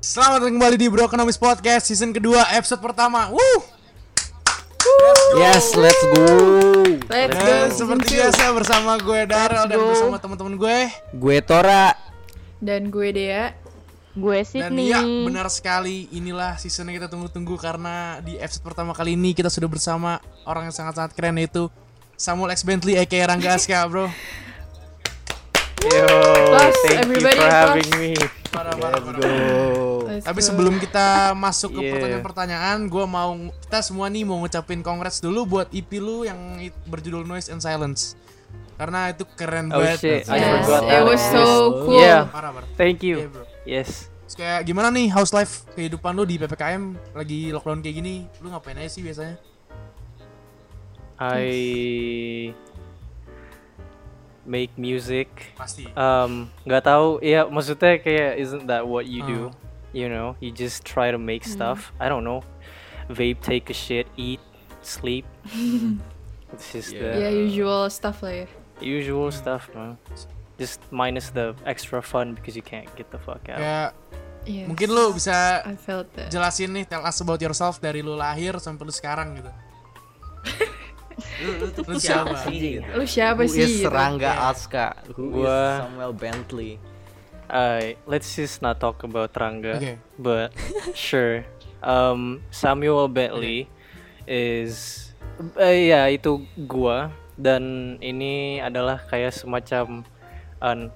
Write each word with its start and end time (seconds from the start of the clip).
Selamat 0.00 0.40
datang 0.40 0.56
kembali 0.56 0.76
di 0.76 0.88
Brokenomics 0.88 1.36
Podcast 1.36 1.84
season 1.86 2.10
kedua 2.10 2.48
episode 2.50 2.80
pertama. 2.80 3.28
Woo! 3.28 3.58
Yes, 5.36 5.76
let's 5.76 6.00
go. 6.10 6.24
Let's 7.06 7.36
go. 7.36 7.44
Dan 7.44 7.68
seperti 7.70 8.16
biasa 8.16 8.42
bersama 8.50 8.96
gue 8.96 9.20
Daryl 9.28 9.68
dan 9.68 9.76
bersama 9.78 10.16
teman-teman 10.16 10.54
gue. 10.56 10.78
Gue 11.12 11.36
Tora. 11.44 11.92
Dan 12.58 12.88
gue 12.88 13.08
Dea. 13.12 13.52
Gue 14.10 14.42
Dan 14.42 14.48
Sydney. 14.72 14.90
iya 14.90 14.98
benar 15.00 15.46
sekali 15.46 16.10
inilah 16.10 16.58
season 16.58 16.90
yang 16.90 16.98
kita 16.98 17.06
tunggu-tunggu 17.06 17.54
karena 17.54 18.18
di 18.18 18.34
episode 18.36 18.66
pertama 18.66 18.90
kali 18.90 19.14
ini 19.14 19.30
kita 19.30 19.46
sudah 19.46 19.70
bersama 19.70 20.18
orang 20.42 20.66
yang 20.66 20.74
sangat-sangat 20.74 21.14
keren 21.14 21.38
yaitu 21.38 21.70
Samuel 22.18 22.50
X 22.50 22.66
Bentley 22.66 22.98
aka 22.98 23.30
Rangga 23.30 23.54
Aska, 23.56 23.86
bro. 23.86 24.10
Yo, 25.80 26.04
Plus, 26.52 26.76
thank 26.84 26.98
everybody, 27.08 27.38
you 27.38 27.40
for 27.40 27.48
plus. 27.48 27.54
having 27.54 27.90
me. 27.96 28.12
Parah, 28.52 28.74
parah, 28.76 29.00
Let's 29.00 29.06
parah. 29.16 29.89
Let's 30.10 30.26
Tapi 30.26 30.40
go. 30.40 30.46
sebelum 30.46 30.74
kita 30.76 31.06
masuk 31.32 31.70
ke 31.72 31.80
Yeah. 31.80 31.92
pertanyaan-pertanyaan, 31.94 32.78
gue 32.84 33.04
mau 33.06 33.30
kita 33.60 33.78
semua 33.80 34.06
nih 34.06 34.22
mau 34.22 34.36
ngucapin 34.36 34.80
congrats 34.80 35.18
dulu 35.18 35.46
buat 35.48 35.70
EP 35.70 35.90
lu 35.96 36.22
yang 36.22 36.36
berjudul 36.84 37.22
Noise 37.22 37.48
and 37.48 37.58
Silence. 37.58 38.18
Karena 38.74 39.08
itu 39.08 39.22
keren 39.30 39.68
Oh 39.68 39.78
banget. 39.78 39.98
shit, 39.98 40.22
Yes, 40.24 40.64
forgot 40.64 40.82
it 40.84 41.02
was 41.04 41.22
so 41.22 41.44
cool. 41.84 41.96
Yeah, 41.96 42.26
Parah, 42.26 42.50
parah. 42.50 42.68
thank 42.74 43.00
Iya, 43.00 43.22
you. 43.22 43.28
bro. 43.28 43.44
Yes. 43.62 44.08
Terus 44.24 44.36
kayak 44.36 44.60
gimana 44.64 44.88
nih 44.88 45.06
house 45.08 45.30
life 45.30 45.68
kehidupan 45.70 46.10
lu 46.12 46.24
di 46.24 46.34
PPKM 46.34 46.82
lagi 47.12 47.50
lockdown 47.50 47.78
kayak 47.78 47.96
gini? 47.96 48.14
Lu 48.38 48.48
ngapain 48.48 48.74
aja 48.74 48.88
sih 48.88 49.00
biasanya? 49.00 49.36
I 51.18 52.54
make 54.42 54.72
music. 54.74 55.28
Pasti. 55.52 55.84
Um, 55.92 56.48
nggak 56.64 56.82
tahu. 56.82 57.20
Ya, 57.20 57.44
maksudnya 57.44 58.00
kayak 58.00 58.40
isn't 58.40 58.64
that 58.64 58.82
what 58.82 59.04
you 59.04 59.20
do? 59.22 59.40
Uh. 59.46 59.69
You 59.92 60.08
know, 60.08 60.36
you 60.38 60.50
just 60.50 60.84
try 60.86 61.10
to 61.10 61.18
make 61.18 61.42
stuff. 61.42 61.90
I 61.98 62.08
don't 62.08 62.22
know. 62.22 62.42
Vape, 63.10 63.42
take 63.42 63.70
a 63.70 63.74
shit, 63.74 64.06
eat, 64.16 64.38
sleep. 64.82 65.26
It's 66.52 66.72
just 66.74 66.90
Ya 66.90 67.14
the 67.14 67.30
usual 67.46 67.86
stuff 67.90 68.22
lah 68.26 68.42
ya. 68.42 68.46
usual 68.82 69.30
stuff, 69.30 69.70
man. 69.70 69.94
Just 70.58 70.82
minus 70.90 71.30
the 71.30 71.54
extra 71.62 72.02
fun 72.02 72.34
because 72.34 72.54
you 72.58 72.62
can't 72.62 72.90
get 72.98 73.06
the 73.10 73.18
fuck 73.18 73.42
out. 73.46 73.58
Kayak 73.58 73.90
Yes. 74.48 74.66
mungkin 74.66 74.88
lu 74.88 75.12
bisa 75.12 75.60
I 75.62 75.76
felt 75.76 76.08
that. 76.16 76.32
jelasin 76.32 76.72
nih 76.72 76.88
tell 76.88 77.04
us 77.04 77.20
about 77.20 77.38
yourself 77.38 77.76
dari 77.76 78.00
lu 78.00 78.16
lahir 78.16 78.56
sampai 78.56 78.88
lu 78.88 78.90
sekarang 78.90 79.36
gitu. 79.36 79.52
lu, 81.44 81.50
lu 81.60 81.66
tuh 81.76 81.84
Lu 81.84 82.00
siapa 82.00 82.32
sih 82.48 82.56
gitu? 82.56 82.88
Lu 82.96 83.04
siapa 83.04 83.44
Who 83.44 83.52
sih? 83.52 83.60
is 83.60 83.72
gitu? 83.84 83.92
Rangga 83.92 84.48
Aska 84.48 84.96
who 85.12 85.44
Gua- 85.44 85.44
is 85.44 85.84
Samuel 85.84 86.12
Bentley 86.16 86.72
Alright, 87.50 87.98
let's 88.06 88.38
just 88.38 88.62
not 88.62 88.78
talk 88.78 89.02
about 89.02 89.34
Rangga. 89.34 89.74
Oke. 89.74 89.98
But 90.14 90.54
sure. 90.94 91.42
Um, 91.82 92.46
Samuel 92.54 93.10
Bentley 93.10 93.66
is 94.22 95.10
eh, 95.58 95.90
ya 95.90 96.06
itu 96.06 96.46
gua 96.70 97.10
dan 97.34 97.96
ini 97.98 98.62
adalah 98.62 99.02
kayak 99.02 99.34
semacam 99.34 100.06
an 100.62 100.94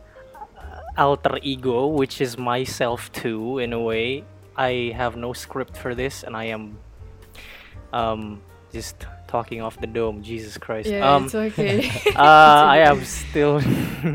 alter 0.95 1.43
ego 1.43 1.91
which 1.91 2.23
is 2.23 2.39
myself 2.39 3.11
too 3.11 3.59
in 3.59 3.75
a 3.75 3.81
way. 3.83 4.23
I 4.55 4.95
have 4.95 5.19
no 5.19 5.35
script 5.35 5.75
for 5.75 5.99
this 5.99 6.23
and 6.23 6.39
I 6.39 6.55
am 6.55 6.79
um 7.91 8.39
just 8.71 9.11
talking 9.35 9.59
off 9.59 9.75
the 9.83 9.91
dome. 9.91 10.23
Jesus 10.23 10.55
Christ. 10.55 10.87
Yeah, 10.87 11.03
um 11.03 11.27
it's 11.27 11.35
okay. 11.35 11.91
uh, 12.15 12.63
I 12.71 12.87
am 12.87 13.03
still 13.03 13.59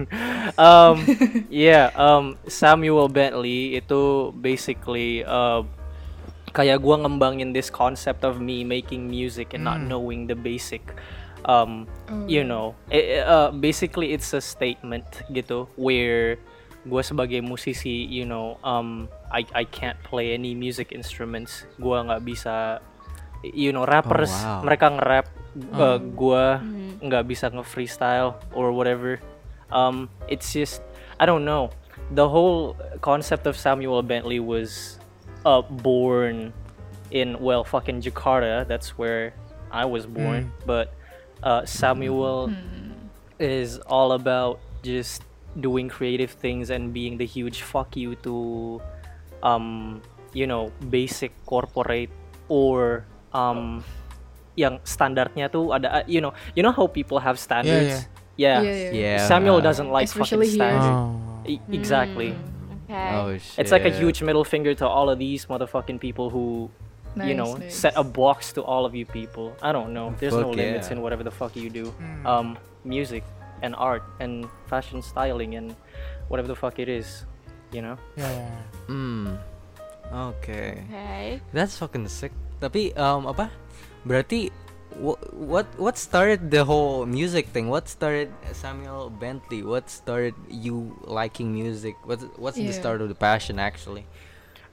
um 0.55 1.03
yeah 1.51 1.91
um 1.99 2.39
Samuel 2.47 3.11
Bentley 3.11 3.75
itu 3.75 4.31
basically 4.39 5.27
uh 5.27 5.67
kayak 6.55 6.79
gua 6.79 7.03
ngembangin 7.03 7.51
this 7.51 7.67
concept 7.67 8.23
of 8.23 8.39
me 8.39 8.63
making 8.63 9.11
music 9.11 9.51
and 9.51 9.67
not 9.67 9.83
knowing 9.83 10.25
the 10.25 10.33
basic 10.33 10.81
um 11.45 11.85
you 12.25 12.41
know 12.41 12.73
eh, 12.89 13.19
eh, 13.19 13.23
uh, 13.23 13.53
basically 13.53 14.11
it's 14.15 14.33
a 14.33 14.41
statement 14.41 15.05
gitu 15.29 15.69
where 15.77 16.41
gua 16.89 17.05
sebagai 17.05 17.43
musisi 17.43 18.07
you 18.07 18.25
know 18.25 18.57
um 18.65 19.05
I 19.29 19.45
I 19.53 19.63
can't 19.67 19.99
play 20.01 20.33
any 20.33 20.57
music 20.57 20.89
instruments 20.89 21.69
gua 21.77 22.07
nggak 22.07 22.25
bisa 22.25 22.81
you 23.43 23.71
know 23.71 23.85
rappers 23.87 24.31
wow. 24.31 24.61
mereka 24.63 24.91
nge-rap 24.91 25.27
uh, 25.73 25.97
gua 25.97 26.59
nggak 26.99 27.23
bisa 27.27 27.47
nge-freestyle 27.47 28.35
or 28.51 28.71
whatever. 28.75 29.19
Um 29.71 30.09
it's 30.27 30.51
just 30.51 30.83
I 31.19 31.25
don't 31.25 31.45
know. 31.45 31.71
The 32.11 32.27
whole 32.27 32.75
concept 32.99 33.45
of 33.45 33.55
Samuel 33.55 34.01
Bentley 34.03 34.39
was 34.39 34.99
uh 35.45 35.63
born 35.63 36.51
in 37.11 37.39
well 37.39 37.63
fucking 37.63 38.03
Jakarta. 38.03 38.67
That's 38.67 38.97
where 38.97 39.33
I 39.71 39.85
was 39.85 40.05
born. 40.05 40.51
But 40.65 40.91
uh 41.43 41.63
Samuel 41.63 42.51
is 43.39 43.79
all 43.87 44.11
about 44.11 44.59
just 44.83 45.23
doing 45.59 45.89
creative 45.89 46.31
things 46.31 46.69
and 46.69 46.93
being 46.93 47.17
the 47.17 47.25
huge 47.25 47.63
fuck 47.63 47.95
you 47.97 48.13
to 48.21 48.77
um 49.41 50.01
you 50.33 50.45
know 50.45 50.71
basic 50.91 51.33
corporate 51.45 52.11
or 52.49 53.05
um 53.33 53.83
yang 54.59 54.79
standarnya 54.83 55.47
tuh 55.47 55.71
ada 55.71 56.01
uh, 56.01 56.05
you 56.09 56.19
know 56.19 56.33
you 56.55 56.61
know 56.65 56.73
how 56.75 56.87
people 56.87 57.19
have 57.19 57.39
standards 57.39 58.05
yeah, 58.35 58.59
Yeah, 58.63 58.75
yeah. 58.91 58.91
yeah 58.91 59.19
Samuel 59.27 59.59
doesn't 59.59 59.91
like 59.91 60.07
Especially 60.07 60.47
fucking 60.51 60.63
here. 60.63 60.79
standard 60.79 60.95
E- 61.47 61.63
exactly 61.71 62.31
Okay. 62.89 63.09
oh 63.15 63.37
shit 63.37 63.59
it's 63.61 63.71
like 63.71 63.85
a 63.85 63.93
huge 63.93 64.19
middle 64.25 64.43
finger 64.43 64.73
to 64.81 64.85
all 64.87 65.07
of 65.13 65.19
these 65.21 65.45
motherfucking 65.45 65.99
people 66.01 66.27
who 66.33 66.67
you 67.19 67.33
Nice, 67.33 67.37
know 67.37 67.51
nice. 67.57 67.73
set 67.75 67.93
a 67.97 68.03
box 68.05 68.53
to 68.57 68.61
all 68.65 68.85
of 68.85 68.93
you 68.97 69.05
people 69.05 69.53
i 69.61 69.69
don't 69.73 69.93
know 69.93 70.13
there's 70.17 70.33
no 70.33 70.49
Fuck 70.49 70.57
limits 70.57 70.87
yeah. 70.89 70.97
in 70.97 71.05
whatever 71.05 71.21
the 71.25 71.33
fuck 71.33 71.53
you 71.57 71.69
do 71.69 71.89
Hmm. 71.95 72.25
um 72.25 72.47
music 72.85 73.21
and 73.61 73.75
art 73.77 74.01
and 74.23 74.47
fashion 74.71 75.01
styling 75.05 75.53
and 75.59 75.75
whatever 76.31 76.47
the 76.49 76.55
fuck 76.57 76.79
it 76.81 76.87
is 76.89 77.25
you 77.75 77.81
know 77.85 77.93
ya. 78.17 78.25
hmm 78.89 79.35
oke 80.09 80.41
Okay. 80.49 81.37
that's 81.53 81.77
fucking 81.77 82.07
sick 82.09 82.33
tapi 82.59 82.93
um 82.95 83.27
apa 83.27 83.51
berarti 84.05 84.51
what 85.39 85.67
what 85.79 85.95
started 85.95 86.51
the 86.51 86.63
whole 86.63 87.07
music 87.07 87.47
thing 87.55 87.71
what 87.71 87.87
started 87.87 88.27
Samuel 88.51 89.07
Bentley 89.07 89.63
what 89.63 89.87
started 89.87 90.35
you 90.51 90.91
liking 91.07 91.55
music 91.55 91.95
what's 92.03 92.27
what's 92.35 92.59
the 92.59 92.75
start 92.75 92.99
of 92.99 93.07
the 93.07 93.15
passion 93.15 93.59
actually 93.59 94.03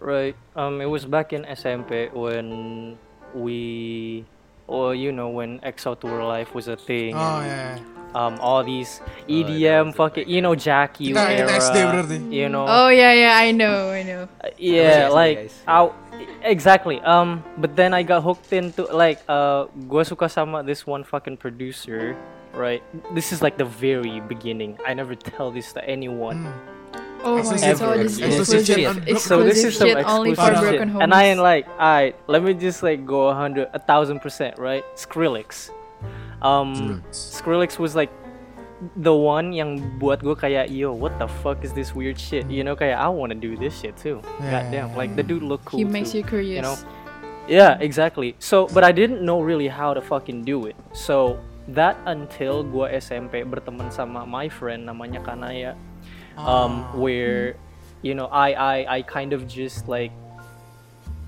Right. 0.00 0.36
Um, 0.54 0.80
it 0.80 0.86
was 0.86 1.04
back 1.04 1.32
in 1.32 1.44
SMP 1.44 2.12
when 2.12 2.98
we, 3.34 4.24
or 4.66 4.94
you 4.94 5.12
know, 5.12 5.28
when 5.28 5.60
EXO 5.60 5.98
Tour 5.98 6.22
Life 6.24 6.54
was 6.54 6.68
a 6.68 6.76
thing. 6.76 7.14
Oh 7.14 7.40
and, 7.40 7.80
ya. 7.80 7.84
ya. 7.84 7.92
Um, 8.14 8.38
all 8.40 8.64
these 8.64 9.00
EDM, 9.28 9.86
was 9.86 9.96
fucking, 9.96 10.28
you 10.28 10.40
know, 10.40 10.54
Jack 10.54 11.00
U 11.00 11.12
Kita, 11.12 11.20
kita 11.20 11.36
era. 11.36 11.60
SD 11.60 11.76
berarti. 11.84 12.16
You 12.32 12.48
know. 12.48 12.64
Oh 12.68 12.88
yeah, 12.88 13.12
yeah, 13.12 13.36
I 13.36 13.52
know, 13.52 13.90
I 13.90 14.02
know. 14.04 14.28
Uh, 14.40 14.48
yeah, 14.56 15.08
like 15.08 15.48
guys. 15.48 15.56
I, 16.16 16.26
exactly. 16.42 17.00
Um, 17.00 17.44
but 17.58 17.76
then 17.76 17.94
I 17.94 18.02
got 18.02 18.22
hooked 18.22 18.52
into 18.52 18.84
like 18.84 19.20
uh, 19.28 19.66
gua 19.88 20.04
suka 20.04 20.28
sama 20.28 20.62
this 20.62 20.86
one 20.86 21.04
fucking 21.04 21.36
producer. 21.36 22.16
Right. 22.52 22.82
This 23.14 23.32
is 23.32 23.42
like 23.42 23.58
the 23.58 23.66
very 23.66 24.20
beginning. 24.20 24.78
I 24.86 24.94
never 24.94 25.14
tell 25.14 25.50
this 25.50 25.72
to 25.74 25.84
anyone. 25.84 26.48
Oh 27.22 27.42
my 27.42 27.58
god, 27.58 27.76
so 27.76 27.96
this 27.96 28.18
exclusive 28.18 28.60
exclusive, 28.60 29.04
shit. 29.04 29.18
so 29.18 29.42
this 29.42 29.64
is 29.64 29.76
some 29.76 29.88
shit 29.88 30.06
only 30.06 30.34
for 30.34 30.42
exclusive 30.42 30.60
broken 30.62 30.78
shit. 30.78 30.88
homes. 30.88 31.02
And 31.02 31.14
I 31.14 31.24
ain't 31.24 31.40
like, 31.40 31.68
alright, 31.68 32.16
let 32.28 32.42
me 32.42 32.54
just 32.54 32.82
like 32.82 33.04
go 33.04 33.28
a 33.28 33.34
hundred, 33.34 33.68
a 33.74 33.78
thousand 33.78 34.20
percent, 34.20 34.58
right? 34.58 34.84
Skrillex. 34.94 35.70
Um, 36.40 37.02
Skrillex 37.10 37.78
was 37.78 37.96
like 37.96 38.10
the 38.96 39.14
one 39.14 39.52
yang 39.52 39.80
buat 39.96 40.20
gue 40.20 40.36
kayak, 40.36 40.68
yo, 40.68 40.92
what 40.92 41.16
the 41.18 41.28
fuck 41.40 41.64
is 41.64 41.72
this 41.72 41.94
weird 41.96 42.20
shit? 42.20 42.44
You 42.50 42.64
know, 42.64 42.76
kayak 42.76 43.00
I 43.00 43.08
want 43.08 43.32
to 43.32 43.38
do 43.38 43.56
this 43.56 43.80
shit 43.80 43.96
too. 43.96 44.20
Yeah. 44.40 44.62
Goddamn, 44.62 44.90
like 44.96 45.16
the 45.16 45.24
dude 45.24 45.42
look 45.42 45.64
cool. 45.64 45.80
he 45.80 45.84
makes 45.84 46.12
too, 46.12 46.20
you 46.20 46.24
curious. 46.24 46.60
You 46.60 46.62
know? 46.62 46.76
Yeah, 47.48 47.78
exactly. 47.78 48.34
So, 48.38 48.66
but 48.74 48.82
I 48.82 48.90
didn't 48.90 49.22
know 49.22 49.40
really 49.40 49.68
how 49.68 49.94
to 49.94 50.02
fucking 50.02 50.42
do 50.42 50.66
it. 50.66 50.74
So 50.92 51.38
that 51.68 51.96
until 52.06 52.62
gua 52.62 52.90
SMP 52.98 53.46
berteman 53.46 53.90
sama 53.90 54.26
my 54.26 54.50
friend 54.50 54.86
namanya 54.86 55.22
Kanaya, 55.22 55.78
um, 56.38 56.82
where 56.98 57.54
you 58.02 58.14
know 58.14 58.26
I 58.30 58.50
I 58.54 58.76
I 58.86 58.98
kind 59.02 59.32
of 59.32 59.46
just 59.46 59.86
like 59.86 60.10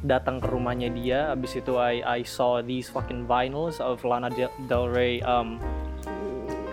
datang 0.02 0.42
ke 0.42 0.46
rumahnya 0.50 0.90
dia. 0.94 1.34
Abis 1.34 1.58
itu 1.58 1.78
I 1.78 2.02
I 2.02 2.20
saw 2.26 2.62
these 2.62 2.90
fucking 2.90 3.26
vinyls 3.26 3.78
of 3.82 4.02
Lana 4.02 4.30
Del, 4.30 4.50
Del 4.66 4.86
Rey, 4.90 5.22
um, 5.22 5.58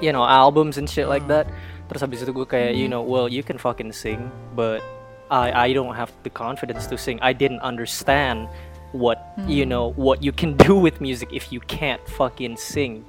you 0.01 0.11
know 0.11 0.23
albums 0.25 0.77
and 0.77 0.89
shit 0.89 1.07
like 1.07 1.27
that. 1.27 1.47
Terus 1.85 2.01
habis 2.01 2.25
itu 2.25 2.33
gue 2.33 2.47
kayak 2.47 2.73
you 2.73 2.89
know 2.89 3.05
well 3.05 3.29
you 3.29 3.45
can 3.45 3.61
fucking 3.61 3.93
sing, 3.93 4.31
but 4.57 4.81
I 5.29 5.69
I 5.69 5.73
don't 5.73 5.93
have 5.93 6.09
the 6.25 6.33
confidence 6.33 6.89
to 6.89 6.97
sing. 6.97 7.21
I 7.21 7.33
didn't 7.33 7.61
understand 7.61 8.49
what 8.95 9.35
you 9.45 9.65
know 9.65 9.91
what 9.99 10.23
you 10.23 10.31
can 10.31 10.57
do 10.67 10.77
with 10.77 11.01
music 11.01 11.29
if 11.31 11.51
you 11.51 11.59
can't 11.65 12.01
fucking 12.17 12.57
sing. 12.57 13.05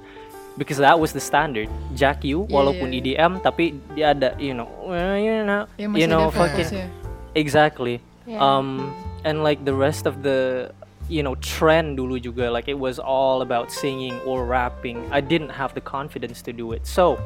Because 0.57 0.81
that 0.81 0.97
was 0.97 1.13
the 1.13 1.21
standard. 1.21 1.69
Jack 1.93 2.25
U 2.25 2.49
Yeah, 2.49 2.57
walaupun 2.57 2.89
yeah, 2.89 3.29
EDM 3.29 3.45
tapi 3.45 3.77
dia 3.93 4.17
ada 4.17 4.33
you 4.41 4.57
know 4.57 4.65
you 5.13 5.45
know 5.45 5.69
you 5.77 6.09
know 6.09 6.33
fucking 6.33 6.89
exactly. 7.37 8.01
Yeah. 8.25 8.41
um 8.41 8.91
and 9.23 9.45
like 9.45 9.63
the 9.63 9.71
rest 9.71 10.09
of 10.09 10.25
the 10.25 10.73
you 11.07 11.23
know 11.23 11.35
trend 11.39 11.97
dulu 11.97 12.19
juga. 12.19 12.51
Like 12.51 12.67
it 12.67 12.77
was 12.77 12.99
all 12.99 13.41
about 13.41 13.71
singing 13.71 14.19
or 14.27 14.45
rapping. 14.45 15.03
I 15.11 15.23
didn't 15.23 15.51
have 15.51 15.73
the 15.73 15.83
confidence 15.83 16.43
to 16.47 16.51
do 16.51 16.71
it. 16.75 16.85
So 16.85 17.19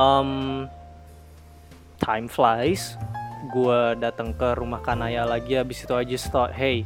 um 0.00 0.68
time 2.00 2.28
flies. 2.28 2.96
Gua 3.52 3.96
datang 3.96 4.36
ke 4.36 4.56
rumah 4.56 4.80
kanaya 4.84 5.24
lagi. 5.24 5.56
Habis 5.56 5.84
itu 5.84 5.94
i 5.96 6.04
just 6.04 6.28
thought 6.32 6.52
hey 6.52 6.84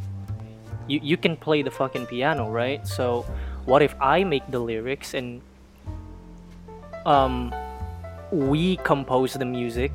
you, 0.86 1.00
you 1.02 1.16
can 1.16 1.34
play 1.34 1.62
the 1.62 1.72
fucking 1.72 2.06
piano 2.06 2.50
right? 2.50 2.82
So 2.86 3.26
what 3.64 3.80
if 3.80 3.96
i 3.96 4.22
make 4.24 4.44
the 4.52 4.60
lyrics 4.60 5.16
and 5.16 5.40
um 7.08 7.48
we 8.28 8.76
compose 8.84 9.32
the 9.34 9.44
music 9.44 9.92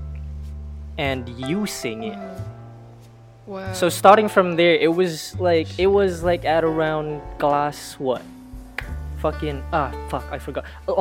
and 0.97 1.29
you 1.37 1.65
sing 1.65 2.03
it 2.03 2.17
Wow. 3.49 3.73
so 3.73 3.89
starting 3.89 4.29
from 4.29 4.61
there, 4.61 4.77
it 4.77 4.93
was 4.93 5.33
like 5.41 5.65
it 5.81 5.89
was 5.89 6.21
like 6.21 6.45
at 6.45 6.61
around 6.63 7.17
class 7.41 7.97
what? 7.97 8.21
Fucking 9.25 9.65
ah 9.73 9.89
fuck 10.07 10.23
I 10.31 10.37
forgot. 10.37 10.63
8, 10.87 10.93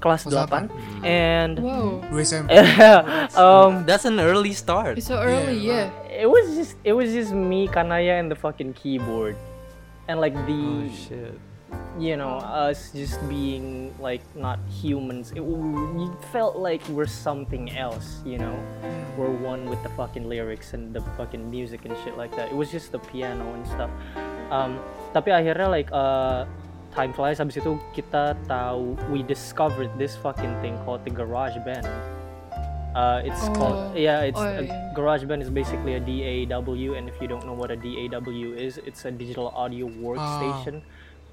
kelas 0.00 0.24
Kelas 0.24 0.24
8. 0.24 1.04
And 1.04 1.60
Whoa. 1.60 2.00
Dua 2.08 2.24
um 3.36 3.84
That's 3.84 4.08
an 4.08 4.18
early 4.18 4.56
start. 4.56 4.96
It's 4.96 5.06
so 5.06 5.20
early, 5.20 5.60
Yeah, 5.60 5.92
yeah. 6.08 6.24
it 6.24 6.30
was 6.30 6.56
just 6.56 6.74
it 6.82 6.96
was 6.96 7.12
just 7.12 7.36
me, 7.36 7.68
Kanaya 7.68 8.16
and 8.16 8.32
the 8.32 8.34
fucking 8.34 8.72
keyboard. 8.74 9.36
And 10.08 10.18
like 10.24 10.32
the 10.48 10.56
Oh 10.56 10.88
shit. 10.88 11.36
You 11.98 12.16
know, 12.16 12.38
us 12.42 12.90
just 12.92 13.16
being 13.28 13.94
like 14.00 14.22
not 14.34 14.58
humans. 14.68 15.32
It, 15.34 15.40
we 15.44 16.08
felt 16.32 16.56
like 16.56 16.82
we're 16.88 17.06
something 17.10 17.70
else, 17.76 18.20
you 18.24 18.38
know. 18.38 18.56
We're 19.16 19.30
one 19.30 19.70
with 19.70 19.82
the 19.82 19.90
fucking 19.94 20.28
lyrics 20.28 20.74
and 20.74 20.92
the 20.92 21.00
fucking 21.16 21.48
music 21.50 21.84
and 21.86 21.94
shit 22.02 22.16
like 22.18 22.34
that. 22.36 22.50
It 22.50 22.56
was 22.56 22.70
just 22.70 22.90
the 22.90 22.98
piano 22.98 23.46
and 23.54 23.62
stuff. 23.66 23.90
Um, 24.50 24.78
tapi 25.14 25.30
akhirnya 25.30 25.70
like 25.70 25.88
uh, 25.94 26.44
time 26.90 27.14
flies. 27.14 27.38
Habis 27.38 27.62
itu 27.62 27.78
kita 27.94 28.34
tahu 28.50 28.98
we 29.14 29.22
discovered 29.22 29.90
this 29.94 30.18
fucking 30.18 30.50
thing 30.62 30.74
called 30.82 31.06
the 31.06 31.14
garage 31.14 31.54
band. 31.62 31.86
Uh, 32.94 33.22
it's 33.26 33.42
Oh. 33.50 33.54
called 33.54 33.78
yeah, 33.98 34.22
it's 34.22 34.38
Oh, 34.38 34.46
a 34.46 34.62
yeah. 34.62 34.90
garage 34.94 35.26
band 35.26 35.42
is 35.42 35.50
basically 35.50 35.98
a 35.98 36.02
DAW, 36.02 36.94
and 36.94 37.10
if 37.10 37.18
you 37.18 37.26
don't 37.26 37.42
know 37.42 37.54
what 37.54 37.70
a 37.70 37.78
DAW 37.78 38.54
is, 38.54 38.78
it's 38.86 39.02
a 39.06 39.10
digital 39.10 39.50
audio 39.50 39.90
workstation 39.90 40.78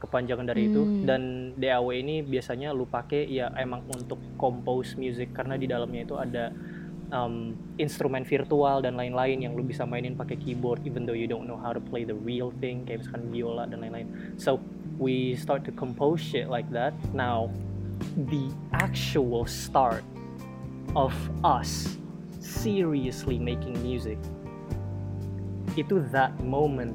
kepanjangan 0.02 0.50
dari 0.50 0.74
itu. 0.74 0.82
Hmm. 0.82 1.06
dan 1.06 1.22
DAW 1.56 1.94
ini 1.94 2.26
biasanya 2.26 2.74
lu 2.74 2.90
pakai 2.90 3.30
ya 3.30 3.54
emang 3.56 3.86
untuk 3.94 4.18
compose 4.42 4.98
music. 4.98 5.32
Karena 5.38 5.56
di 5.56 5.70
dalamnya 5.70 6.02
itu 6.04 6.18
ada 6.18 6.50
um, 7.14 7.54
instrumen 7.78 8.26
virtual 8.26 8.82
dan 8.82 8.98
lain-lain 8.98 9.46
yang 9.46 9.54
lu 9.54 9.62
bisa 9.62 9.86
mainin 9.86 10.18
pakai 10.18 10.40
keyboard 10.40 10.82
even 10.88 11.06
though 11.06 11.16
you 11.18 11.30
don't 11.30 11.46
know 11.46 11.60
how 11.60 11.70
to 11.70 11.80
play 11.80 12.02
the 12.08 12.16
real 12.26 12.50
thing 12.64 12.82
kayak 12.88 13.06
misalkan 13.06 13.30
biola 13.30 13.64
dan 13.70 13.84
lain-lain. 13.84 14.10
So 14.42 14.58
we 14.98 15.38
start 15.38 15.68
to 15.70 15.72
compose 15.76 16.24
shit 16.24 16.50
like 16.50 16.68
that. 16.74 16.96
Now 17.14 17.54
the 18.18 18.50
actual 18.74 19.46
start 19.46 20.02
of 20.98 21.14
us 21.46 21.96
seriously 22.42 23.38
making 23.38 23.78
music 23.86 24.18
itu 25.80 26.04
that 26.12 26.36
moment 26.44 26.92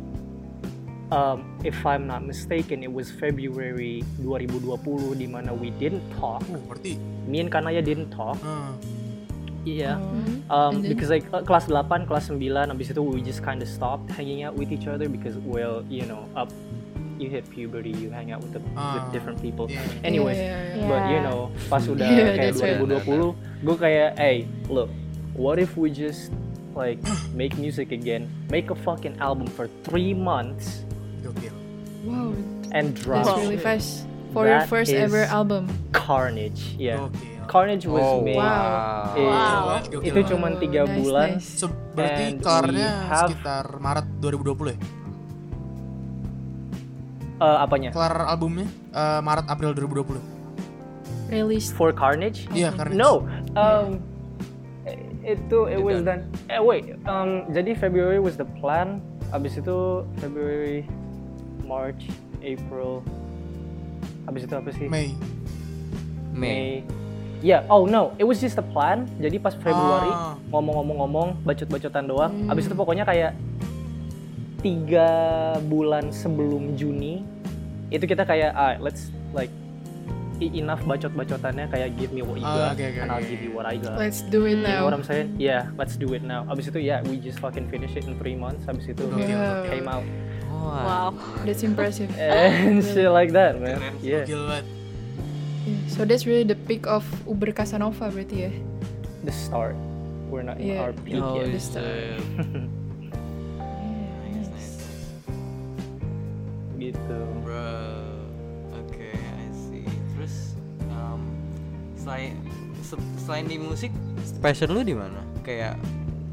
um, 1.10 1.44
if 1.62 1.74
I'm 1.84 2.06
not 2.06 2.22
mistaken, 2.22 2.82
it 2.82 2.90
was 2.90 3.10
February 3.10 4.02
2020 4.20 5.14
di 5.14 5.26
mana 5.26 5.52
we 5.52 5.70
didn't 5.76 6.04
talk. 6.16 6.42
Oh, 6.48 6.60
berarti 6.66 6.96
Me 7.26 7.40
and 7.40 7.50
Kanaya 7.50 7.82
didn't 7.82 8.10
talk. 8.10 8.38
eh, 8.38 8.72
Yeah. 9.66 9.98
Mhm. 9.98 10.46
Um, 10.46 10.78
And 10.78 10.86
then? 10.86 10.94
because 10.94 11.10
like 11.10 11.26
uh, 11.34 11.42
kelas 11.42 11.66
8, 11.66 12.06
kelas 12.06 12.30
9, 12.30 12.38
abis 12.70 12.94
itu 12.94 13.02
we 13.02 13.18
just 13.18 13.42
kind 13.42 13.58
of 13.58 13.66
stopped 13.66 14.06
hanging 14.14 14.46
out 14.46 14.54
with 14.54 14.70
each 14.70 14.86
other 14.86 15.10
because 15.10 15.34
well, 15.42 15.82
you 15.90 16.06
know, 16.06 16.30
up 16.38 16.54
you 17.18 17.26
hit 17.26 17.48
puberty, 17.50 17.90
you 17.90 18.06
hang 18.14 18.30
out 18.30 18.38
with 18.44 18.54
the, 18.54 18.62
with 18.62 18.78
Ah, 18.78 19.10
different 19.10 19.42
people. 19.42 19.66
iya. 19.66 19.82
Anyways, 20.06 20.38
Yeah, 20.38 20.46
yeah, 20.46 20.78
yeah. 20.78 20.86
but 20.86 21.02
you 21.10 21.18
Yeah. 21.18 21.26
know, 21.26 21.38
pas 21.66 21.82
udah 21.82 22.06
Yeah, 22.14 22.38
kayak 22.38 22.54
that's 22.54 22.62
right. 22.62 22.78
2020, 22.78 23.34
gue 23.66 23.74
kayak, 23.74 24.10
hey, 24.22 24.36
look, 24.70 24.86
what 25.34 25.58
if 25.58 25.74
we 25.74 25.90
just 25.90 26.30
like 26.78 27.02
make 27.34 27.58
music 27.58 27.90
again, 27.90 28.30
make 28.46 28.70
a 28.70 28.78
fucking 28.78 29.18
album 29.18 29.50
for 29.50 29.66
three 29.82 30.14
months. 30.14 30.85
Wow, 32.06 32.30
and 32.70 32.94
drop 32.94 33.26
that's 33.26 33.36
really 33.36 33.58
it. 33.58 33.66
fast 33.66 34.06
for 34.30 34.46
your 34.46 34.62
That 34.62 34.70
first 34.70 34.94
ever 34.94 35.26
album. 35.26 35.66
Carnage, 35.90 36.78
yeah. 36.78 37.10
Gokil. 37.10 37.34
Carnage 37.46 37.86
was 37.86 38.02
Oh 38.02 38.22
made. 38.22 38.38
Wow. 38.38 39.14
eh, 39.14 39.22
Wow. 39.22 39.78
Itu 40.02 40.18
Oh, 40.34 40.50
tiga 40.58 40.82
nice, 40.82 40.94
bulan. 40.98 41.28
nice. 41.38 41.46
So, 41.56 41.66
berarti 41.94 42.38
we 42.42 42.82
have- 42.82 43.30
sekitar 43.30 43.64
Maret 43.78 44.06
2020 44.18 44.74
ya? 44.74 44.78
Eh, 47.36 47.56
apanya? 47.60 47.90
Kelar 47.92 48.16
albumnya 48.26 48.66
eh, 48.90 49.20
Maret 49.20 49.46
April 49.46 49.70
2020. 49.76 50.18
Released. 51.28 51.74
For 51.74 51.90
Carnage? 51.92 52.46
Iya, 52.50 52.70
karena 52.72 52.94
No. 52.96 53.26
Um, 53.54 53.98
itu 55.22 55.58
it 55.66 55.82
was 55.82 56.02
done. 56.02 56.22
Eh 56.46 56.62
wait. 56.62 56.94
Um, 57.04 57.50
jadi 57.50 57.74
February 57.74 58.22
was 58.22 58.38
the 58.38 58.46
plan. 58.58 59.02
Abis 59.30 59.58
itu 59.58 60.06
February, 60.18 60.86
March, 61.66 62.06
April. 62.40 63.02
Abis 64.24 64.46
itu 64.46 64.54
apa 64.54 64.70
sih? 64.70 64.86
Mei. 64.86 65.10
May. 66.30 66.86
Yeah. 67.40 67.68
Oh 67.68 67.84
no, 67.84 68.16
it 68.16 68.24
was 68.24 68.38
just 68.38 68.56
a 68.56 68.64
plan. 68.64 69.04
Jadi 69.18 69.36
pas 69.36 69.52
Februari 69.52 70.08
Ah. 70.08 70.34
ngomong-ngomong-ngomong, 70.48 71.42
bacot-bacotan 71.42 72.06
doang. 72.06 72.32
Abis 72.48 72.66
itu 72.66 72.74
pokoknya 72.74 73.04
kayak 73.04 73.36
tiga 74.58 75.08
bulan 75.62 76.10
sebelum 76.10 76.74
Juni 76.74 77.22
itu 77.88 78.02
kita 78.02 78.26
kayak 78.26 78.50
ah, 78.50 78.74
let's 78.80 79.14
like 79.30 79.52
e- 80.42 80.58
enough 80.58 80.82
bacot-bacotannya 80.82 81.70
kayak 81.70 81.94
give 81.94 82.10
me 82.10 82.20
what 82.20 82.34
you 82.34 82.42
Ah, 82.44 82.72
got 82.72 82.74
oke, 82.74 82.82
oke, 82.82 82.98
and 82.98 83.08
I'll 83.08 83.22
give 83.22 83.38
you 83.38 83.52
what 83.54 83.62
I 83.64 83.78
got. 83.78 83.94
Let's 83.94 84.26
do 84.26 84.42
it 84.44 84.58
You 84.58 84.64
know 84.64 84.72
now. 84.72 84.82
what 84.82 84.92
I'm 84.92 85.06
saying? 85.06 85.38
Yeah, 85.38 85.70
let's 85.76 85.94
do 85.94 86.10
it 86.12 86.20
now. 86.20 86.48
Abis 86.50 86.66
itu 86.66 86.82
yeah, 86.82 86.98
we 87.06 87.16
just 87.16 87.38
fucking 87.38 87.70
finish 87.70 87.94
it 87.94 88.04
in 88.04 88.18
three 88.18 88.34
months. 88.34 88.66
Abis 88.66 88.90
itu 88.90 89.06
Yeah. 89.14 89.62
came 89.70 89.86
out 89.86 90.02
Wow. 90.56 91.14
That's 91.44 91.62
impressive. 91.62 92.10
and 92.18 92.82
shit 92.82 93.10
like 93.10 93.32
that, 93.32 93.60
man. 93.60 93.78
Keren, 93.78 93.94
Yeah. 94.00 94.24
Yeah. 94.26 94.62
So 95.90 96.04
that's 96.04 96.26
really 96.26 96.44
the 96.44 96.54
peak 96.56 96.86
of 96.86 97.02
Uber 97.26 97.50
Casanova 97.50 98.06
berarti 98.08 98.36
ya. 98.46 98.52
the 99.22 99.34
start. 99.34 99.74
We're 100.30 100.46
not 100.46 100.58
in 100.58 100.74
Yeah. 100.74 100.86
our 100.86 100.94
peak 100.94 101.18
Oh, 101.18 101.42
yet. 101.42 101.50
the 101.50 101.58
start. 101.58 101.86
shit. 101.86 102.22
gitu. 106.76 107.18
Bro, 107.42 107.66
oke, 108.78 109.10
I 109.10 109.46
see. 109.50 109.86
Terus, 110.14 110.54
um, 110.92 111.24
selain 111.98 112.36
se- 112.84 113.00
selain 113.18 113.44
di 113.48 113.58
musik, 113.58 113.90
passion 114.38 114.70
lu 114.70 114.84
di 114.86 114.94
mana? 114.94 115.18
Kayak, 115.42 115.80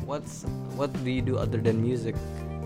what's 0.05 0.45
what 0.75 0.91
do 1.01 1.09
you 1.09 1.23
do 1.23 1.39
other 1.39 1.57
than 1.57 1.81
music? 1.81 2.13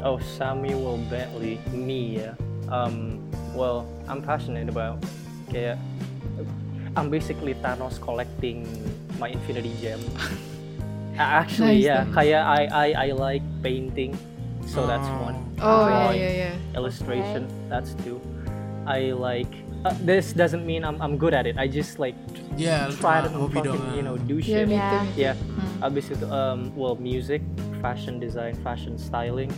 Oh, 0.04 0.20
Samuel 0.20 0.98
Bentley, 1.10 1.58
me, 1.74 2.22
yeah. 2.22 2.34
Um, 2.70 3.24
well, 3.54 3.88
I'm 4.08 4.22
passionate 4.22 4.70
about 4.70 5.01
kayak 5.50 5.80
I'm 6.96 7.10
basically 7.10 7.54
Thanos 7.56 7.98
collecting 8.01 8.66
my 9.18 9.30
Infinity 9.30 9.74
Gem. 9.82 10.00
Actually, 11.18 11.82
Nice, 11.82 11.86
yeah, 11.89 12.04
nice. 12.06 12.13
kayak 12.13 12.44
I, 12.46 12.62
I 12.70 12.88
I 12.94 13.08
like 13.18 13.42
painting, 13.66 14.13
so 14.70 14.86
that's 14.86 15.08
Oh. 15.10 15.25
one. 15.25 15.38
Oh 15.58 15.66
yeah, 15.66 16.13
Drawing, 16.13 16.20
yeah, 16.22 16.34
yeah. 16.54 16.77
Illustration, 16.77 17.42
that's 17.70 17.98
two. 18.06 18.22
I 18.86 19.18
like. 19.18 19.50
Uh, 19.86 19.94
this 20.06 20.30
doesn't 20.34 20.62
mean 20.66 20.86
I'm 20.86 21.01
I'm 21.01 21.18
good 21.18 21.34
at 21.34 21.50
it. 21.50 21.58
I 21.58 21.66
just 21.66 21.98
like 21.98 22.13
yeah, 22.54 22.86
lu 22.89 22.94
try 23.01 23.22
to 23.25 23.30
cuma 23.34 23.50
hobi 23.50 23.62
fucking 23.62 23.82
doang. 23.82 23.98
you 23.98 24.04
know 24.06 24.18
do 24.18 24.38
Yeah, 24.38 24.62
shit. 24.62 24.66
me 24.70 24.77
Yeah. 24.77 24.89
too. 24.94 25.06
Yeah. 25.18 25.36
Hmm. 25.38 25.86
Abis 25.89 26.06
itu, 26.13 26.25
um, 26.30 26.70
well, 26.77 26.98
music, 26.98 27.42
fashion 27.82 28.18
design, 28.22 28.54
fashion 28.62 28.98
styling, 29.01 29.50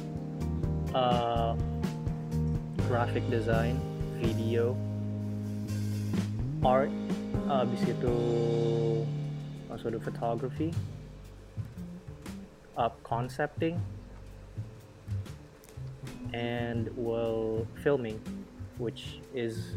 uh, 0.93 1.55
graphic 2.87 3.27
design, 3.29 3.79
video, 4.21 4.75
art. 6.63 6.91
Abis 7.49 7.81
itu, 7.81 8.13
also 9.73 9.89
the 9.89 9.97
photography, 9.97 10.69
up 12.77 13.01
concepting, 13.01 13.81
and 16.33 16.89
well, 16.93 17.65
filming, 17.81 18.21
which 18.77 19.17
is 19.33 19.73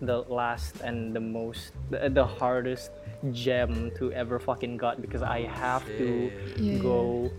the 0.00 0.22
last 0.30 0.78
and 0.82 1.14
the 1.14 1.20
most 1.20 1.72
the, 1.90 2.08
the 2.10 2.24
hardest 2.26 2.90
gem 3.32 3.90
to 3.98 4.12
ever 4.12 4.38
fucking 4.38 4.76
got 4.76 5.02
because 5.02 5.22
I 5.22 5.42
have 5.42 5.82
to 5.98 6.30
Yeah. 6.58 6.78
go 6.78 7.30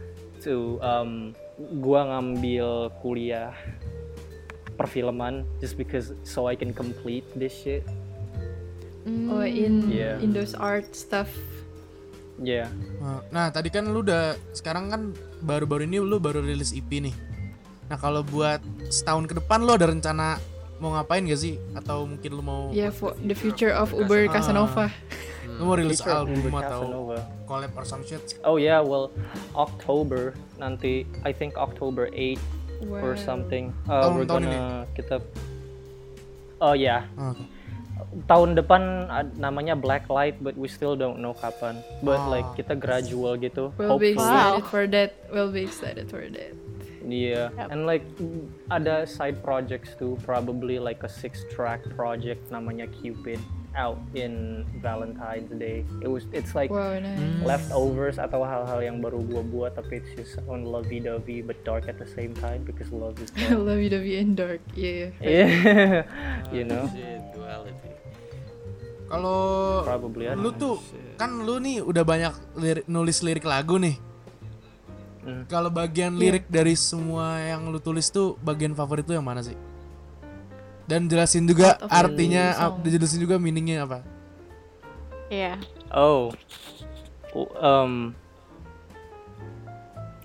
to 0.43 0.79
um 0.83 1.35
gua 1.59 2.07
ngambil 2.07 2.89
kuliah 3.03 3.51
perfilman 4.79 5.43
just 5.59 5.75
because 5.75 6.15
so 6.23 6.47
I 6.47 6.55
can 6.55 6.71
complete 6.71 7.27
this 7.35 7.51
shit. 7.51 7.83
Oh 9.27 9.43
in 9.43 9.91
Yeah. 9.91 10.21
in 10.23 10.31
those 10.31 10.55
art 10.55 10.95
stuff. 10.95 11.27
Yeah. 12.39 12.71
Nah, 13.03 13.19
Nah, 13.35 13.47
tadi 13.51 13.67
kan 13.67 13.91
lu 13.91 13.99
udah 13.99 14.39
sekarang 14.55 14.87
kan 14.87 15.01
baru-baru 15.43 15.83
ini 15.83 15.99
lu 15.99 16.23
baru 16.23 16.39
rilis 16.39 16.71
EP 16.71 16.87
nih. 16.87 17.11
Nah, 17.91 17.97
kalau 17.99 18.23
buat 18.23 18.63
setahun 18.87 19.27
ke 19.27 19.35
depan 19.35 19.59
lu 19.65 19.75
ada 19.75 19.91
rencana 19.91 20.39
mau 20.79 20.91
ngapain 20.91 21.21
gak 21.21 21.37
sih? 21.37 21.55
Atau 21.73 22.03
mungkin 22.03 22.29
lu 22.31 22.41
mau 22.41 22.71
Yeah, 22.71 22.89
for 22.89 23.13
the 23.15 23.31
future 23.33 23.69
of 23.69 23.91
Uber 23.91 24.27
Casanova. 24.27 24.87
lu 25.49 25.63
mau 25.63 25.75
rilis 25.75 25.99
Future 25.99 26.15
album 26.15 26.39
Uber 26.39 26.51
atau 26.57 26.79
Casanova. 26.81 27.17
collab 27.43 27.71
or 27.73 27.83
some 27.83 28.01
shit? 28.01 28.23
Oh 28.41 28.55
yeah, 28.55 28.79
well, 28.79 29.11
October 29.53 30.31
nanti 30.55 31.03
I 31.21 31.31
think 31.31 31.55
October 31.55 32.07
8 32.09 32.39
or 32.87 33.13
Wow. 33.13 33.19
something. 33.19 33.75
Uh, 33.83 33.99
Tahun- 33.99 34.15
we're 34.15 34.23
tahun 34.25 34.43
gonna 34.47 34.63
kita 34.93 35.15
Oh 36.57 36.71
yeah, 36.71 37.07
Oh, 37.15 37.31
Oke. 37.31 37.43
tahun 38.25 38.49
depan 38.53 38.81
ad- 39.05 39.35
namanya 39.35 39.75
Blacklight 39.75 40.39
but 40.39 40.55
we 40.55 40.67
still 40.67 40.95
don't 40.95 41.19
know 41.19 41.31
kapan. 41.31 41.79
But 41.99 42.19
Ah. 42.19 42.27
like 42.29 42.47
kita 42.55 42.75
gradual 42.75 43.35
gitu. 43.35 43.71
We'll 43.75 43.95
be 43.95 44.11
hopefully. 44.11 44.15
excited 44.15 44.63
for 44.65 44.83
that. 44.87 45.09
We'll 45.27 45.51
be 45.51 45.63
excited 45.63 46.07
for 46.07 46.23
that. 46.23 46.51
Yeah, 47.09 47.49
and 47.57 47.83
like 47.83 48.05
mm, 48.15 48.47
ada 48.69 49.03
side 49.03 49.41
projects 49.41 49.93
too, 49.93 50.15
probably 50.21 50.77
like 50.77 51.01
a 51.01 51.11
six 51.11 51.43
track 51.49 51.81
project 51.93 52.47
namanya 52.49 52.85
Cupid 52.89 53.37
out 53.77 54.01
in 54.17 54.65
Valentine's 54.81 55.53
Day. 55.53 55.85
It 56.01 56.09
was 56.09 56.25
it's 56.33 56.57
like 56.57 56.73
Wow, 56.73 56.97
nice. 56.97 57.45
leftovers 57.45 58.17
atau 58.17 58.41
hal-hal 58.41 58.81
yang 58.81 58.97
baru 58.97 59.21
gua 59.21 59.45
buat 59.45 59.71
tapi 59.77 60.01
it's 60.01 60.09
just 60.17 60.41
on 60.49 60.65
lovey-dovey 60.65 61.45
but 61.45 61.55
dark 61.61 61.85
at 61.85 62.01
the 62.01 62.09
same 62.09 62.33
time 62.33 62.65
because 62.65 62.89
love 62.89 63.15
is 63.21 63.29
I 63.37 63.45
dark. 63.53 63.61
love 63.61 63.79
you, 63.79 63.93
W 63.93 64.15
and 64.17 64.33
dark. 64.33 64.61
Yeah. 64.73 65.13
yeah, 65.21 66.03
you 66.55 66.65
know, 66.65 66.89
Shit, 66.89 67.21
duality. 67.31 67.93
Kalau 69.09 69.81
lu 70.37 70.49
tuh 70.53 70.77
kan 71.17 71.41
lu 71.41 71.57
nih 71.57 71.81
udah 71.81 72.05
banyak 72.05 72.33
lirik, 72.57 72.85
nulis 72.85 73.25
lirik 73.25 73.45
lagu 73.45 73.81
nih. 73.81 73.97
Hmm. 75.29 75.45
Kalau 75.45 75.69
bagian 75.69 76.17
lirik 76.17 76.49
dari 76.49 76.73
semua 76.73 77.37
yang 77.37 77.69
lu 77.69 77.77
tulis 77.77 78.09
tuh 78.09 78.33
bagian 78.41 78.73
favorit 78.73 79.05
lu 79.05 79.13
yang 79.13 79.25
mana 79.25 79.45
sih? 79.45 79.53
Dan 80.89 81.05
jelasin 81.05 81.45
juga 81.45 81.77
artinya, 81.85 82.57
ap- 82.57 82.81
song. 82.81 82.89
jelasin 82.89 83.21
juga 83.21 83.37
meaningnya 83.37 83.85
apa? 83.85 84.01
Yeah. 85.29 85.61
Oh, 85.93 86.33
um, 87.55 88.17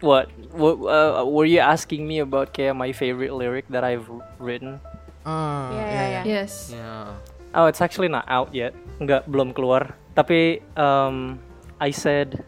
what? 0.00 0.32
What? 0.56 0.80
Uh, 0.80 1.28
were 1.28 1.44
you 1.44 1.60
asking 1.60 2.08
me 2.08 2.24
about 2.24 2.56
kayak 2.56 2.72
my 2.72 2.96
favorite 2.96 3.36
lyric 3.36 3.68
that 3.68 3.84
I've 3.84 4.08
written? 4.40 4.80
Ah, 5.24 5.68
Iya, 5.72 5.84
iya, 5.84 5.84
iya, 5.84 6.04
iya. 6.08 6.22
Yes. 6.24 6.72
Yeah. 6.72 7.12
Oh, 7.52 7.68
it's 7.68 7.84
actually 7.84 8.08
not 8.08 8.24
out 8.26 8.48
yet. 8.52 8.72
Nggak, 8.98 9.28
belum 9.28 9.52
keluar. 9.52 9.92
Tapi 10.16 10.64
um, 10.76 11.36
I 11.76 11.92
said 11.92 12.40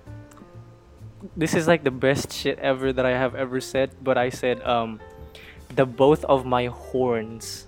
this 1.37 1.54
is 1.54 1.66
like 1.66 1.83
the 1.85 1.90
best 1.95 2.33
shit 2.33 2.59
ever 2.61 2.92
that 2.92 3.06
I 3.06 3.16
have 3.16 3.35
ever 3.35 3.61
said. 3.61 3.90
But 4.02 4.18
I 4.18 4.28
said 4.30 4.62
um, 4.62 5.00
the 5.75 5.87
both 5.87 6.25
of 6.25 6.45
my 6.47 6.66
horns 6.66 7.66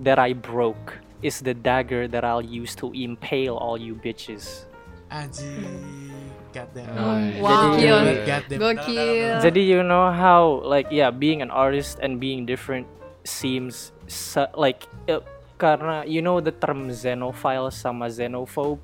that 0.00 0.18
I 0.18 0.32
broke 0.32 0.98
is 1.22 1.40
the 1.40 1.54
dagger 1.54 2.08
that 2.08 2.24
I'll 2.24 2.42
use 2.44 2.74
to 2.82 2.90
impale 2.92 3.56
all 3.56 3.78
you 3.78 3.94
bitches. 3.94 4.64
Anjing. 5.10 6.10
God 6.52 6.68
damn. 6.74 6.88
Oh, 6.98 7.40
Wow. 7.40 7.76
Gokil. 7.76 8.26
God 8.26 8.42
damn. 8.48 8.60
Gokil. 8.60 9.40
Jadi 9.40 9.62
you 9.66 9.82
know 9.82 10.12
how 10.12 10.60
like 10.64 10.88
yeah, 10.90 11.10
being 11.10 11.40
an 11.40 11.50
artist 11.50 11.98
and 12.02 12.20
being 12.20 12.44
different 12.44 12.86
seems 13.24 13.92
su- 14.06 14.50
like 14.58 14.84
uh, 15.08 15.20
karena 15.56 16.04
you 16.04 16.20
know 16.20 16.40
the 16.44 16.52
term 16.52 16.90
xenophile 16.92 17.72
sama 17.72 18.06
xenophobe. 18.12 18.80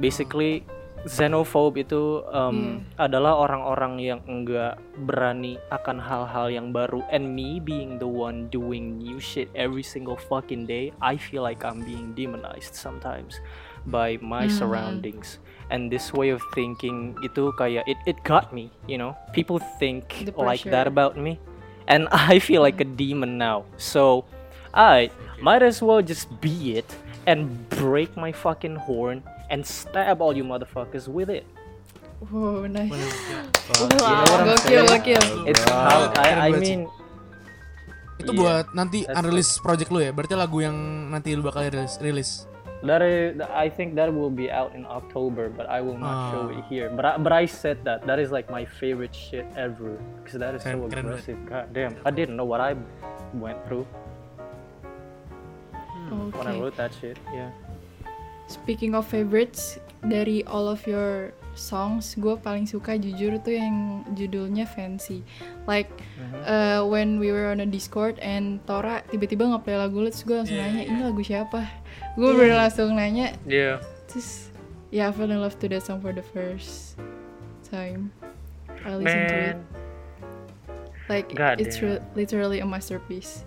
Basically 0.00 0.64
xenophobe 1.04 1.84
itu 1.84 2.24
um, 2.32 2.80
adalah 2.96 3.36
orang-orang 3.36 4.00
yang 4.00 4.20
enggak 4.24 4.80
berani 5.04 5.60
akan 5.68 6.00
hal-hal 6.00 6.48
yang 6.48 6.72
baru 6.72 7.04
and 7.12 7.28
me 7.28 7.60
being 7.60 8.00
the 8.00 8.08
one 8.08 8.48
doing 8.48 8.96
new 8.96 9.20
shit 9.20 9.52
every 9.52 9.84
single 9.84 10.16
fucking 10.16 10.64
day, 10.64 10.92
I 11.04 11.20
feel 11.20 11.44
like 11.44 11.60
I'm 11.60 11.84
being 11.84 12.16
demonized 12.16 12.72
sometimes 12.72 13.36
by 13.84 14.16
my 14.24 14.48
Mhm. 14.48 14.56
surroundings. 14.56 15.38
And 15.68 15.92
this 15.92 16.12
way 16.12 16.32
of 16.32 16.40
thinking 16.56 17.16
itu 17.20 17.52
kayak 17.56 17.84
it 17.84 18.00
it 18.08 18.16
got 18.24 18.52
me, 18.52 18.72
you 18.88 18.96
know. 18.96 19.12
People 19.36 19.60
think 19.80 20.24
like 20.40 20.64
that 20.72 20.88
about 20.88 21.16
me 21.20 21.36
and 21.88 22.08
I 22.12 22.40
feel 22.40 22.64
like 22.64 22.80
a 22.80 22.88
demon 22.88 23.36
now. 23.36 23.68
So 23.76 24.24
I 24.72 25.12
might 25.40 25.60
as 25.60 25.84
well 25.84 26.00
just 26.00 26.28
be 26.40 26.80
it 26.80 26.88
and 27.28 27.48
break 27.72 28.16
my 28.16 28.32
fucking 28.32 28.76
horn 28.88 29.24
and 29.48 29.60
stab 29.62 30.20
all 30.20 30.32
you 30.32 30.44
motherfuckers 30.44 31.08
with 31.08 31.28
it. 31.28 31.44
Wow, 32.24 32.64
nice. 32.64 32.88
Fuck, 33.68 33.92
You 33.92 33.98
know 34.00 34.06
what 34.06 34.40
I'm 34.40 34.48
Gokil, 34.56 34.84
gokil. 34.88 35.24
It's 35.44 35.60
how 35.68 36.08
I, 36.16 36.48
I 36.48 36.50
Keren 36.52 36.60
mean 36.62 36.80
Itu 38.14 38.30
Iya. 38.30 38.38
buat 38.38 38.64
nanti 38.72 39.02
unreleased 39.04 39.58
project 39.60 39.90
lu 39.90 39.98
ya? 39.98 40.14
Berarti 40.14 40.32
lagu 40.38 40.62
yang 40.62 40.72
nanti 41.10 41.34
lu 41.34 41.42
bakal 41.42 41.66
rilis. 41.66 41.98
rilis. 41.98 42.46
that 42.84 43.00
is 43.00 43.40
I 43.48 43.72
think 43.72 43.96
that 43.96 44.12
will 44.12 44.28
be 44.30 44.52
out 44.52 44.76
in 44.76 44.84
October, 44.84 45.48
but 45.48 45.64
I 45.66 45.80
will 45.80 45.96
not 45.96 46.30
show 46.30 46.52
it 46.52 46.60
Ah. 46.62 46.68
here. 46.68 46.88
But 46.92 47.04
I, 47.04 47.12
but 47.18 47.32
I 47.32 47.44
said 47.48 47.80
that 47.88 48.04
that 48.06 48.20
is 48.20 48.28
like 48.30 48.46
my 48.48 48.68
favorite 48.68 49.12
shit 49.16 49.44
ever 49.58 49.96
because 50.20 50.36
that 50.38 50.52
is 50.54 50.60
so 50.62 50.70
Keren- 50.70 50.92
keren 50.92 51.04
banget. 51.10 51.24
aggressive. 51.26 51.38
God 51.48 51.64
damn, 51.72 51.92
I 52.04 52.12
didn't 52.12 52.36
know 52.38 52.44
what 52.46 52.60
I 52.60 52.76
went 53.34 53.56
through 53.66 53.84
when 56.32 56.44
I 56.46 56.52
Okay. 56.54 56.60
wrote 56.60 56.76
that 56.76 56.92
shit. 56.94 57.16
Yeah. 57.32 57.50
Speaking 58.46 58.94
of 58.94 59.08
favorites, 59.08 59.80
dari 60.04 60.44
all 60.44 60.68
of 60.68 60.84
your 60.84 61.32
songs, 61.56 62.12
gue 62.18 62.34
paling 62.36 62.66
suka 62.66 62.98
jujur 62.98 63.38
tuh 63.40 63.56
yang 63.56 64.02
judulnya 64.12 64.66
Fancy. 64.68 65.22
Like 65.64 65.88
uh, 66.44 66.84
when 66.84 67.16
we 67.22 67.30
were 67.32 67.48
on 67.48 67.62
a 67.62 67.68
Discord 67.68 68.18
and 68.20 68.60
Tora 68.68 69.00
tiba-tiba 69.08 69.48
nge-play 69.48 69.78
lagu 69.78 69.96
lu, 70.02 70.10
terus 70.10 70.26
gue 70.26 70.36
langsung 70.36 70.58
nanya 70.60 70.82
ini 70.84 71.00
lagu 71.00 71.22
siapa? 71.24 71.62
Gue 72.18 72.30
bener 72.36 72.58
langsung 72.58 72.92
nanya, 72.98 73.32
Yeah. 73.48 73.80
terus 74.10 74.50
yeah, 74.92 75.08
I 75.08 75.12
fell 75.14 75.30
in 75.30 75.40
love 75.40 75.56
to 75.62 75.66
that 75.72 75.82
song 75.86 76.02
for 76.04 76.12
the 76.12 76.26
first 76.26 76.98
time. 77.66 78.12
I 78.84 79.00
listened 79.00 79.28
to 79.32 79.38
it. 79.54 79.58
Like 81.08 81.32
God 81.32 81.60
it's 81.60 81.80
re- 81.80 82.02
literally 82.12 82.60
a 82.60 82.66
masterpiece. 82.68 83.44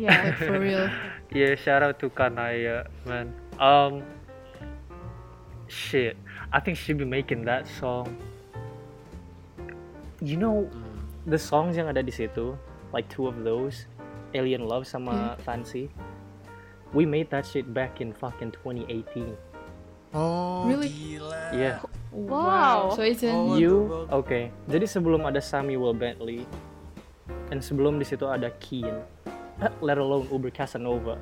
Yeah. 0.00 0.16
Like 0.32 0.38
for 0.40 0.56
real. 0.56 0.88
Yeah, 1.28 1.60
shout 1.60 1.84
out 1.84 2.00
to 2.00 2.08
Kanaya, 2.08 2.88
man. 3.04 3.28
Um, 3.58 4.02
shit, 5.66 6.16
I 6.52 6.60
think 6.60 6.78
she'd 6.78 6.98
be 6.98 7.04
making 7.04 7.44
that 7.46 7.66
song. 7.66 8.16
You 10.20 10.36
know, 10.36 10.70
the 11.26 11.38
songs 11.38 11.76
yang 11.76 11.86
ada 11.90 12.02
di 12.02 12.10
situ, 12.10 12.54
like 12.94 13.06
two 13.10 13.26
of 13.26 13.42
those, 13.42 13.86
Alien 14.34 14.66
Love 14.66 14.86
sama 14.86 15.36
Fancy. 15.42 15.90
We 16.94 17.04
made 17.04 17.28
that 17.30 17.44
shit 17.44 17.68
back 17.74 18.00
in 18.00 18.16
fucking 18.16 18.56
2018. 18.64 19.36
Oh, 20.16 20.64
Really? 20.64 20.88
gila. 20.88 21.52
Yeah. 21.52 21.84
Wow. 22.08 22.96
So 22.96 23.04
it's 23.04 23.20
in 23.20 23.34
Oh, 23.36 23.60
You, 23.60 24.08
okay. 24.08 24.48
Jadi 24.64 24.88
sebelum 24.88 25.20
ada 25.28 25.36
Samuel 25.44 25.92
Bentley, 25.92 26.48
dan 27.52 27.60
sebelum 27.60 28.00
di 28.00 28.08
situ 28.08 28.24
ada 28.24 28.48
Keen, 28.56 29.04
let 29.84 30.00
alone 30.00 30.24
Uber 30.32 30.48
Casanova. 30.48 31.20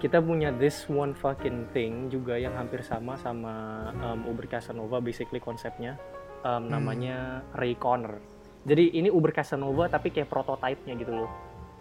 Kita 0.00 0.18
punya 0.24 0.48
this 0.56 0.88
one 0.88 1.12
fucking 1.12 1.68
thing 1.76 2.08
juga 2.08 2.40
yang 2.40 2.56
hampir 2.56 2.80
sama 2.80 3.20
sama 3.20 3.52
um, 4.00 4.24
Uber 4.32 4.48
Casanova, 4.48 4.96
basically 4.98 5.44
konsepnya 5.44 6.00
um, 6.40 6.72
namanya 6.72 7.44
Ray 7.52 7.76
Connor. 7.76 8.16
Jadi 8.64 8.96
ini 8.96 9.12
Uber 9.12 9.32
Casanova 9.36 9.92
tapi 9.92 10.08
kayak 10.08 10.32
prototype-nya 10.32 10.96
gitu 10.96 11.12
loh. 11.12 11.30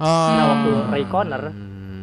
Oh. 0.04 0.32
Nah 0.36 0.46
waktu 0.52 0.72
Ray 0.92 1.06
Connor 1.08 1.44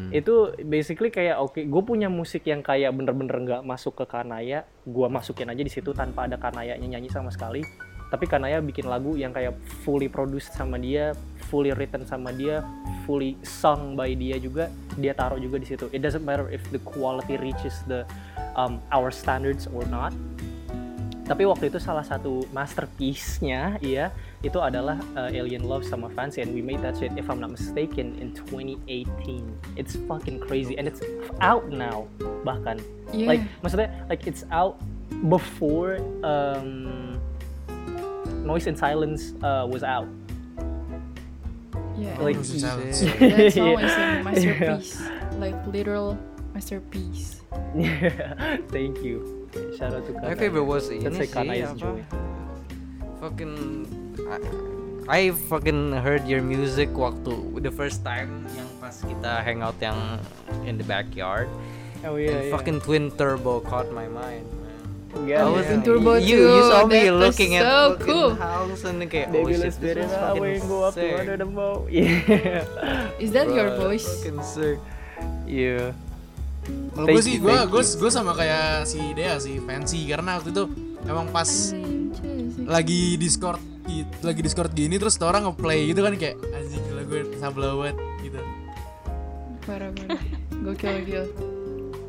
Hmm. 0.06 0.14
itu 0.14 0.54
basically 0.62 1.10
kayak 1.10 1.42
oke 1.42 1.58
gue 1.58 1.82
punya 1.82 2.06
musik 2.06 2.46
yang 2.46 2.62
kayak 2.62 2.94
bener-bener 2.94 3.42
nggak 3.42 3.62
masuk 3.66 3.98
ke 3.98 4.04
Kanaya 4.06 4.62
gue 4.86 5.06
masukin 5.10 5.50
aja 5.50 5.58
di 5.58 5.66
situ 5.66 5.90
tanpa 5.90 6.30
ada 6.30 6.38
Kanayanya 6.38 6.86
nyanyi 6.86 7.10
sama 7.10 7.34
sekali 7.34 7.66
tapi 8.06 8.30
Kanaya 8.30 8.62
bikin 8.62 8.86
lagu 8.86 9.18
yang 9.18 9.34
kayak 9.34 9.58
fully 9.82 10.06
produced 10.06 10.54
sama 10.54 10.78
dia 10.78 11.10
fully 11.46 11.70
written 11.74 12.02
sama 12.04 12.34
dia 12.34 12.66
fully 13.06 13.38
sung 13.46 13.94
by 13.94 14.12
dia 14.18 14.36
juga 14.42 14.68
dia 14.98 15.14
taruh 15.14 15.38
juga 15.38 15.62
di 15.62 15.66
situ. 15.70 15.86
It 15.94 16.02
doesn't 16.02 16.26
matter 16.26 16.50
if 16.50 16.62
the 16.74 16.82
quality 16.82 17.38
reaches 17.38 17.78
the 17.86 18.02
um, 18.58 18.82
our 18.90 19.14
standards 19.14 19.70
or 19.70 19.86
not. 19.86 20.10
Tapi 21.26 21.42
waktu 21.42 21.74
itu 21.74 21.82
salah 21.82 22.06
satu 22.06 22.46
masterpiece-nya 22.54 23.82
ya 23.82 24.14
itu 24.46 24.62
adalah 24.62 24.94
uh, 25.18 25.26
Alien 25.26 25.66
Love 25.66 25.82
sama 25.82 26.06
Fancy 26.14 26.38
and 26.38 26.54
we 26.54 26.62
made 26.62 26.78
that 26.86 26.94
shit 26.94 27.10
if 27.18 27.26
I'm 27.26 27.42
not 27.42 27.50
mistaken 27.50 28.14
in 28.22 28.30
2018 28.30 29.10
it's 29.74 29.98
fucking 30.06 30.38
crazy 30.38 30.78
and 30.78 30.86
it's 30.86 31.02
out 31.42 31.66
now 31.66 32.06
bahkan. 32.46 32.78
Yeah. 33.10 33.34
like 33.34 33.42
maksudnya 33.58 33.90
like 34.06 34.30
it's 34.30 34.46
out 34.54 34.78
before 35.26 35.98
um, 36.22 37.18
Noise 38.46 38.70
and 38.70 38.78
Silence 38.78 39.34
uh, 39.42 39.66
was 39.66 39.82
out 39.82 40.06
yeah. 41.96 42.16
like 42.20 42.36
Noise 42.36 42.50
and 42.52 42.60
Silence. 42.60 42.98
that 43.00 43.52
song 43.52 43.76
Yeah. 43.92 44.20
a 44.20 44.24
masterpiece. 44.28 44.92
Like 45.36 45.58
literal 45.66 46.16
masterpiece. 46.52 47.40
Yeah, 47.74 48.60
thank 48.74 49.00
you 49.00 49.48
Shout 49.80 49.96
out 49.96 50.04
to 50.04 50.12
My 50.12 50.32
Kanaya. 50.32 50.36
favorite 50.36 50.68
was 50.68 50.88
That's 50.92 51.16
ini 51.16 51.24
like 51.24 51.32
sih 51.32 51.36
Kanaya's? 51.36 51.76
Joy. 51.80 52.00
Fucking 53.20 53.54
I, 54.28 54.38
I 55.08 55.20
fucking 55.48 55.92
heard 56.04 56.24
your 56.28 56.42
music 56.44 56.92
waktu 56.92 57.32
the 57.64 57.72
first 57.72 58.04
time 58.04 58.44
yang 58.52 58.68
pas 58.76 59.00
kita 59.00 59.40
hangout 59.40 59.76
yang 59.80 60.20
in 60.68 60.76
the 60.76 60.84
backyard. 60.84 61.48
Oh 62.04 62.16
and 62.20 62.28
yeah, 62.28 62.40
yeah. 62.48 62.52
fucking 62.52 62.84
Twin 62.84 63.08
Turbo 63.14 63.60
caught 63.64 63.88
my 63.92 64.04
mind. 64.08 64.44
Yeah, 65.24 65.42
I 65.42 65.48
was 65.48 65.64
Twin 65.64 65.80
Turbo 65.80 66.20
you, 66.20 66.36
you 66.36 66.44
too, 66.44 66.68
saw 66.68 66.84
me 66.84 67.00
that 67.02 67.16
looking 67.16 67.56
at 67.56 67.64
so 67.64 67.96
cool. 67.98 68.30
house 68.36 68.84
and 68.84 69.00
kayak 69.06 69.32
oh 69.32 69.32
Baby, 69.32 69.52
shit, 69.56 69.74
this 69.80 70.12
out. 70.12 70.36
fucking 70.36 70.42
We 70.42 70.60
can 70.60 70.68
go 70.68 70.78
up 70.84 70.92
to 70.92 71.00
sick. 71.00 71.16
under 71.16 71.36
the 71.36 71.48
boat. 71.48 71.88
Yeah. 71.88 73.16
Is 73.16 73.30
that 73.32 73.48
your 73.48 73.72
Bruh, 73.72 73.96
voice? 73.96 74.04
Fucking 74.06 74.38
sick. 74.42 74.78
yeah. 75.48 75.96
Kalau 76.92 77.06
gue 77.08 77.22
sih, 77.22 77.38
you, 77.38 77.42
gue 77.42 77.54
gue 77.64 77.82
you. 77.82 77.94
gue 77.96 78.10
sama 78.10 78.34
kayak 78.34 78.84
si 78.84 78.98
Dea 79.14 79.38
sih 79.38 79.62
fancy 79.62 80.02
karena 80.04 80.36
waktu 80.36 80.50
itu 80.50 80.66
emang 81.06 81.30
pas 81.30 81.46
lagi 82.66 83.14
discord 83.14 83.62
gi- 83.84 84.06
lagi 84.20 84.40
discord 84.42 84.74
gini 84.74 84.98
terus 84.98 85.14
orang 85.18 85.46
ngeplay 85.46 85.86
gitu 85.86 86.02
kan 86.02 86.12
kayak 86.14 86.34
anjing 86.50 86.82
gila 86.84 87.02
gue 87.02 87.20
sablawat 87.38 87.94
gitu. 88.20 88.40
Parah 89.62 89.90
parah. 89.90 90.20
Gokil 90.56 90.94
gokil. 91.02 91.24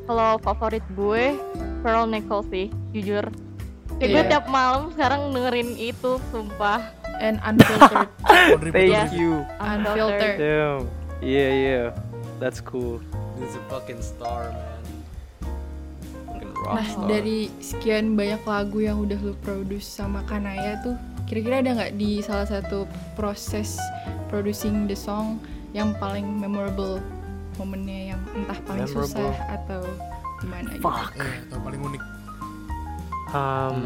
Kalau 0.07 0.39
favorit 0.39 0.83
gue 0.89 1.35
Pearl 1.79 2.07
Nickel 2.07 2.41
sih, 2.47 2.65
jujur. 2.91 3.27
Kayak 3.97 4.07
gue 4.07 4.23
Iya. 4.23 4.29
tiap 4.29 4.45
malam 4.47 4.89
sekarang 4.91 5.31
dengerin 5.31 5.75
itu, 5.75 6.17
sumpah. 6.29 6.79
And 7.17 7.41
unfiltered. 7.41 8.07
Thank 8.61 8.61
repeat. 8.63 9.09
you. 9.11 9.41
unfiltered. 9.57 10.37
Damn. 10.37 10.85
Yeah, 11.17 11.51
yeah. 11.51 11.85
That's 12.37 12.61
cool. 12.61 13.01
This 13.35 13.51
is 13.51 13.57
a 13.57 13.63
fucking 13.67 13.99
star, 13.99 14.53
man. 14.53 14.77
Fucking 16.27 16.53
rock 16.55 16.73
Nah 16.73 16.85
star. 16.87 17.07
dari 17.09 17.49
sekian 17.57 18.13
banyak 18.13 18.41
lagu 18.43 18.77
yang 18.79 19.01
udah 19.01 19.17
lu 19.17 19.33
produce 19.41 19.89
sama 19.89 20.21
Kanaya 20.23 20.77
tuh, 20.79 20.93
kira-kira 21.25 21.59
ada 21.59 21.71
nggak 21.75 21.93
di 21.95 22.21
salah 22.21 22.45
satu 22.45 22.85
proses 23.13 23.81
producing 24.27 24.85
the 24.85 24.93
song 24.93 25.41
yang 25.71 25.97
paling 25.97 26.37
memorable 26.37 27.01
momennya 27.57 28.15
yang 28.15 28.21
entah 28.33 28.59
paling 28.63 28.85
Memorable. 28.85 29.09
susah 29.09 29.33
atau 29.49 29.81
gimana 30.41 30.67
gitu? 30.71 30.83
Fuck. 30.85 31.09
Iya, 31.17 31.35
atau 31.49 31.57
paling 31.65 31.81
unik. 31.81 32.03
Um, 33.35 33.79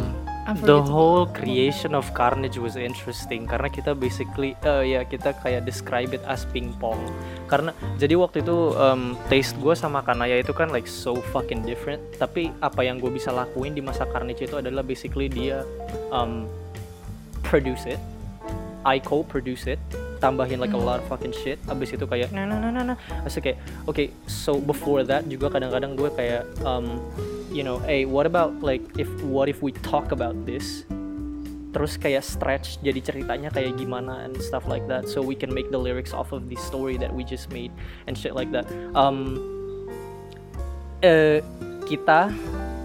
the 0.66 0.82
whole 0.82 1.26
creation 1.30 1.94
of 1.94 2.06
Carnage 2.14 2.58
was 2.58 2.78
interesting 2.78 3.46
karena 3.46 3.70
kita 3.70 3.94
basically 3.94 4.58
eh 4.66 4.98
ya 4.98 5.02
kita 5.06 5.38
kayak 5.42 5.66
describe 5.66 6.14
it 6.14 6.22
as 6.26 6.46
pingpong 6.50 6.98
karena 7.46 7.74
jadi 8.02 8.18
waktu 8.18 8.42
itu 8.42 8.74
um, 8.78 9.18
taste 9.30 9.58
gue 9.62 9.74
sama 9.78 10.02
Kanaya 10.02 10.38
itu 10.42 10.54
kan 10.54 10.70
like 10.74 10.90
so 10.90 11.18
fucking 11.34 11.62
different 11.66 12.02
tapi 12.18 12.50
apa 12.62 12.86
yang 12.86 12.98
gue 12.98 13.10
bisa 13.14 13.30
lakuin 13.30 13.78
di 13.78 13.82
masa 13.82 14.06
Carnage 14.10 14.46
itu 14.46 14.58
adalah 14.58 14.82
basically 14.86 15.30
dia 15.30 15.62
um, 16.10 16.50
produce 17.46 17.86
it 17.86 18.02
I 18.82 18.98
co-produce 18.98 19.70
it 19.70 19.82
tambahin 20.22 20.62
like 20.62 20.72
a 20.72 20.80
lot 20.80 21.02
of 21.02 21.06
fucking 21.10 21.34
shit. 21.34 21.58
Abis 21.66 21.98
itu 21.98 22.06
kayak 22.06 22.30
nah 22.30 22.46
nah 22.46 22.62
nah 22.62 22.70
nah 22.70 22.94
nah. 22.94 22.98
itu 23.26 23.42
kayak 23.42 23.58
okay 23.90 24.14
so 24.30 24.62
before 24.62 25.02
that 25.02 25.26
juga 25.26 25.50
kadang-kadang 25.50 25.98
gue 25.98 26.10
kayak 26.14 26.46
um, 26.62 27.02
you 27.50 27.66
know 27.66 27.82
hey 27.84 28.06
what 28.06 28.30
about 28.30 28.54
like 28.62 28.86
if 29.02 29.10
what 29.26 29.50
if 29.50 29.60
we 29.66 29.74
talk 29.82 30.14
about 30.14 30.38
this? 30.46 30.86
Terus 31.72 31.96
kayak 31.98 32.22
stretch 32.22 32.78
jadi 32.86 33.00
ceritanya 33.02 33.50
kayak 33.50 33.76
gimana 33.82 34.24
and 34.24 34.38
stuff 34.40 34.70
like 34.70 34.86
that. 34.86 35.10
So 35.10 35.26
we 35.26 35.34
can 35.34 35.50
make 35.50 35.74
the 35.74 35.82
lyrics 35.82 36.14
off 36.14 36.32
of 36.32 36.48
the 36.48 36.60
story 36.62 36.96
that 37.02 37.10
we 37.10 37.26
just 37.26 37.50
made 37.50 37.74
and 38.06 38.14
shit 38.14 38.38
like 38.38 38.54
that. 38.54 38.70
Um 38.94 39.42
eh, 41.02 41.42
kita 41.90 42.30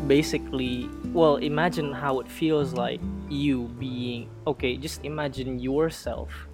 basically 0.06 0.88
well 1.12 1.36
imagine 1.36 1.92
how 1.92 2.20
it 2.20 2.28
feels 2.28 2.72
like 2.72 3.00
you 3.28 3.66
being 3.78 4.28
okay 4.46 4.76
just 4.76 5.02
imagine 5.04 5.58
yourself 5.58 6.45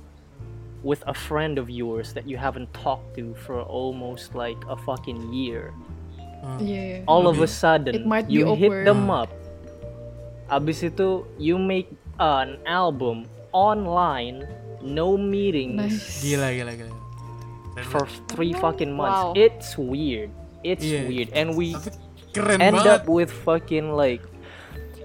with 0.83 1.03
a 1.07 1.15
friend 1.15 1.59
of 1.59 1.71
yours 1.71 2.13
that 2.13 2.27
you 2.27 2.37
haven't 2.37 2.67
talked 2.75 3.15
to 3.15 3.35
for 3.47 3.63
almost 3.63 4.35
like 4.35 4.59
a 4.67 4.77
fucking 4.77 5.33
year 5.33 5.71
mm. 6.43 6.59
Iya. 6.59 7.07
all 7.07 7.31
of 7.31 7.39
a 7.39 7.47
sudden 7.47 7.95
It 7.95 8.03
might 8.05 8.27
you 8.27 8.51
hit 8.59 8.71
awkward. 8.71 8.87
them 8.87 9.07
up 9.09 9.31
abis 10.51 10.83
itu 10.83 11.25
you 11.39 11.57
make 11.57 11.89
an 12.19 12.59
album 12.67 13.25
online 13.55 14.45
no 14.83 15.15
meetings 15.15 15.79
Nice. 15.79 16.21
Gila 16.21 16.51
gila 16.53 16.73
gila. 16.75 16.95
For 17.89 18.05
three 18.29 18.53
fucking 18.53 18.91
months 18.93 19.33
Wow. 19.33 19.39
it's 19.39 19.79
weird 19.79 20.29
it's 20.67 20.83
Iya. 20.85 21.07
weird 21.09 21.29
and 21.33 21.55
we 21.57 21.73
keren 22.35 22.59
end 22.61 22.77
banget. 22.77 22.91
up 22.91 23.05
with 23.09 23.31
fucking 23.31 23.95
like 23.95 24.21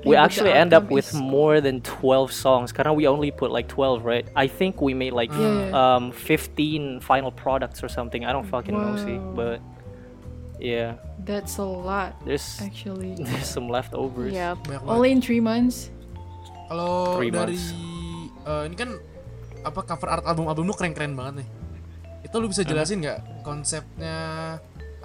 we 0.06 0.14
Yeah, 0.14 0.24
actually 0.24 0.54
end 0.54 0.74
up 0.74 0.90
with 0.90 1.10
more 1.14 1.58
than 1.62 1.82
12 1.82 2.30
songs 2.32 2.70
karena 2.72 2.94
we 2.94 3.08
only 3.08 3.32
put 3.32 3.50
like 3.50 3.66
12 3.66 4.06
right 4.06 4.26
i 4.38 4.46
think 4.46 4.78
we 4.82 4.94
made 4.94 5.12
like 5.12 5.32
Yeah. 5.34 5.74
um 5.74 6.12
15 6.14 7.02
final 7.02 7.32
products 7.34 7.82
or 7.82 7.90
something 7.90 8.22
i 8.26 8.32
don't 8.32 8.46
fucking 8.46 8.78
know 8.78 8.94
see 8.96 9.18
Wow. 9.18 9.34
but 9.34 9.58
yeah 10.60 10.98
That's 11.28 11.60
a 11.60 11.68
lot 11.68 12.16
there's 12.24 12.46
actually. 12.64 13.20
there's 13.20 13.52
some 13.52 13.68
leftovers 13.68 14.32
banget. 14.32 14.80
Only 14.88 15.12
in 15.12 15.20
three 15.20 15.44
months. 15.44 15.92
Kalau 16.72 17.20
Three 17.20 17.32
dari 17.36 17.60
months. 17.60 17.76
eh, 18.48 18.64
ini 18.64 18.76
kan 18.80 18.90
apa 19.68 19.84
cover 19.84 20.08
art 20.08 20.24
album-album 20.24 20.64
lu 20.64 20.72
keren-keren 20.72 21.20
banget 21.20 21.44
nih. 21.44 21.50
Itu 22.24 22.40
lu 22.40 22.48
bisa 22.48 22.64
jelasin 22.64 23.04
nggak 23.04 23.44
konsepnya 23.44 24.16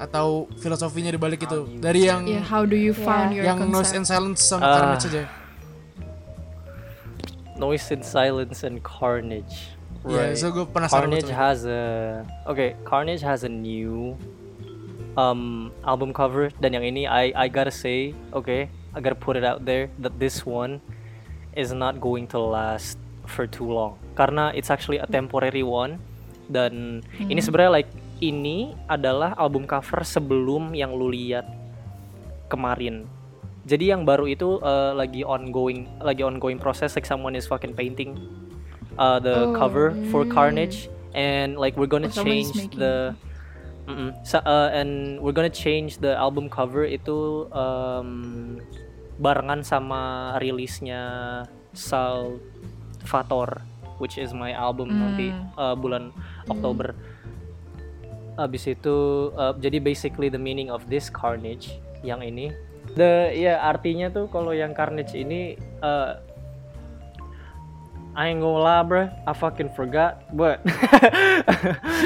atau 0.03 0.51
filosofinya 0.59 1.09
di 1.09 1.17
balik 1.17 1.47
itu? 1.47 1.79
Dari 1.79 2.11
yang 2.11 2.27
Yeah, 2.27 2.43
how 2.43 2.67
do 2.67 2.75
you 2.75 2.91
found 2.91 3.33
your 3.33 3.47
yang 3.47 3.63
noise 3.71 3.95
and 3.95 4.03
concept? 4.03 4.11
silence 4.11 4.41
sama 4.43 4.63
Ah. 4.63 4.75
Carnage 4.77 5.07
aja. 5.09 5.25
noise 7.55 7.87
and 7.91 8.03
silence 8.03 8.67
and 8.67 8.83
carnage 8.83 9.71
Iya, 10.03 10.19
right 10.19 10.35
so 10.35 10.51
gue 10.51 10.67
penasaran 10.67 11.07
Carnage 11.07 11.31
has 11.31 11.63
a 11.63 11.83
okay. 12.43 12.75
Carnage 12.83 13.23
has 13.23 13.47
a 13.47 13.53
new 13.53 14.19
um 15.15 15.71
album 15.87 16.11
cover 16.11 16.51
dan 16.59 16.75
yang 16.75 16.83
ini 16.83 17.07
I 17.07 17.31
I 17.39 17.47
gotta 17.47 17.71
say 17.71 18.11
okay 18.35 18.67
I 18.91 18.99
gotta 18.99 19.15
put 19.15 19.39
it 19.39 19.47
out 19.47 19.63
there 19.63 19.95
that 20.03 20.19
this 20.19 20.43
one 20.43 20.83
is 21.55 21.71
not 21.71 22.03
going 22.03 22.27
to 22.35 22.41
last 22.43 22.99
for 23.31 23.47
too 23.47 23.69
long 23.71 23.95
karena 24.19 24.51
it's 24.59 24.75
actually 24.75 24.99
a 24.99 25.07
temporary 25.07 25.63
one 25.63 26.03
dan 26.51 26.99
ini 27.23 27.39
sebenarnya 27.39 27.71
like 27.71 27.91
ini 28.23 28.79
adalah 28.87 29.35
album 29.35 29.67
cover 29.67 30.07
sebelum 30.07 30.71
yang 30.73 30.95
lu 30.95 31.11
lihat 31.11 31.43
kemarin 32.47 33.05
jadi 33.67 33.95
yang 33.99 34.07
baru 34.07 34.27
itu 34.27 34.63
uh, 34.63 34.95
lagi 34.95 35.27
ongoing 35.27 35.91
lagi 35.99 36.23
ongoing 36.23 36.59
proses 36.59 36.95
like 36.95 37.07
someone 37.07 37.35
is 37.35 37.47
fucking 37.47 37.75
painting 37.75 38.15
uh, 38.95 39.19
the 39.19 39.51
Oh, 39.51 39.55
cover 39.55 39.91
for 40.09 40.23
mm. 40.23 40.31
Carnage 40.31 40.87
and 41.13 41.59
like 41.59 41.75
we're 41.75 41.91
gonna 41.91 42.11
Oh, 42.11 42.23
change 42.23 42.55
the 42.75 43.15
Mm-mm. 43.83 44.15
Sa- 44.23 44.47
uh, 44.47 44.71
and 44.71 45.19
we're 45.19 45.35
gonna 45.35 45.51
change 45.51 45.99
the 45.99 46.15
album 46.15 46.47
cover 46.47 46.87
itu 46.87 47.51
um, 47.51 48.59
barengan 49.19 49.67
sama 49.67 50.35
rilisnya 50.39 51.03
Salvator 51.75 53.63
which 53.99 54.19
is 54.19 54.31
my 54.31 54.55
album 54.55 54.91
nanti 54.91 55.31
Hmm. 55.31 55.51
uh, 55.55 55.75
bulan 55.75 56.11
Oktober 56.47 56.95
abis 58.41 58.73
itu 58.73 59.29
uh, 59.37 59.53
jadi 59.61 59.83
basically 59.83 60.33
the 60.33 60.41
meaning 60.41 60.73
of 60.73 60.85
this 60.89 61.13
Carnage 61.13 61.77
yang 62.01 62.25
ini 62.25 62.53
the 62.97 63.31
ya 63.37 63.61
artinya 63.61 64.09
tuh 64.09 64.27
kalau 64.29 64.57
yang 64.57 64.73
Carnage 64.73 65.13
ini 65.13 65.61
uh, 65.85 66.19
I 68.15 68.29
ain't 68.29 68.41
gonna 68.41 68.61
lie, 68.61 68.83
bruh. 68.85 69.09
I 69.27 69.33
fucking 69.33 69.73
forgot, 69.73 70.37
but 70.37 70.61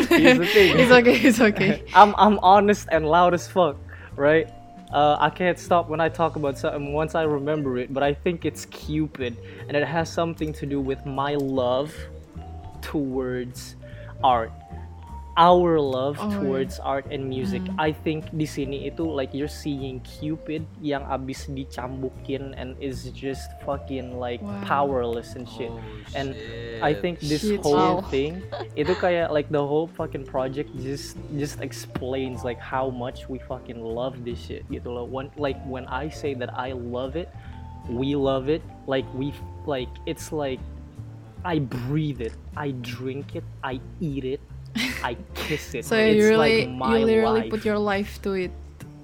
here's 0.06 0.38
the 0.38 0.46
thing. 0.46 0.78
It's 0.78 0.92
okay, 0.92 1.18
it's 1.18 1.40
okay. 1.40 1.82
I'm 1.94 2.14
I'm 2.14 2.38
honest 2.46 2.86
and 2.92 3.10
loud 3.10 3.34
as 3.34 3.50
fuck, 3.50 3.74
right? 4.14 4.46
Uh, 4.94 5.16
I 5.18 5.30
can't 5.30 5.58
stop 5.58 5.88
when 5.88 6.00
I 6.00 6.08
talk 6.08 6.36
about 6.36 6.58
something 6.58 6.92
once 6.92 7.16
I 7.16 7.22
remember 7.22 7.76
it, 7.78 7.92
but 7.92 8.04
I 8.04 8.14
think 8.14 8.44
it's 8.44 8.66
Cupid, 8.66 9.36
and 9.66 9.76
it 9.76 9.82
has 9.82 10.06
something 10.06 10.52
to 10.54 10.66
do 10.66 10.80
with 10.80 11.04
my 11.04 11.34
love 11.34 11.90
towards 12.82 13.74
art. 14.22 14.52
Our 15.36 15.76
love 15.76 16.16
Oh, 16.16 16.32
yeah. 16.32 16.40
towards 16.40 16.80
art 16.80 17.04
and 17.12 17.28
music. 17.28 17.60
Mm-hmm. 17.68 17.76
I 17.76 17.92
think 17.92 18.32
di 18.32 18.48
sini 18.48 18.88
itu 18.88 19.04
like 19.04 19.36
you're 19.36 19.52
seeing 19.52 20.00
Cupid 20.00 20.64
yang 20.80 21.04
abis 21.04 21.44
dicambukin 21.52 22.56
and 22.56 22.72
is 22.80 23.12
just 23.12 23.52
fucking 23.60 24.16
like 24.16 24.40
Wow. 24.40 24.64
powerless 24.64 25.36
and 25.36 25.44
shit. 25.44 25.68
Oh, 25.68 26.16
and 26.16 26.32
I 26.80 26.96
think 26.96 27.20
this 27.20 27.44
Shit. 27.44 27.60
whole 27.60 28.00
Wow. 28.00 28.08
thing 28.08 28.40
itu 28.80 28.96
kayak 28.96 29.28
like 29.28 29.52
the 29.52 29.60
whole 29.60 29.84
fucking 29.92 30.24
project 30.24 30.72
just 30.80 31.20
just 31.36 31.60
explains 31.60 32.40
like 32.40 32.56
how 32.56 32.88
much 32.88 33.28
we 33.28 33.36
fucking 33.44 33.84
love 33.84 34.24
this 34.24 34.40
shit 34.40 34.64
gitu 34.72 34.88
loh. 34.88 35.04
When 35.04 35.28
like 35.36 35.60
when 35.68 35.84
I 35.92 36.08
say 36.08 36.32
that 36.40 36.48
I 36.56 36.72
love 36.72 37.12
it, 37.12 37.28
we 37.92 38.16
love 38.16 38.48
it. 38.48 38.64
Like 38.88 39.04
we 39.12 39.36
like 39.68 39.92
it's 40.08 40.32
like 40.32 40.64
I 41.44 41.60
breathe 41.60 42.24
it, 42.24 42.32
I 42.56 42.72
drink 42.80 43.36
it, 43.36 43.44
I 43.60 43.78
eat 44.00 44.24
it, 44.24 44.40
I 45.02 45.16
kiss 45.34 45.74
it. 45.74 45.84
So 45.84 45.96
it's 45.96 46.16
you 46.16 46.28
really, 46.28 46.66
like 46.66 46.74
my 46.76 46.98
you 46.98 47.04
literally 47.06 47.40
life. 47.42 47.50
put 47.50 47.64
your 47.64 47.78
life 47.78 48.20
to 48.22 48.32
it. 48.34 48.50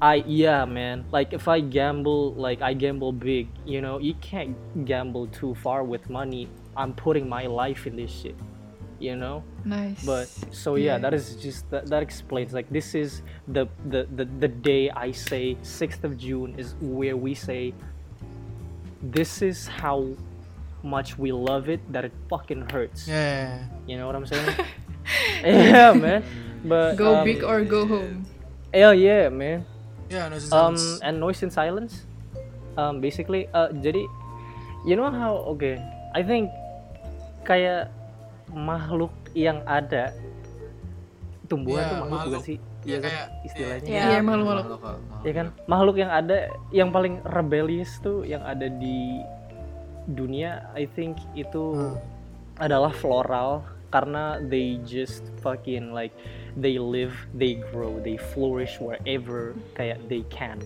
I 0.00 0.24
yeah, 0.26 0.64
man. 0.64 1.04
Like 1.12 1.32
if 1.32 1.46
I 1.48 1.60
gamble, 1.60 2.34
like 2.34 2.60
I 2.62 2.74
gamble 2.74 3.12
big, 3.12 3.48
you 3.64 3.80
know, 3.80 3.98
you 3.98 4.14
can't 4.20 4.56
gamble 4.84 5.28
too 5.28 5.54
far 5.54 5.84
with 5.84 6.10
money. 6.10 6.48
I'm 6.76 6.92
putting 6.92 7.28
my 7.28 7.46
life 7.46 7.86
in 7.86 7.94
this 7.96 8.10
shit, 8.10 8.34
you 8.98 9.14
know. 9.14 9.44
Nice. 9.64 10.02
But 10.04 10.26
so 10.50 10.74
yeah, 10.74 10.96
Yeah. 10.96 10.98
that 10.98 11.14
is 11.14 11.36
just 11.36 11.70
that, 11.70 11.86
that 11.86 12.02
explains. 12.02 12.52
Like 12.52 12.68
this 12.70 12.94
is 12.94 13.22
the, 13.46 13.66
the 13.86 14.08
the 14.16 14.24
the 14.26 14.48
day 14.48 14.90
I 14.90 15.12
say 15.12 15.56
sixth 15.62 16.02
of 16.02 16.18
June 16.18 16.54
is 16.58 16.74
where 16.80 17.16
we 17.16 17.34
say 17.34 17.72
this 19.02 19.42
is 19.42 19.66
how 19.66 20.08
much 20.82 21.16
we 21.18 21.30
love 21.30 21.68
it 21.68 21.78
that 21.92 22.04
it 22.04 22.12
fucking 22.28 22.66
hurts. 22.70 23.06
Ya. 23.06 23.58
You 23.86 23.98
know 23.98 24.06
what 24.06 24.16
I'm 24.16 24.26
saying? 24.26 24.50
yeah, 25.44 25.92
man. 25.92 26.22
But 26.62 26.94
go 26.94 27.20
um, 27.20 27.24
big 27.24 27.42
or 27.42 27.62
go 27.62 27.84
home. 27.84 28.22
Hell 28.70 28.94
yeah, 28.94 29.28
man. 29.28 29.66
Ya, 30.06 30.28
no 30.28 30.36
um 30.36 30.76
silence. 30.76 31.00
and 31.00 31.14
noise 31.16 31.40
and 31.40 31.48
silence 31.50 32.04
um 32.76 33.00
basically 33.00 33.48
uh 33.50 33.72
jadi 33.74 34.04
you 34.84 34.92
know 34.92 35.08
how 35.08 35.40
okay 35.48 35.80
I 36.12 36.20
think 36.20 36.52
kayak 37.42 37.88
makhluk 38.48 39.08
yang 39.32 39.64
ada 39.64 40.12
tumbuhan 41.48 41.80
Iya, 41.80 41.88
tuh 41.88 41.96
makhluk 41.96 42.12
bukan 42.12 42.28
makhluk. 42.28 42.42
sih 42.44 42.58
Iya, 42.82 42.84
Iya 42.84 42.96
kan 42.98 43.08
kayak- 43.08 43.28
istilahnya 43.42 43.88
Iya. 43.88 44.02
Iya, 44.04 44.18
malu-malu. 44.20 44.60
ya 45.22 45.32
kan 45.32 45.46
makhluk 45.64 45.96
yang 45.96 46.10
ada 46.12 46.36
yang 46.68 46.88
paling 46.90 47.14
rebellious 47.24 47.92
tuh 48.00 48.20
yang 48.22 48.42
ada 48.42 48.68
di 48.68 49.22
dunia 50.04 50.66
I 50.74 50.84
think 50.84 51.16
itu 51.32 51.96
adalah 52.58 52.92
floral 52.92 53.64
karena 53.92 54.40
they 54.48 54.80
just 54.88 55.28
fucking 55.44 55.92
like 55.92 56.10
they 56.56 56.80
live 56.80 57.12
they 57.36 57.60
grow 57.70 58.00
they 58.00 58.16
flourish 58.16 58.80
wherever 58.80 59.52
kayak 59.76 60.00
they 60.08 60.24
can 60.32 60.58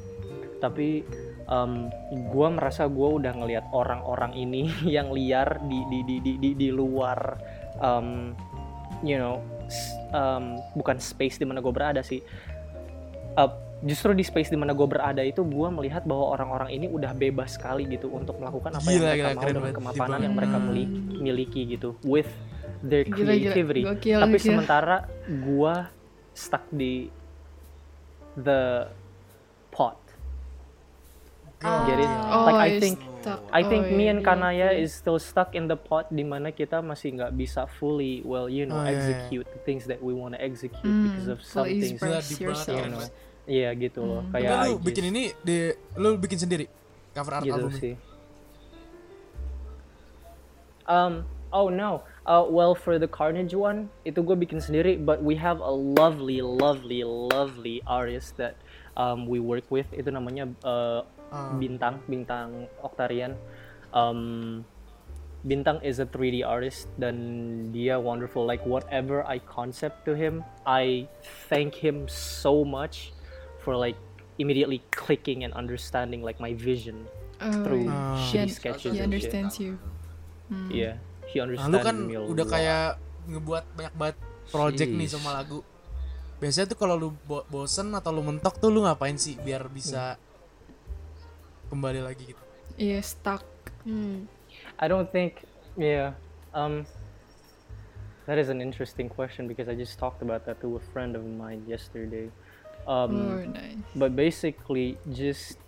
tapi 0.62 1.04
um, 1.50 1.90
gue 2.10 2.48
merasa 2.48 2.88
gue 2.88 3.08
udah 3.20 3.34
ngelihat 3.36 3.66
orang-orang 3.74 4.32
ini 4.32 4.70
yang 4.96 5.10
liar 5.12 5.58
di 5.66 5.82
di 5.90 5.98
di 6.06 6.16
di 6.22 6.32
di, 6.38 6.50
di 6.54 6.68
luar 6.70 7.18
um, 7.82 8.32
you 9.02 9.18
know 9.18 9.42
um, 10.14 10.56
bukan 10.78 10.96
space 10.96 11.36
di 11.36 11.44
mana 11.44 11.60
gue 11.60 11.74
berada 11.74 12.00
sih 12.00 12.22
Uh, 13.36 13.52
justru 13.84 14.16
di 14.16 14.24
space 14.24 14.48
di 14.48 14.56
mana 14.56 14.72
gue 14.72 14.88
berada 14.88 15.20
itu 15.20 15.44
gue 15.44 15.68
melihat 15.68 16.08
bahwa 16.08 16.32
orang-orang 16.32 16.72
ini 16.72 16.86
udah 16.88 17.12
bebas 17.12 17.60
sekali 17.60 17.84
gitu 17.84 18.08
untuk 18.08 18.40
melakukan 18.40 18.80
apa 18.80 18.88
Gila, 18.88 18.96
yang 18.96 19.04
mereka 19.04 19.28
gila, 19.28 19.36
mau 19.36 19.52
dengan 19.60 19.74
kemapanan 19.76 20.20
yang 20.24 20.34
mereka 20.34 20.56
Hmm. 20.56 20.66
mili- 20.72 20.92
miliki 21.20 21.62
gitu 21.68 21.92
with 22.00 22.24
their 22.80 23.02
Gila, 23.02 23.14
gila. 23.14 23.26
creativity 23.26 23.82
Gokil, 23.82 24.18
tapi 24.18 24.34
gokil. 24.34 24.46
sementara 24.46 24.96
gue 25.26 25.74
stuck 26.32 26.64
di 26.68 27.08
the 28.34 28.88
pot 29.70 29.96
Get 31.58 31.98
it? 31.98 32.06
Oh, 32.28 32.46
like 32.46 32.60
I 32.60 32.70
think 32.76 33.00
stuck. 33.18 33.40
I 33.48 33.64
think 33.64 33.88
Oh, 33.88 33.96
me 33.96 34.06
and 34.06 34.20
Kanaya 34.20 34.70
iya. 34.70 34.78
is 34.78 34.92
still 34.92 35.16
stuck 35.16 35.50
in 35.50 35.66
the 35.66 35.74
pot 35.74 36.06
di 36.08 36.20
mana 36.20 36.52
kita 36.52 36.78
masih 36.78 37.16
nggak 37.16 37.32
bisa 37.32 37.64
fully 37.66 38.20
well 38.22 38.44
you 38.44 38.62
know 38.62 38.76
Oh, 38.76 38.86
execute 38.86 39.48
the 39.48 39.58
things 39.58 39.82
that 39.84 39.98
we 39.98 40.12
want 40.12 40.36
to 40.36 40.40
execute 40.40 40.84
Hmm, 40.84 41.08
because 41.08 41.26
of 41.26 41.40
some 41.40 41.64
things 41.66 41.96
Gila, 41.96 42.20
yourself. 42.22 42.76
keren 42.76 42.92
banget. 42.94 43.12
Iya 43.46 43.68
gitu 43.74 44.00
loh 44.00 44.20
Hmm. 44.20 44.30
kayak 44.30 44.50
lu 44.60 44.72
I 44.74 44.84
bikin 44.84 45.04
ini 45.08 45.22
di 45.40 45.58
lu 45.96 46.08
bikin 46.16 46.38
sendiri 46.38 46.66
cover 47.10 47.32
art 47.32 47.42
gitu 47.42 47.56
album 47.56 47.72
sih. 47.72 47.94
Um, 50.84 51.24
oh 51.50 51.66
no. 51.66 52.04
Uh, 52.26 52.42
well 52.42 52.74
for 52.74 52.98
the 52.98 53.06
Carnage 53.06 53.54
one 53.54 53.86
itu 54.02 54.18
gue 54.18 54.34
bikin 54.34 54.58
sendiri, 54.58 54.98
but 54.98 55.22
we 55.22 55.38
have 55.38 55.62
a 55.62 55.70
lovely, 55.70 56.42
lovely, 56.42 57.06
lovely 57.06 57.78
artist 57.86 58.34
that 58.34 58.58
um, 58.98 59.30
we 59.30 59.38
work 59.38 59.62
with. 59.70 59.86
Itu 59.94 60.10
namanya 60.10 60.50
uh, 60.66 61.06
Ah. 61.26 61.50
Bintang, 61.58 61.98
Bintang 62.06 62.70
Octarian. 62.82 63.34
Um, 63.90 64.62
Bintang 65.42 65.82
is 65.82 65.98
a 65.98 66.06
3D 66.06 66.46
artist 66.46 66.86
dan 66.98 67.14
dia 67.74 67.98
wonderful. 67.98 68.46
Like 68.46 68.62
whatever 68.62 69.26
I 69.26 69.42
concept 69.42 70.06
to 70.06 70.14
him, 70.14 70.46
I 70.62 71.10
thank 71.50 71.74
him 71.82 72.06
so 72.06 72.62
much 72.62 73.10
for 73.58 73.74
like 73.74 73.98
immediately 74.38 74.86
clicking 74.94 75.42
and 75.42 75.50
understanding 75.54 76.22
like 76.22 76.38
my 76.38 76.54
vision 76.54 77.10
Oh, 77.42 77.50
through. 77.66 77.90
Ah. 77.90 78.18
shitty 78.30 78.46
He- 78.46 78.54
sketches 78.54 78.94
he 78.94 79.02
and 79.02 79.10
shit. 79.10 79.26
understands 79.30 79.58
you. 79.58 79.82
Hmm. 80.46 80.70
Iya, 80.70 81.02
he 81.36 81.38
Nah, 81.38 81.44
understands 81.44 81.76
lu 81.76 81.78
kan 81.84 81.96
udah 82.32 82.46
kayak 82.48 82.86
ngebuat 83.28 83.64
banyak 83.76 83.94
banget 83.94 84.16
project 84.48 84.90
nih 84.90 85.04
Sheesh. 85.04 85.20
sama 85.20 85.36
lagu. 85.36 85.60
Biasanya 86.36 86.66
tuh 86.72 86.78
kalau 86.78 86.94
lu 86.96 87.08
bo- 87.24 87.44
bosen 87.46 87.92
atau 87.92 88.10
lu 88.10 88.24
mentok 88.24 88.56
tuh 88.56 88.72
lu 88.72 88.84
ngapain 88.84 89.16
sih 89.16 89.36
biar 89.36 89.68
bisa 89.68 90.16
kembali 91.68 92.00
lagi 92.00 92.32
gitu. 92.32 92.42
Iya, 92.76 93.00
stuck. 93.02 93.42
Hmm. 93.82 94.28
I 94.76 94.86
don't 94.86 95.08
think 95.08 95.44
yeah. 95.76 96.16
Um 96.52 96.84
that 98.26 98.38
is 98.38 98.48
an 98.48 98.58
interesting 98.60 99.06
question 99.06 99.46
because 99.46 99.68
I 99.68 99.74
just 99.74 99.98
talked 99.98 100.20
about 100.20 100.44
that 100.46 100.58
to 100.60 100.76
a 100.76 100.82
friend 100.92 101.14
of 101.16 101.24
mine 101.24 101.64
yesterday. 101.64 102.28
Um 102.86 103.12
oh, 103.16 103.40
nice. 103.42 103.80
but 103.96 104.14
basically 104.14 104.94
just 105.10 105.58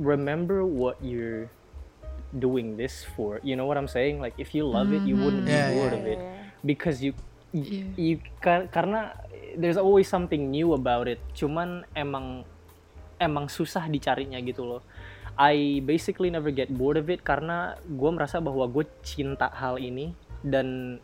remember 0.00 0.66
what 0.66 0.98
you're 1.04 1.46
doing 2.36 2.76
this 2.76 3.06
for. 3.14 3.38
You 3.42 3.54
know 3.54 3.66
what 3.66 3.78
I'm 3.78 3.88
saying? 3.88 4.18
Like 4.18 4.34
if 4.36 4.54
you 4.54 4.66
love 4.66 4.90
it, 4.92 5.02
you 5.06 5.14
wouldn't 5.14 5.46
be 5.46 5.52
Yeah, 5.54 5.70
bored 5.70 5.92
yeah. 5.94 5.98
of 5.98 6.04
it 6.06 6.20
because 6.66 6.98
you 7.02 7.14
you 7.94 8.18
kar- 8.42 8.66
karena 8.66 9.14
there's 9.54 9.78
always 9.78 10.10
something 10.10 10.50
new 10.50 10.74
about 10.74 11.06
it. 11.06 11.22
Cuman 11.32 11.86
emang 11.94 12.42
emang 13.22 13.46
susah 13.46 13.86
dicarinya 13.86 14.42
gitu 14.42 14.66
loh. 14.66 14.82
I 15.34 15.82
basically 15.82 16.30
never 16.30 16.54
get 16.54 16.70
bored 16.70 16.94
of 16.98 17.10
it 17.10 17.26
karena 17.26 17.74
gue 17.82 18.10
merasa 18.10 18.38
bahwa 18.38 18.66
gue 18.70 18.86
cinta 19.02 19.50
hal 19.50 19.82
ini 19.82 20.14
dan 20.46 20.98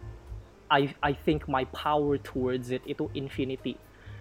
I 0.71 0.95
I 1.03 1.19
think 1.19 1.51
my 1.51 1.67
power 1.75 2.15
towards 2.15 2.71
it 2.71 2.83
itu 2.87 3.11
infinity 3.11 3.75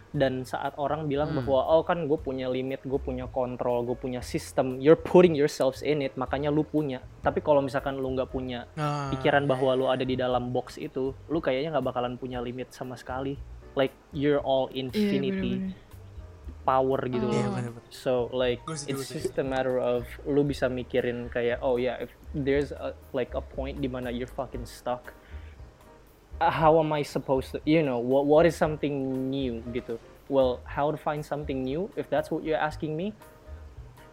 dan 0.09 0.41
saat 0.41 0.73
orang 0.75 1.05
bilang 1.05 1.37
bahwa 1.37 1.69
oh 1.69 1.85
kan 1.85 2.09
gue 2.09 2.17
punya 2.17 2.49
limit 2.49 2.81
gue 2.81 2.97
punya 2.97 3.29
kontrol 3.29 3.85
gue 3.85 3.93
punya 3.93 4.19
sistem 4.19 4.81
you're 4.81 4.97
putting 4.97 5.37
yourselves 5.37 5.81
in 5.81 6.01
it 6.01 6.17
makanya 6.17 6.49
lu 6.49 6.61
punya. 6.61 6.97
Tapi 7.21 7.39
kalau 7.39 7.61
misalkan 7.61 7.95
lu 7.95 8.09
nggak 8.13 8.29
punya 8.29 8.65
Nah, 8.73 9.13
pikiran 9.13 9.45
bahwa 9.45 9.71
lu 9.73 9.85
ada 9.85 10.01
di 10.01 10.13
dalam 10.13 10.49
box 10.49 10.75
itu 10.75 11.13
lu 11.25 11.37
kayaknya 11.37 11.77
nggak 11.77 11.87
bakalan 11.93 12.13
punya 12.15 12.39
limit 12.39 12.69
sama 12.69 12.93
sekali. 12.93 13.37
Like 13.73 13.93
you're 14.09 14.41
all 14.41 14.65
Iya, 14.69 14.89
infinity 14.89 15.53
bener-bener. 15.61 15.87
power 16.59 16.99
gitu 17.03 17.25
Iya, 17.29 17.45
loh. 17.49 17.81
so 17.89 18.13
like 18.29 18.61
it's 18.85 19.09
just 19.09 19.33
a 19.35 19.45
matter 19.45 19.77
of 19.77 20.05
lu 20.23 20.41
bisa 20.41 20.65
mikirin 20.65 21.25
kayak 21.27 21.61
oh 21.61 21.77
yeah 21.77 21.97
if 21.97 22.09
there's 22.31 22.69
a, 22.69 22.93
like 23.09 23.33
a 23.33 23.41
point 23.41 23.77
di 23.77 23.85
mana 23.85 24.09
you're 24.09 24.29
fucking 24.29 24.65
stuck 24.65 25.13
how 26.41 26.79
am 26.79 26.91
I 26.95 27.03
supposed 27.03 27.51
to 27.51 27.61
you 27.67 27.83
know 27.83 27.99
what 27.99 28.25
what 28.25 28.45
is 28.47 28.55
something 28.55 29.29
new 29.29 29.61
gitu? 29.75 29.99
Well 30.31 30.59
how 30.63 30.91
to 30.91 30.97
find 30.97 31.23
something 31.23 31.63
new 31.63 31.91
if 31.95 32.09
that's 32.09 32.31
what 32.31 32.43
you're 32.43 32.59
asking 32.59 32.95
me? 32.95 33.13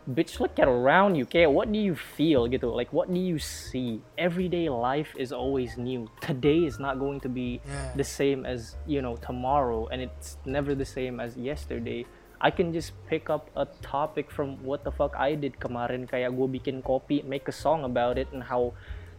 Bitch 0.07 0.39
look 0.39 0.55
at 0.63 0.71
around 0.71 1.19
you 1.19 1.27
kayak 1.27 1.51
what 1.51 1.67
do 1.75 1.79
you 1.83 1.99
feel 1.99 2.47
gitu? 2.47 2.71
Like 2.71 2.95
what 2.95 3.11
do 3.11 3.19
you 3.19 3.43
see? 3.43 3.99
Everyday 4.15 4.71
life 4.71 5.11
is 5.19 5.35
always 5.35 5.75
new. 5.75 6.07
Today 6.23 6.63
is 6.63 6.79
not 6.79 7.03
going 7.03 7.19
to 7.27 7.31
be 7.31 7.59
Yeah. 7.67 7.91
the 7.99 8.07
same 8.07 8.47
as 8.47 8.79
you 8.87 9.03
know 9.03 9.19
tomorrow 9.19 9.91
and 9.91 9.99
it's 9.99 10.39
never 10.47 10.79
the 10.79 10.87
same 10.87 11.19
as 11.19 11.35
yesterday. 11.35 12.07
I 12.39 12.53
can 12.53 12.71
just 12.71 12.93
pick 13.09 13.33
up 13.33 13.49
a 13.57 13.65
topic 13.81 14.31
from 14.31 14.61
what 14.63 14.85
the 14.85 14.93
fuck 14.93 15.17
I 15.19 15.35
did 15.35 15.59
kemarin 15.59 16.05
kayak 16.07 16.37
gue 16.37 16.49
bikin 16.55 16.85
kopi 16.85 17.25
make 17.25 17.49
a 17.49 17.55
song 17.57 17.83
about 17.83 18.15
it 18.21 18.29
and 18.31 18.45
how 18.45 18.77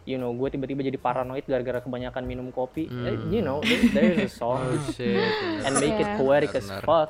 you 0.08 0.16
know 0.16 0.32
gue 0.32 0.48
tiba-tiba 0.48 0.88
jadi 0.88 0.96
paranoid 0.96 1.44
gara-gara 1.44 1.84
kebanyakan 1.84 2.24
minum 2.24 2.48
kopi 2.50 2.88
Eh, 2.88 3.20
you 3.28 3.44
know 3.44 3.60
there- 3.60 3.92
there's 3.92 4.20
a 4.24 4.32
song 4.32 4.64
Oh 4.64 4.80
shit. 4.96 5.20
and 5.68 5.76
make 5.78 6.00
it 6.00 6.08
Yeah. 6.08 6.16
poetic 6.16 6.56
as 6.56 6.64
Benar. 6.64 6.82
fuck 6.88 7.10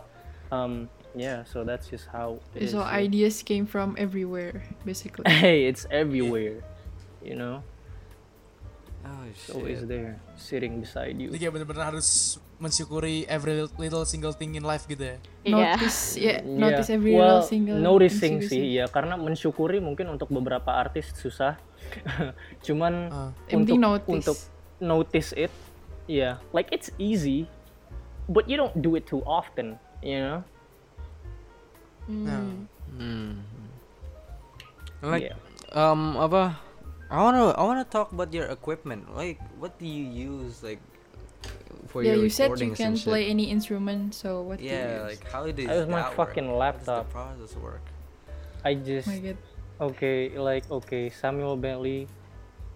um 0.49 0.89
yeah 1.13 1.45
so 1.45 1.61
that's 1.61 1.85
just 1.87 2.09
how 2.09 2.41
it 2.57 2.65
is 2.65 2.73
So 2.73 2.81
yeah. 2.81 3.05
ideas 3.05 3.45
came 3.45 3.69
from 3.69 3.93
everywhere, 4.01 4.65
basically. 4.81 5.29
hey 5.45 5.69
it's 5.69 5.85
everywhere 5.93 6.65
you 7.21 7.37
know 7.37 7.61
Oh 9.07 9.23
it's 9.23 9.47
always 9.47 9.79
shit. 9.79 9.87
there 9.87 10.19
sitting 10.35 10.83
beside 10.83 11.15
you 11.15 11.31
Jadi 11.31 11.39
kayak 11.39 11.53
bener-bener 11.55 11.95
harus 11.95 12.35
mensyukuri 12.59 13.23
every 13.31 13.63
little 13.79 14.03
single 14.03 14.33
thing 14.33 14.57
in 14.57 14.65
life 14.65 14.83
gitu 14.85 14.99
ya. 14.99 15.17
Iya. 15.45 15.53
Notice, 15.77 15.99
yeah, 16.17 16.39
notice 16.43 16.89
every 16.91 17.13
well, 17.15 17.39
little 17.39 17.47
single. 17.47 17.77
noticing 17.79 18.41
sih 18.43 18.61
see. 18.73 18.81
ya 18.81 18.89
karena 18.89 19.15
mensyukuri 19.15 19.79
mungkin 19.79 20.11
untuk 20.11 20.27
beberapa 20.27 20.73
artis 20.75 21.13
susah 21.15 21.55
cuman 22.65 23.07
penting 23.47 23.79
untuk 23.79 24.03
notice. 24.03 24.11
untuk 24.11 24.37
notice 24.83 25.29
it 25.37 25.53
yeah 26.05 26.41
like 26.51 26.67
it's 26.73 26.91
easy 26.99 27.45
but 28.27 28.43
you 28.45 28.57
don't 28.59 28.75
do 28.81 28.97
it 28.97 29.07
too 29.07 29.23
often 29.23 29.79
you 30.03 30.19
know 30.19 30.41
Nah, 32.07 32.39
Hmm. 32.87 33.43
Like 35.03 35.29
yeah 35.29 35.37
um 35.75 36.15
apa? 36.15 36.55
I 37.09 37.23
wanna 37.23 37.51
I 37.51 37.63
wanna 37.63 37.85
talk 37.85 38.11
about 38.11 38.33
your 38.33 38.45
equipment. 38.47 39.15
Like 39.15 39.39
what 39.59 39.79
do 39.79 39.85
you 39.87 40.03
use? 40.03 40.61
Like 40.63 40.79
for 41.87 42.03
yeah, 42.03 42.13
your 42.13 42.23
you 42.23 42.29
said 42.29 42.59
you 42.59 42.71
can 42.71 42.93
and 42.93 43.01
play 43.01 43.29
any 43.29 43.49
instrument, 43.49 44.13
so 44.13 44.41
what 44.41 44.59
do 44.59 44.63
you 44.63 44.71
Yeah, 44.71 45.07
use? 45.07 45.19
like 45.19 45.31
how 45.31 45.45
does 45.49 45.67
I 45.67 45.75
use 45.79 45.87
my 45.87 46.01
that 46.01 46.13
fucking 46.13 46.51
work? 46.51 46.59
How 46.61 46.71
does 46.71 46.87
laptop. 46.87 47.07
the 47.07 47.11
process 47.13 47.55
work? 47.55 47.81
I 48.65 48.73
just 48.75 49.07
Oh 49.07 49.11
my 49.11 49.19
god. 49.19 49.37
okay, 49.79 50.37
like 50.37 50.69
okay, 50.69 51.09
Samuel 51.09 51.55
Bentley 51.55 52.07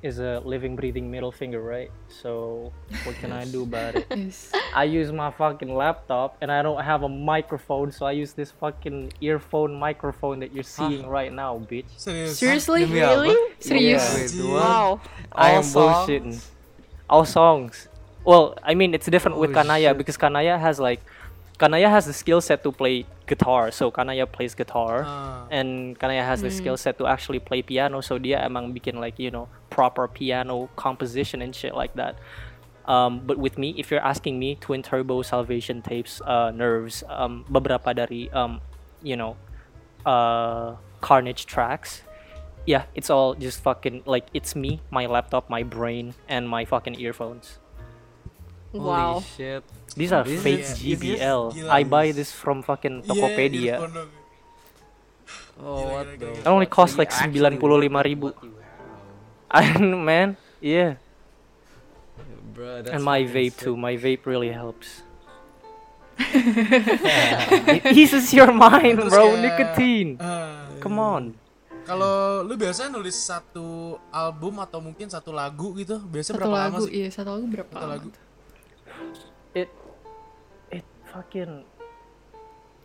is 0.02 0.18
a 0.20 0.42
living, 0.44 0.76
breathing 0.76 1.12
middle 1.12 1.32
finger, 1.32 1.62
right? 1.62 1.92
So 2.10 2.74
what 3.06 3.16
can 3.18 3.32
I 3.32 3.46
do 3.46 3.64
about 3.64 3.96
it? 3.96 4.08
Yes. 4.10 4.52
I 4.74 4.86
use 4.86 5.12
my 5.12 5.30
fucking 5.30 5.70
laptop 5.74 6.38
and 6.42 6.52
I 6.52 6.62
don't 6.62 6.82
have 6.82 7.04
a 7.04 7.10
microphone, 7.10 7.92
so 7.92 8.06
I 8.06 8.12
use 8.14 8.34
this 8.34 8.50
fucking 8.50 9.14
earphone 9.22 9.78
microphone 9.78 10.40
that 10.42 10.54
you're 10.54 10.66
seeing 10.66 11.06
right 11.06 11.32
now, 11.32 11.60
bitch. 11.60 11.86
Serius. 11.98 12.38
Seriously? 12.38 12.86
Demi? 12.86 12.98
Really? 13.00 13.36
Serious? 13.60 14.34
Yeah. 14.34 14.42
Wait, 14.46 14.54
what? 14.54 14.62
Wow. 14.62 15.02
I 15.32 15.52
All 15.54 15.58
am 15.58 15.64
bullshitting. 15.64 16.34
songs? 16.34 16.52
All 17.10 17.26
songs. 17.26 17.88
Well, 18.26 18.58
I 18.64 18.74
mean 18.74 18.94
it's 18.94 19.06
different 19.06 19.38
with 19.38 19.52
Oh, 19.52 19.62
Kanaya 19.62 19.90
shit. 19.94 19.98
because 19.98 20.18
Kanaya 20.18 20.58
has 20.58 20.80
like 20.80 21.02
Kanaya 21.62 21.90
has 21.90 22.06
the 22.10 22.14
skill 22.14 22.42
set 22.42 22.64
to 22.64 22.72
play 22.72 23.06
guitar, 23.30 23.70
so 23.70 23.92
Kanaya 23.94 24.26
plays 24.26 24.56
guitar. 24.58 25.06
Ah. 25.06 25.46
and 25.54 25.94
Kanaya 26.00 26.24
has 26.26 26.42
the 26.42 26.50
skill 26.50 26.74
set 26.78 26.98
to 26.98 27.06
actually 27.06 27.38
play 27.38 27.62
piano 27.62 28.02
so 28.02 28.18
dia 28.18 28.42
emang 28.42 28.74
bikin 28.74 28.98
like 28.98 29.20
you 29.22 29.30
know 29.30 29.46
proper 29.72 30.06
piano 30.12 30.68
composition 30.76 31.42
and 31.42 31.56
shit 31.56 31.72
like 31.74 31.96
that 31.96 32.20
um, 32.86 33.24
but 33.26 33.40
with 33.40 33.56
me 33.58 33.72
if 33.80 33.90
you're 33.90 34.04
asking 34.04 34.36
me 34.38 34.60
twin 34.60 34.84
turbo 34.84 35.24
salvation 35.24 35.80
tapes 35.82 36.20
uh, 36.28 36.52
nerves 36.52 37.02
um, 37.08 37.48
beberapa 37.50 37.96
dari 37.96 38.28
um, 38.36 38.60
you 39.02 39.16
know 39.16 39.40
uh, 40.06 40.76
carnage 41.00 41.48
tracks 41.48 42.04
yeah 42.68 42.84
it's 42.94 43.10
all 43.10 43.34
just 43.34 43.64
fucking 43.64 44.04
like 44.06 44.28
it's 44.36 44.54
me 44.54 44.84
my 44.92 45.08
laptop 45.08 45.50
my 45.50 45.64
brain 45.64 46.14
and 46.28 46.46
my 46.46 46.68
fucking 46.68 47.00
earphones 47.00 47.58
Wow. 48.72 49.20
Holy 49.20 49.26
shit. 49.36 49.64
these 50.00 50.16
are 50.16 50.24
This 50.24 50.40
fake 50.40 50.64
is 50.64 50.80
GBL 50.80 51.52
Gila, 51.52 51.68
I 51.76 51.84
buy 51.84 52.16
this- 52.16 52.32
this 52.32 52.32
from 52.32 52.64
fucking 52.64 53.04
Iya, 53.04 53.08
Tokopedia 53.12 53.76
earphone 53.76 53.92
dong. 54.00 54.12
Oh, 55.60 55.76
Gila, 55.76 55.92
what 55.92 56.06
gila, 56.08 56.16
the? 56.16 56.40
It 56.40 56.48
only 56.48 56.66
fuck? 56.72 56.76
costs 56.80 56.96
like 56.96 57.12
you 57.12 57.20
actually 57.20 57.60
95 57.60 57.68
work 57.68 58.08
ribu. 58.08 58.28
With 59.54 59.64
what 59.64 59.76
you 59.76 59.76
have. 59.76 59.76
I 59.76 59.78
don't 59.78 59.92
know, 59.92 59.98
man 59.98 60.38
yeah 60.60 60.96
Bro, 62.54 62.84
that's 62.84 62.92
and 62.96 63.04
my 63.04 63.24
vape 63.24 63.56
sick. 63.56 63.64
too. 63.64 63.78
My 63.78 63.96
vape 63.96 64.26
really 64.28 64.52
helps. 64.52 65.04
it 66.20 67.86
eases 67.98 68.34
your 68.34 68.52
mind, 68.52 69.00
Terus 69.00 69.10
bro. 69.10 69.32
kayak, 69.32 69.42
Nicotine. 69.42 70.12
ah, 70.20 70.68
Come 70.84 71.00
iya. 71.00 71.12
on. 71.16 71.24
Kalau 71.82 72.44
lu 72.44 72.54
biasa 72.60 72.92
nulis 72.92 73.16
satu 73.16 73.98
album 74.12 74.60
atau 74.60 74.84
mungkin 74.84 75.10
satu 75.10 75.32
lagu 75.32 75.74
gitu, 75.80 75.98
biasanya 76.04 76.38
Satu 76.38 76.44
berapa 76.44 76.60
lagu, 76.60 76.76
lama 76.78 76.88
sih? 76.88 76.94
iya 76.94 77.08
satu 77.10 77.30
lagu 77.40 77.46
berapa? 77.50 77.72
Satu 77.72 77.80
lama 77.82 77.94
lagu. 77.96 78.10
It, 79.56 79.70
it 80.70 80.86
fucking. 81.10 81.64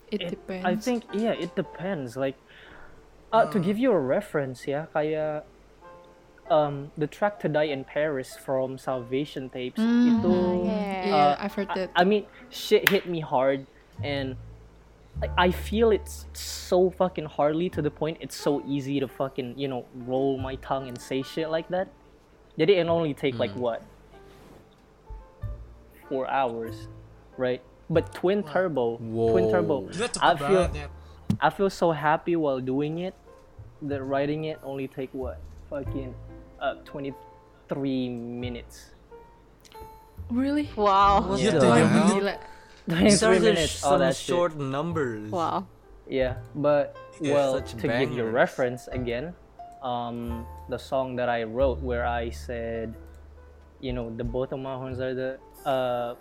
It, 0.09 0.21
It, 0.23 0.31
depends. 0.39 0.65
I 0.65 0.75
think 0.79 1.05
yeah, 1.13 1.35
it 1.35 1.59
depends. 1.59 2.15
Like, 2.15 2.39
uh, 3.35 3.51
to 3.51 3.59
give 3.59 3.77
you 3.77 3.91
a 3.91 3.99
reference, 3.99 4.65
ya, 4.65 4.87
kayak 4.95 5.43
um 6.51 6.91
the 6.97 7.07
track 7.07 7.41
"To 7.41 7.49
Die 7.49 7.71
in 7.71 7.85
Paris" 7.85 8.37
from 8.37 8.79
Salvation 8.79 9.51
Tapes 9.51 9.81
Mm. 9.83 10.07
itu. 10.07 10.35
Yeah. 10.65 11.07
Yeah, 11.07 11.15
uh, 11.15 11.35
I've 11.39 11.55
heard 11.55 11.71
that. 11.75 11.91
I 11.95 12.05
mean, 12.05 12.27
shit 12.51 12.89
hit 12.89 13.07
me 13.07 13.21
hard, 13.21 13.67
and 14.03 14.37
like, 15.21 15.33
I 15.39 15.51
feel 15.51 15.91
it's 15.91 16.27
so 16.35 16.91
fucking 16.91 17.25
hardly 17.27 17.71
to 17.73 17.81
the 17.81 17.91
point 17.91 18.19
it's 18.21 18.37
so 18.37 18.61
easy 18.69 19.01
to 19.01 19.09
fucking 19.09 19.57
you 19.57 19.69
know 19.69 19.87
roll 20.05 20.37
my 20.37 20.57
tongue 20.61 20.89
and 20.89 20.99
say 21.01 21.23
shit 21.23 21.49
like 21.49 21.69
that. 21.69 21.89
Did 22.59 22.71
it 22.71 22.81
only 22.89 23.15
take 23.15 23.39
like 23.39 23.53
what 23.57 23.83
four 26.09 26.29
hours, 26.29 26.89
right? 27.37 27.63
But 27.89 28.13
twin 28.15 28.43
turbo, 28.43 28.99
twin 29.31 29.49
turbo, 29.51 29.89
I 30.21 30.35
feel 30.37 30.67
banget. 30.69 30.91
I 31.41 31.51
feel 31.51 31.71
so 31.71 31.93
happy 31.93 32.35
while 32.37 32.61
doing 32.61 32.99
it 33.01 33.15
that 33.83 34.03
writing 34.03 34.45
it 34.45 34.59
only 34.65 34.89
take 34.89 35.13
what 35.13 35.41
fucking 35.69 36.15
uh 36.61 36.75
23 36.85 37.15
minutes. 38.11 38.93
really? 40.31 40.67
Wow. 40.75 41.23
What 41.23 41.39
Iya, 41.39 41.53
the 41.55 41.61
tuh, 41.61 41.71
hell? 41.71 41.79
yang 41.79 41.91
23 42.87 43.03
These 43.03 43.23
are 43.23 43.35
the 43.35 43.51
minutes, 43.55 43.83
all 43.83 43.99
some 43.99 44.01
that 44.03 44.15
shit. 44.15 44.27
short 44.31 44.53
numbers. 44.59 45.31
Wow. 45.31 45.67
Yeah, 46.07 46.39
but 46.55 46.95
Yeah, 47.19 47.35
well, 47.35 47.51
such 47.59 47.75
to 47.83 47.87
give 47.91 48.15
you 48.15 48.23
bangers. 48.31 48.35
reference 48.35 48.83
again, 48.95 49.35
um, 49.83 50.47
the 50.71 50.79
song 50.79 51.19
that 51.19 51.27
I 51.27 51.43
wrote 51.43 51.83
where 51.83 52.07
I 52.07 52.31
said, 52.31 52.95
you 53.83 53.91
know, 53.91 54.15
the 54.15 54.23
both 54.23 54.55
of 54.55 54.63
my 54.63 54.79
horns 54.79 55.03
are 55.03 55.15
the 55.15 55.31
uh, 55.67 56.15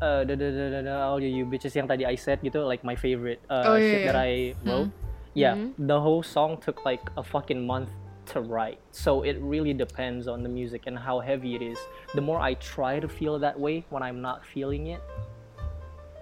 uh, 0.00 0.24
da, 0.24 0.32
da, 0.32 0.48
da, 0.48 0.66
da, 0.72 0.80
da, 0.80 0.94
all 1.04 1.20
you 1.20 1.44
bitches 1.44 1.76
yang 1.76 1.84
tadi 1.88 2.08
I 2.08 2.16
said 2.16 2.40
gitu, 2.40 2.64
like 2.64 2.80
my 2.80 2.96
favorite 2.96 3.44
uh, 3.52 3.68
Oh, 3.68 3.76
yeah, 3.76 3.84
shit 3.84 4.00
that. 4.08 4.16
I 4.16 4.56
wrote. 4.64 4.88
Yeah, 5.36 5.60
the 5.76 6.00
whole 6.00 6.24
song 6.24 6.56
took 6.58 6.82
like 6.88 7.04
a 7.16 7.22
fucking 7.22 7.60
month 7.62 7.92
to 8.30 8.40
write. 8.40 8.78
So 8.92 9.22
it 9.22 9.36
really 9.40 9.72
depends 9.72 10.28
on 10.28 10.42
the 10.42 10.48
music 10.48 10.82
and 10.86 10.98
how 10.98 11.20
heavy 11.20 11.54
it 11.54 11.62
is. 11.62 11.78
The 12.14 12.20
more 12.20 12.40
I 12.40 12.54
try 12.54 13.00
to 13.00 13.08
feel 13.08 13.38
that 13.40 13.58
way 13.58 13.84
when 13.90 14.02
I'm 14.02 14.20
not 14.20 14.44
feeling 14.44 14.88
it, 14.88 15.00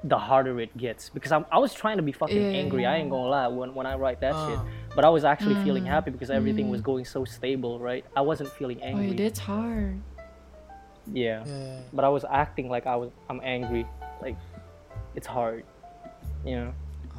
the 0.05 0.17
harder 0.19 0.61
it 0.61 0.77
gets 0.77 1.09
because 1.09 1.33
I'm, 1.33 1.45
I 1.51 1.59
was 1.59 1.75
trying 1.75 1.97
to 1.97 2.03
be 2.05 2.13
fucking 2.13 2.37
Yeah, 2.41 2.59
angry. 2.59 2.87
I 2.87 2.97
ain't 2.99 3.11
gonna 3.11 3.29
lie 3.29 3.49
when, 3.49 3.75
when 3.75 3.85
I 3.87 3.97
write 3.97 4.21
that 4.21 4.31
shit, 4.47 4.59
Ah. 4.59 4.65
but 4.95 5.05
I 5.05 5.09
was 5.09 5.25
actually 5.25 5.57
feeling 5.65 5.85
happy 5.85 6.11
because 6.13 6.31
everything 6.31 6.69
was 6.71 6.81
going 6.81 7.05
so 7.05 7.25
stable, 7.25 7.81
right? 7.81 8.05
I 8.17 8.21
wasn't 8.21 8.51
feeling 8.53 8.79
Oh 8.81 8.87
yeah, 8.87 8.97
angry. 8.97 9.17
that's 9.17 9.41
hard. 9.41 10.01
yeah, 11.13 11.45
Yeah. 11.45 11.81
but 11.93 12.05
I 12.05 12.09
was 12.11 12.25
acting 12.31 12.69
like 12.69 12.87
I 12.87 12.95
was 12.97 13.11
I'm 13.29 13.41
angry. 13.43 13.87
Like 14.23 14.37
it's 15.17 15.27
hard, 15.27 15.65
you 16.45 16.55
know. 16.57 16.73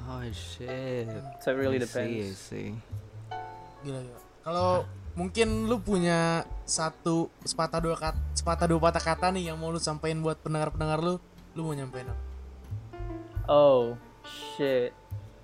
Oh 0.07 0.23
shit. 0.31 1.07
So 1.41 1.51
it 1.51 1.55
really 1.55 1.75
I 1.81 1.85
see, 1.85 1.99
I 1.99 2.03
depends. 2.07 2.37
see. 2.37 2.75
Gila, 3.83 4.01
gila. 4.01 4.28
Kalau 4.49 4.81
mungkin 5.13 5.69
lu 5.69 5.77
punya 5.77 6.41
satu 6.65 7.29
sepatah 7.45 7.85
dua 7.85 7.93
kata, 7.93 8.17
sepatah 8.33 8.65
dua 8.65 8.81
patah 8.81 8.97
kata 8.97 9.29
nih 9.29 9.53
yang 9.53 9.61
mau 9.61 9.69
lu 9.69 9.77
sampein 9.77 10.17
buat 10.25 10.41
pendengar-pendengar 10.41 11.05
lu, 11.05 11.21
lu 11.53 11.69
mau 11.69 11.77
nyampein 11.77 12.09
apa? 12.09 12.23
Oh 13.45 13.93
shit. 14.25 14.89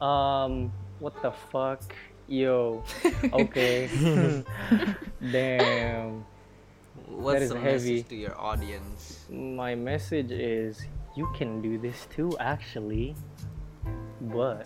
Um, 0.02 0.74
what 0.98 1.14
the 1.22 1.30
fuck? 1.54 1.86
Yo. 2.26 2.82
Okay. 3.30 3.94
Damn. 5.38 6.26
What's 7.06 7.46
is 7.46 7.54
the 7.54 7.62
heavy. 7.62 8.02
message 8.02 8.10
to 8.10 8.18
your 8.18 8.34
audience? 8.42 9.30
My 9.30 9.78
message 9.78 10.34
is 10.34 10.82
you 11.14 11.30
can 11.38 11.62
do 11.62 11.78
this 11.78 12.10
too, 12.10 12.34
actually. 12.42 13.14
But 14.34 14.66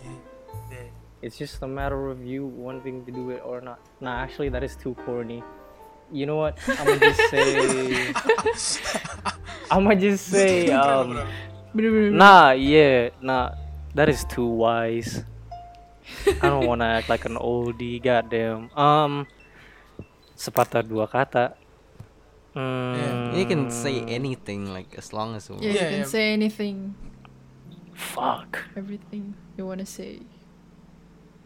it's 1.22 1.36
just 1.36 1.60
a 1.62 1.68
matter 1.68 2.08
of 2.08 2.24
you 2.24 2.46
wanting 2.46 3.04
to 3.04 3.12
do 3.12 3.30
it 3.30 3.42
or 3.44 3.60
not. 3.60 3.78
Nah, 4.00 4.20
actually, 4.22 4.48
that 4.50 4.62
is 4.64 4.76
too 4.76 4.94
corny. 5.04 5.42
You 6.10 6.26
know 6.26 6.36
what? 6.36 6.58
I'm 6.66 6.86
gonna 6.86 7.00
just 7.00 7.22
say. 7.30 8.10
I'm 9.70 9.84
gonna 9.86 9.96
just 10.00 10.26
say. 10.26 10.72
Um, 10.72 11.14
nah, 12.16 12.50
yeah, 12.52 13.10
nah. 13.22 13.54
That 13.94 14.08
is 14.08 14.24
too 14.26 14.46
wise. 14.46 15.22
I 16.42 16.48
don't 16.50 16.66
wanna 16.66 16.86
act 16.98 17.08
like 17.08 17.24
an 17.26 17.36
oldie. 17.38 18.02
Goddamn. 18.02 18.70
Um, 18.74 19.26
sepatah 20.34 20.82
dua 20.82 21.06
kata. 21.06 21.54
Mm, 22.56 23.38
You 23.38 23.46
can 23.46 23.70
say 23.70 24.02
anything 24.10 24.74
like 24.74 24.90
as 24.98 25.14
long 25.14 25.38
as 25.38 25.46
Yeah, 25.46 25.62
Yeah, 25.62 25.70
you 25.70 25.78
can 25.78 26.02
yeah. 26.02 26.10
say 26.10 26.24
anything, 26.34 26.98
Fuck. 27.94 28.66
everything 28.74 29.38
you 29.54 29.62
wanna 29.66 29.86
say. 29.86 30.18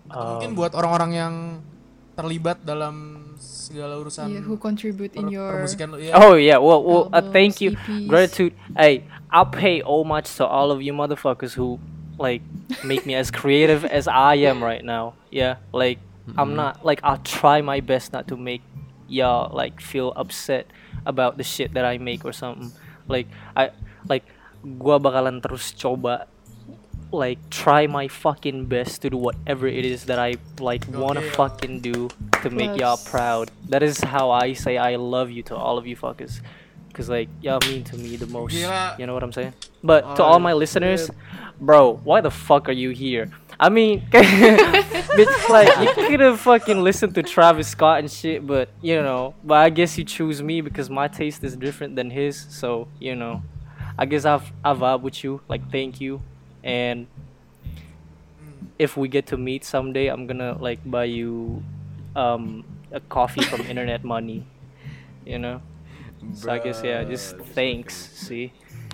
Atau 0.09 0.37
mungkin 0.37 0.51
Um, 0.53 0.59
buat 0.59 0.73
orang-orang 0.77 1.11
yang 1.12 1.35
terlibat 2.14 2.62
dalam 2.62 3.27
segala 3.37 3.99
urusan 3.99 4.31
Yeah, 4.31 4.45
who 4.47 4.55
contribute 4.55 5.19
in 5.19 5.27
your 5.29 5.51
permusikan 5.51 5.90
lu 5.90 5.99
ya. 5.99 6.14
Oh 6.14 6.38
yeah, 6.38 6.62
well, 6.62 6.79
well, 6.85 7.05
uh, 7.11 7.25
thank 7.35 7.59
you, 7.59 7.75
EPs. 7.75 8.07
gratitude. 8.07 8.55
Hey, 8.79 9.03
I'll 9.35 9.51
pay 9.51 9.83
homage 9.83 10.31
to 10.38 10.47
all 10.47 10.71
of 10.71 10.79
you 10.79 10.95
motherfuckers 10.95 11.59
who 11.59 11.83
like 12.14 12.47
make 12.87 13.03
me 13.03 13.19
as 13.19 13.35
creative 13.35 13.83
as 13.99 14.07
I 14.07 14.38
am 14.47 14.62
right 14.62 14.85
now. 14.87 15.19
Yeah, 15.35 15.59
like 15.75 15.99
I'm 16.38 16.55
not 16.55 16.87
like 16.87 17.03
I'll 17.03 17.21
try 17.21 17.61
my 17.61 17.83
best 17.83 18.14
not 18.14 18.31
to 18.31 18.37
make 18.38 18.62
y'all 19.11 19.51
like 19.51 19.83
feel 19.83 20.14
upset 20.17 20.71
about 21.05 21.37
the 21.37 21.45
shit 21.45 21.75
that 21.75 21.85
I 21.85 21.99
make 21.99 22.23
or 22.25 22.33
something. 22.33 22.71
Like 23.11 23.27
I 23.59 23.75
like 24.09 24.23
gua 24.62 25.03
bakalan 25.03 25.43
terus 25.43 25.75
coba 25.75 26.31
like 27.12 27.38
try 27.51 27.87
my 27.87 28.09
fucking 28.09 28.67
best 28.67 29.03
to 29.03 29.11
do 29.11 29.17
whatever 29.17 29.67
it 29.67 29.85
is 29.85 30.05
that 30.07 30.19
I 30.19 30.35
like 30.59 30.85
oh, 30.93 31.01
wanna 31.01 31.21
Okay. 31.21 31.31
fucking 31.31 31.81
do 31.81 32.09
to 32.43 32.51
make 32.51 32.77
y'all 32.77 32.97
proud. 32.97 33.51
That 33.69 33.83
is 33.83 34.01
how 34.01 34.31
I 34.31 34.53
say 34.55 34.77
I 34.79 34.97
love 34.97 35.31
you 35.31 35.43
to 35.45 35.57
all 35.57 35.79
of 35.79 35.87
you 35.87 35.97
fuckers. 35.97 36.40
Cause 36.93 37.09
like 37.09 37.29
y'all 37.43 37.59
mean 37.67 37.83
to 37.85 37.97
me 37.97 38.17
the 38.17 38.27
most. 38.27 38.53
Gila. 38.53 38.97
You 38.99 39.07
know 39.07 39.14
what 39.14 39.23
I'm 39.23 39.33
saying? 39.33 39.55
But 39.83 40.17
to 40.17 40.23
Oh, 40.23 40.27
all 40.27 40.38
my 40.40 40.53
listeners, 40.53 41.11
bro, 41.61 41.97
why 42.05 42.21
the 42.21 42.31
fuck 42.31 42.69
are 42.69 42.73
you 42.73 42.90
here? 42.90 43.31
I 43.59 43.69
mean, 43.69 44.03
bitch, 44.11 45.49
like 45.49 45.69
you 45.81 45.93
could 46.09 46.21
have 46.21 46.40
fucking 46.40 46.83
listened 46.83 47.14
to 47.17 47.23
Travis 47.23 47.69
Scott 47.69 48.01
and 48.01 48.11
shit, 48.11 48.47
but 48.47 48.69
you 48.81 48.97
know, 49.03 49.35
but 49.45 49.55
I 49.59 49.71
guess 49.71 49.99
you 49.99 50.05
choose 50.05 50.43
me 50.43 50.61
because 50.61 50.90
my 50.90 51.09
taste 51.09 51.43
is 51.45 51.57
different 51.57 51.97
than 51.97 52.11
his. 52.11 52.47
So 52.51 52.88
you 52.99 53.14
know, 53.14 53.43
I 53.99 54.07
guess 54.07 54.25
I've 54.25 54.51
I 54.64 54.73
vibe 54.75 55.03
with 55.03 55.23
you. 55.25 55.40
Like, 55.49 55.71
thank 55.71 56.01
you, 56.01 56.21
and 56.64 57.07
if 58.81 58.96
we 58.96 59.07
get 59.07 59.29
to 59.31 59.37
meet 59.37 59.62
someday, 59.62 60.09
I'm 60.09 60.27
gonna 60.27 60.57
like 60.59 60.81
buy 60.83 61.05
you 61.05 61.62
um 62.16 62.64
a 62.90 62.98
coffee 63.00 63.44
from 63.44 63.61
Internet 63.68 64.03
Money. 64.03 64.42
You 65.29 65.38
know. 65.38 65.61
So 66.33 66.48
I 66.50 66.59
guess 66.59 66.81
yeah, 66.83 67.05
just 67.05 67.37
thanks. 67.53 67.92
fucking- 68.09 68.24
See, 68.24 68.46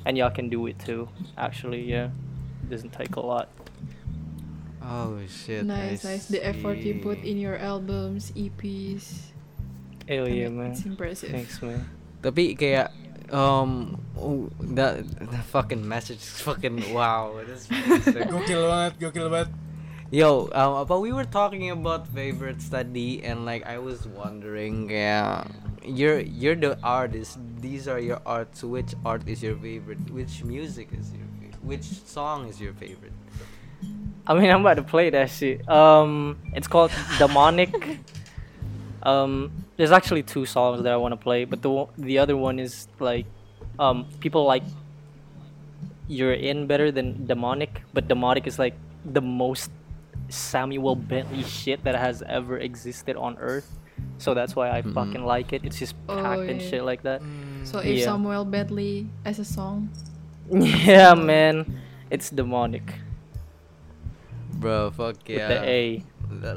and 0.04 0.18
y'all 0.18 0.34
can 0.34 0.50
do 0.50 0.66
it 0.66 0.82
too. 0.82 1.08
Actually, 1.38 1.86
yeah, 1.86 2.10
it 2.66 2.68
doesn't 2.68 2.90
take 2.92 3.14
a 3.14 3.22
lot. 3.22 3.48
Oh 4.82 5.20
shit. 5.30 5.62
nice, 5.64 6.04
I 6.04 6.18
nice. 6.18 6.26
The 6.26 6.42
effort 6.42 6.78
you 6.82 6.98
put 6.98 7.22
in 7.22 7.38
your 7.38 7.54
albums, 7.56 8.32
EPs. 8.34 9.30
Hell 10.08 10.26
yeah, 10.26 10.50
man. 10.50 10.72
It's 10.74 10.82
impressive. 10.82 11.30
Thanks, 11.30 11.62
man. 11.62 11.86
Tapi 12.18 12.58
kayak 12.58 12.90
um 13.32 14.00
oh, 14.18 14.50
that, 14.60 15.06
that 15.18 15.44
fucking 15.44 15.86
message 15.86 16.18
is 16.18 16.40
fucking 16.40 16.92
wow. 16.92 17.40
That's 17.46 17.66
fucking 17.66 18.02
sick. 18.02 18.28
Gokil 18.28 18.62
banget, 18.68 18.92
gokil 19.00 19.30
banget. 19.30 19.50
Yo, 20.10 20.50
um, 20.58 20.74
apa 20.82 20.98
we 20.98 21.14
were 21.14 21.24
talking 21.24 21.70
about 21.70 22.06
favorite 22.10 22.60
study 22.60 23.22
and 23.22 23.46
like 23.46 23.62
I 23.66 23.78
was 23.78 24.10
wondering, 24.10 24.90
yeah, 24.90 25.46
you're 25.86 26.18
you're 26.18 26.58
the 26.58 26.74
artist. 26.82 27.38
These 27.62 27.86
are 27.86 28.00
your 28.02 28.18
arts. 28.26 28.66
Which 28.66 28.94
art 29.06 29.22
is 29.30 29.42
your 29.42 29.54
favorite? 29.54 30.02
Which 30.10 30.42
music 30.42 30.90
is 30.90 31.14
your 31.14 31.26
favorite? 31.38 31.62
Which 31.62 31.86
song 32.10 32.48
is 32.50 32.60
your 32.60 32.74
favorite? 32.74 33.14
I 34.26 34.34
mean, 34.34 34.50
I'm 34.50 34.60
about 34.60 34.82
to 34.82 34.82
play 34.82 35.10
that 35.10 35.30
shit. 35.30 35.62
Um, 35.68 36.38
it's 36.54 36.68
called 36.68 36.92
Demonic. 37.18 37.70
Um, 39.02 39.59
there's 39.80 39.92
actually 39.96 40.22
two 40.22 40.44
songs 40.44 40.82
that 40.84 40.92
I 40.92 40.96
want 41.00 41.12
to 41.12 41.16
play, 41.16 41.48
but 41.48 41.62
the 41.64 41.88
the 41.96 42.18
other 42.20 42.36
one 42.36 42.60
is 42.60 42.84
like, 43.00 43.24
um, 43.80 44.04
people 44.20 44.44
like 44.44 44.62
you're 46.06 46.36
in 46.36 46.66
better 46.68 46.92
than 46.92 47.24
Demonic, 47.24 47.80
but 47.96 48.04
Demonic 48.06 48.44
is 48.46 48.58
like 48.60 48.76
the 49.08 49.22
most 49.24 49.70
Samuel 50.28 50.94
Bentley 50.96 51.42
shit 51.48 51.80
that 51.88 51.96
has 51.96 52.20
ever 52.28 52.58
existed 52.60 53.16
on 53.16 53.38
Earth. 53.40 53.72
So 54.18 54.34
that's 54.36 54.52
why 54.54 54.68
I 54.68 54.82
Mhm. 54.82 54.92
fucking 54.92 55.24
like 55.24 55.54
it. 55.56 55.64
It's 55.64 55.78
just 55.80 55.96
Oh, 56.12 56.20
packed 56.20 56.50
and 56.52 56.60
shit 56.60 56.84
like 56.84 57.00
that. 57.08 57.22
So 57.64 57.78
if 57.80 57.96
Yeah. 58.04 58.04
Samuel 58.12 58.44
Bentley 58.44 59.08
as 59.24 59.38
a 59.40 59.48
song, 59.48 59.88
yeah, 60.84 61.14
man, 61.16 61.64
it's 62.12 62.28
Demonic 62.28 62.84
Bro, 64.60 64.90
fuck 64.92 65.16
with 65.24 65.40
yeah. 65.40 65.48
the 65.48 65.60
A. 65.64 66.04
Let, 66.28 66.56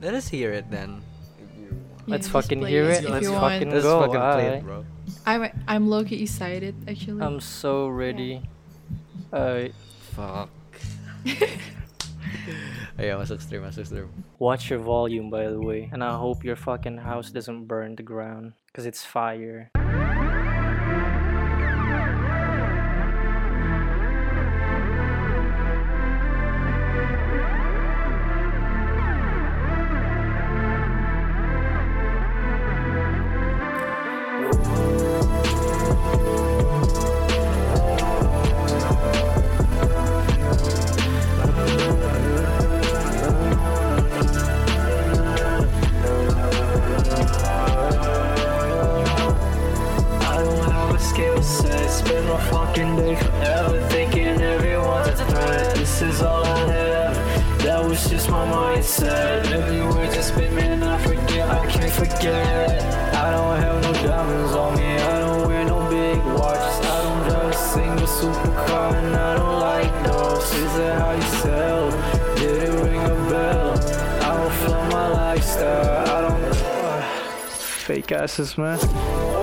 let 0.00 0.14
us 0.16 0.28
hear 0.32 0.52
it 0.56 0.70
then. 0.72 1.02
Let's 2.06 2.28
fucking 2.28 2.64
hear 2.64 2.88
it 2.90 3.04
it. 3.04 3.10
Let's 3.10 3.26
you 3.26 3.32
want. 3.32 3.54
fucking 3.54 3.70
Let's 3.70 3.82
go. 3.84 4.00
fucking 4.00 4.20
play 4.32 4.46
it, 4.58 4.64
bro. 4.64 4.84
I'm 5.26 5.50
I'm 5.66 5.88
low 5.88 6.04
key 6.04 6.22
excited 6.22 6.74
actually. 6.86 7.22
I'm 7.22 7.40
so 7.40 7.88
ready. 7.88 8.42
Uh, 9.32 9.68
Fuck. 10.14 10.48
Ayo, 12.96 13.18
masuk 13.20 13.42
stream, 13.42 13.60
masuk 13.66 13.84
stream. 13.84 14.08
watch 14.38 14.70
your 14.70 14.78
volume, 14.80 15.28
by 15.28 15.50
the 15.50 15.60
way, 15.60 15.90
and 15.92 16.00
I 16.02 16.16
hope 16.16 16.44
your 16.46 16.56
fucking 16.56 16.98
house 17.04 17.28
doesn't 17.28 17.66
burn 17.66 17.96
to 17.96 18.02
ground, 18.02 18.54
cause 18.72 18.86
it's 18.86 19.04
fire. 19.04 19.68
statuses, 78.26 78.58
man. 78.58 79.35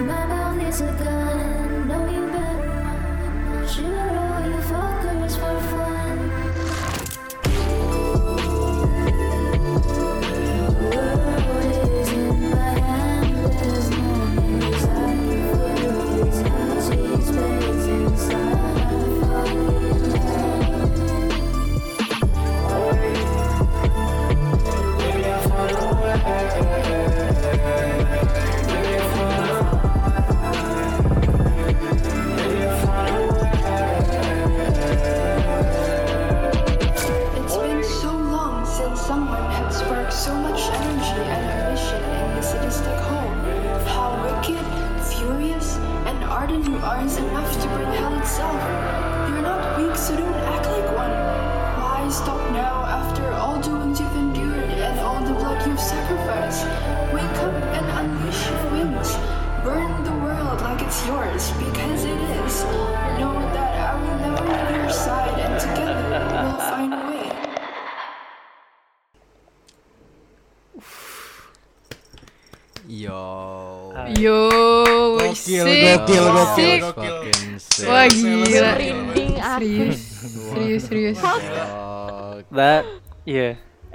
My 0.00 0.26
mouth 0.26 0.62
is 0.62 0.80
a 0.80 0.92
gun, 0.92 1.57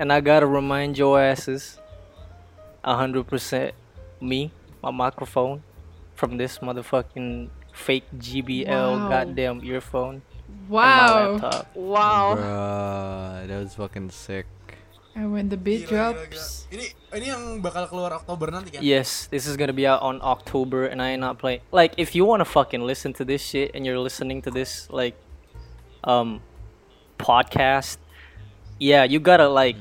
and 0.04 0.12
I 0.12 0.20
gotta 0.20 0.43
remind 0.43 0.99
your 0.99 1.16
asses, 1.16 1.80
a 2.84 2.91
hundred 2.99 3.24
percent 3.24 3.72
me, 4.20 4.51
my 4.84 4.91
microphone 4.91 5.64
from 6.12 6.36
this 6.36 6.60
motherfucking 6.60 7.47
fake 7.72 8.04
GBL 8.12 8.68
Wow. 8.68 9.08
goddamn 9.08 9.64
earphone 9.64 10.20
and 10.51 10.91
my 10.91 11.08
Wow. 11.08 11.16
laptop. 11.16 11.72
Wow. 11.72 12.36
Bruh, 12.36 13.47
that 13.47 13.60
was 13.64 13.80
fucking 13.80 14.12
sick. 14.12 14.43
And 15.16 15.32
when 15.32 15.47
the 15.47 15.56
beat 15.56 15.88
Gila, 15.88 15.88
gila, 15.88 16.28
drops, 16.28 16.68
gila. 16.68 16.84
Ini 16.84 16.86
ini 17.16 17.26
yang 17.32 17.43
bakal 17.64 17.88
keluar 17.88 18.12
Oktober 18.20 18.51
nanti 18.51 18.76
kan? 18.76 18.84
Yes, 18.84 19.32
this 19.32 19.47
is 19.47 19.56
gonna 19.56 19.72
be 19.72 19.88
out 19.88 20.04
on 20.04 20.20
October, 20.20 20.84
and 20.84 20.99
I 20.99 21.16
ain't 21.16 21.24
not 21.24 21.39
playing. 21.39 21.64
Like, 21.72 21.95
if 21.95 22.12
you 22.12 22.28
wanna 22.28 22.43
fucking 22.49 22.84
listen 22.84 23.16
to 23.16 23.24
this 23.24 23.39
shit, 23.39 23.72
and 23.72 23.88
you're 23.88 24.04
listening 24.04 24.43
to 24.43 24.51
this 24.51 24.91
like, 24.91 25.16
um, 26.04 26.43
podcast, 27.16 28.04
yeah, 28.82 29.06
you 29.06 29.22
gotta 29.22 29.47
like 29.47 29.78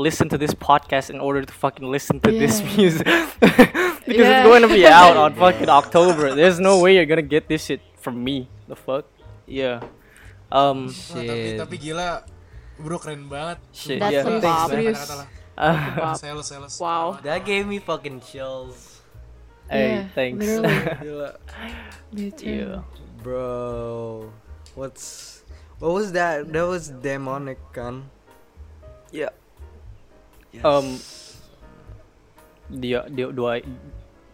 listen 0.00 0.32
to 0.32 0.38
this 0.40 0.56
podcast 0.56 1.12
in 1.12 1.20
order 1.20 1.44
to 1.44 1.52
fucking 1.52 1.84
listen 1.84 2.16
to 2.24 2.32
this 2.32 2.64
music 2.76 3.04
because 3.40 4.24
Yeah. 4.24 4.40
it's 4.40 4.48
going 4.48 4.64
to 4.64 4.72
be 4.72 4.88
out 4.88 5.14
on 5.20 5.36
fucking 5.44 5.68
October. 5.68 6.32
There's 6.34 6.56
no 6.58 6.80
way 6.80 6.96
you're 6.96 7.06
gonna 7.08 7.20
get 7.26 7.46
this 7.52 7.68
shit 7.68 7.84
from 8.00 8.24
me. 8.24 8.48
The 8.66 8.74
fuck? 8.74 9.04
Yeah. 9.44 9.84
Um. 10.48 10.88
Wah, 10.88 11.20
tapi 11.20 11.46
tapi 11.60 11.76
gila 11.78 12.24
bro 12.80 12.96
keren 12.98 13.28
banget. 13.28 13.60
Shit, 13.76 14.00
Sumpah. 14.00 14.10
yeah, 14.10 14.22
Sumpah, 14.24 14.58
thanks, 14.66 14.72
kata- 14.72 14.74
man. 14.74 14.94
kata 14.96 15.14
lah. 15.20 15.28
uh, 15.60 16.14
Sales, 16.16 16.46
sales. 16.48 16.74
Wow. 16.80 17.20
That 17.20 17.44
gave 17.44 17.68
me 17.68 17.76
fucking 17.78 18.24
chills. 18.24 19.04
hey, 19.70 20.02
Yeah, 20.02 20.16
thanks. 20.16 20.40
literally. 20.40 20.80
Gila. 21.04 21.30
yeah. 22.40 22.82
Bro, 23.22 24.32
what's 24.74 25.44
what 25.78 25.92
was 25.92 26.10
that? 26.16 26.48
That 26.50 26.66
was 26.66 26.88
demonic, 26.90 27.60
kan? 27.76 28.08
Yeah. 29.14 29.30
Um. 30.64 30.98
Do, 32.70 32.86
you, 32.86 33.00
do 33.10 33.32
do 33.32 33.46
I? 33.46 33.62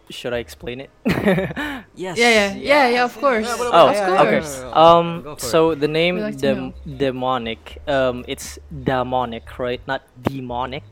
Should 0.09 0.33
I 0.33 0.37
explain 0.39 0.81
it? 0.87 0.89
Yes. 1.97 2.15
yeah, 2.15 2.29
yeah, 2.29 2.49
yeah, 2.55 2.85
yeah, 2.87 3.03
of 3.03 3.17
course. 3.17 3.43
Yeah, 3.49 3.57
boleh, 3.57 3.73
Oh, 3.73 3.87
of 3.89 3.93
yeah, 3.97 4.21
okay. 4.21 4.41
Um, 4.71 5.07
Go 5.25 5.35
for 5.35 5.41
so 5.41 5.59
the 5.75 5.89
name 5.89 6.15
We 6.15 6.21
like 6.29 6.37
dem- 6.37 6.73
demonic, 6.85 7.81
um, 7.89 8.23
it's 8.29 8.61
demonic, 8.69 9.49
right? 9.57 9.81
Not 9.89 10.05
demonic. 10.21 10.85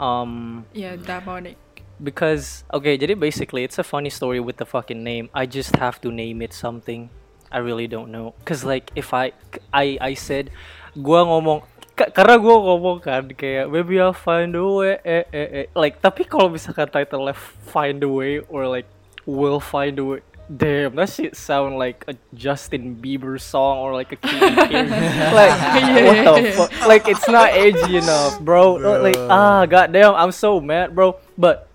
Um, 0.00 0.64
Yeah, 0.72 0.96
demonic. 0.96 1.60
because 2.02 2.64
okay, 2.72 2.96
jadi 2.96 3.18
basically 3.18 3.62
it's 3.62 3.78
a 3.78 3.84
funny 3.86 4.10
story 4.10 4.40
with 4.40 4.56
the 4.56 4.66
fucking 4.66 5.04
name. 5.04 5.28
I 5.34 5.46
just 5.46 5.76
have 5.76 6.00
to 6.02 6.10
name 6.10 6.40
it 6.42 6.50
something. 6.56 7.10
I 7.52 7.58
really 7.58 7.86
don't 7.86 8.10
know. 8.10 8.34
Cause 8.48 8.64
like 8.64 8.90
if 8.96 9.12
I 9.14 9.32
I 9.70 9.98
I 10.00 10.12
said, 10.14 10.50
gua 10.96 11.22
ngomong 11.28 11.62
ka- 11.62 11.68
karena 11.98 12.38
gua 12.38 12.56
ngomong 12.62 12.98
kan 13.02 13.26
kayak 13.34 13.66
maybe 13.66 13.98
I'll 13.98 14.14
find 14.14 14.54
a 14.54 14.62
way. 14.62 14.94
Eh, 15.02 15.24
eh, 15.34 15.48
eh. 15.64 15.66
like 15.74 15.98
tapi 15.98 16.22
kalau 16.22 16.46
misalkan 16.46 16.86
title 16.86 17.26
left 17.26 17.42
find 17.66 17.98
a 18.06 18.10
way 18.10 18.38
or 18.46 18.70
like 18.70 18.86
will 19.26 19.60
find 19.60 19.98
a 19.98 20.04
way 20.04 20.20
damn 20.48 20.96
that 20.96 21.12
shit 21.12 21.36
sound 21.36 21.76
like 21.76 22.04
a 22.08 22.16
Justin 22.32 22.96
Bieber 22.96 23.36
song 23.36 23.84
or 23.84 23.92
like 23.92 24.12
a 24.12 24.16
Katy 24.16 24.54
Perry 24.72 24.88
like 25.28 25.52
what 26.08 26.40
the 26.40 26.52
fuck? 26.56 26.70
Like 26.88 27.04
it's 27.04 27.28
not 27.28 27.52
edgy 27.52 28.00
enough 28.00 28.40
bro. 28.40 28.80
Like 28.80 29.20
ah 29.28 29.68
goddamn 29.68 30.16
I'm 30.16 30.32
so 30.32 30.60
mad 30.60 30.96
bro. 30.96 31.20
But 31.36 31.68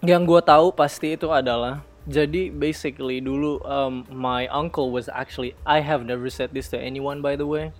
yang 0.00 0.24
gue 0.24 0.40
tahu 0.40 0.72
pasti 0.72 1.12
itu 1.20 1.28
adalah 1.28 1.84
jadi 2.08 2.48
basically 2.54 3.20
dulu 3.20 3.60
um, 3.66 4.06
my 4.08 4.46
uncle 4.48 4.94
was 4.94 5.10
actually 5.12 5.52
I 5.66 5.84
have 5.84 6.06
never 6.06 6.30
said 6.30 6.54
this 6.56 6.72
to 6.72 6.78
anyone 6.78 7.20
by 7.20 7.36
the 7.36 7.44
way 7.44 7.74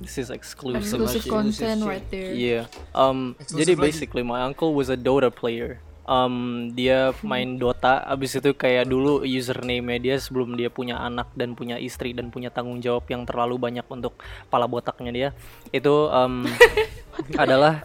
this 0.00 0.18
is 0.18 0.30
exclusive. 0.30 0.82
Exclusive 0.82 1.24
content 1.26 1.82
Exclusive 1.82 1.86
right 1.86 2.06
there. 2.10 2.32
yeah. 2.34 2.64
Um 2.94 3.34
Exclusive 3.38 3.58
jadi 3.60 3.72
lagi. 3.78 3.84
basically 3.84 4.22
my 4.22 4.42
uncle 4.42 4.74
was 4.74 4.90
a 4.90 4.98
Dota 4.98 5.30
player. 5.30 5.78
Um 6.04 6.68
dia 6.76 7.16
main 7.24 7.56
Dota. 7.56 8.04
Abis 8.04 8.36
itu 8.36 8.52
kayak 8.52 8.88
dulu 8.88 9.24
username 9.24 9.96
dia 10.02 10.20
sebelum 10.20 10.52
dia 10.54 10.68
punya 10.68 11.00
anak 11.00 11.32
dan 11.32 11.56
punya 11.56 11.80
istri 11.80 12.12
dan 12.12 12.28
punya 12.28 12.52
tanggung 12.52 12.80
jawab 12.82 13.08
yang 13.08 13.24
terlalu 13.24 13.56
banyak 13.56 13.86
untuk 13.88 14.16
pala 14.52 14.68
botaknya 14.68 15.12
dia. 15.12 15.28
Itu 15.72 16.12
um, 16.12 16.44
adalah 17.42 17.84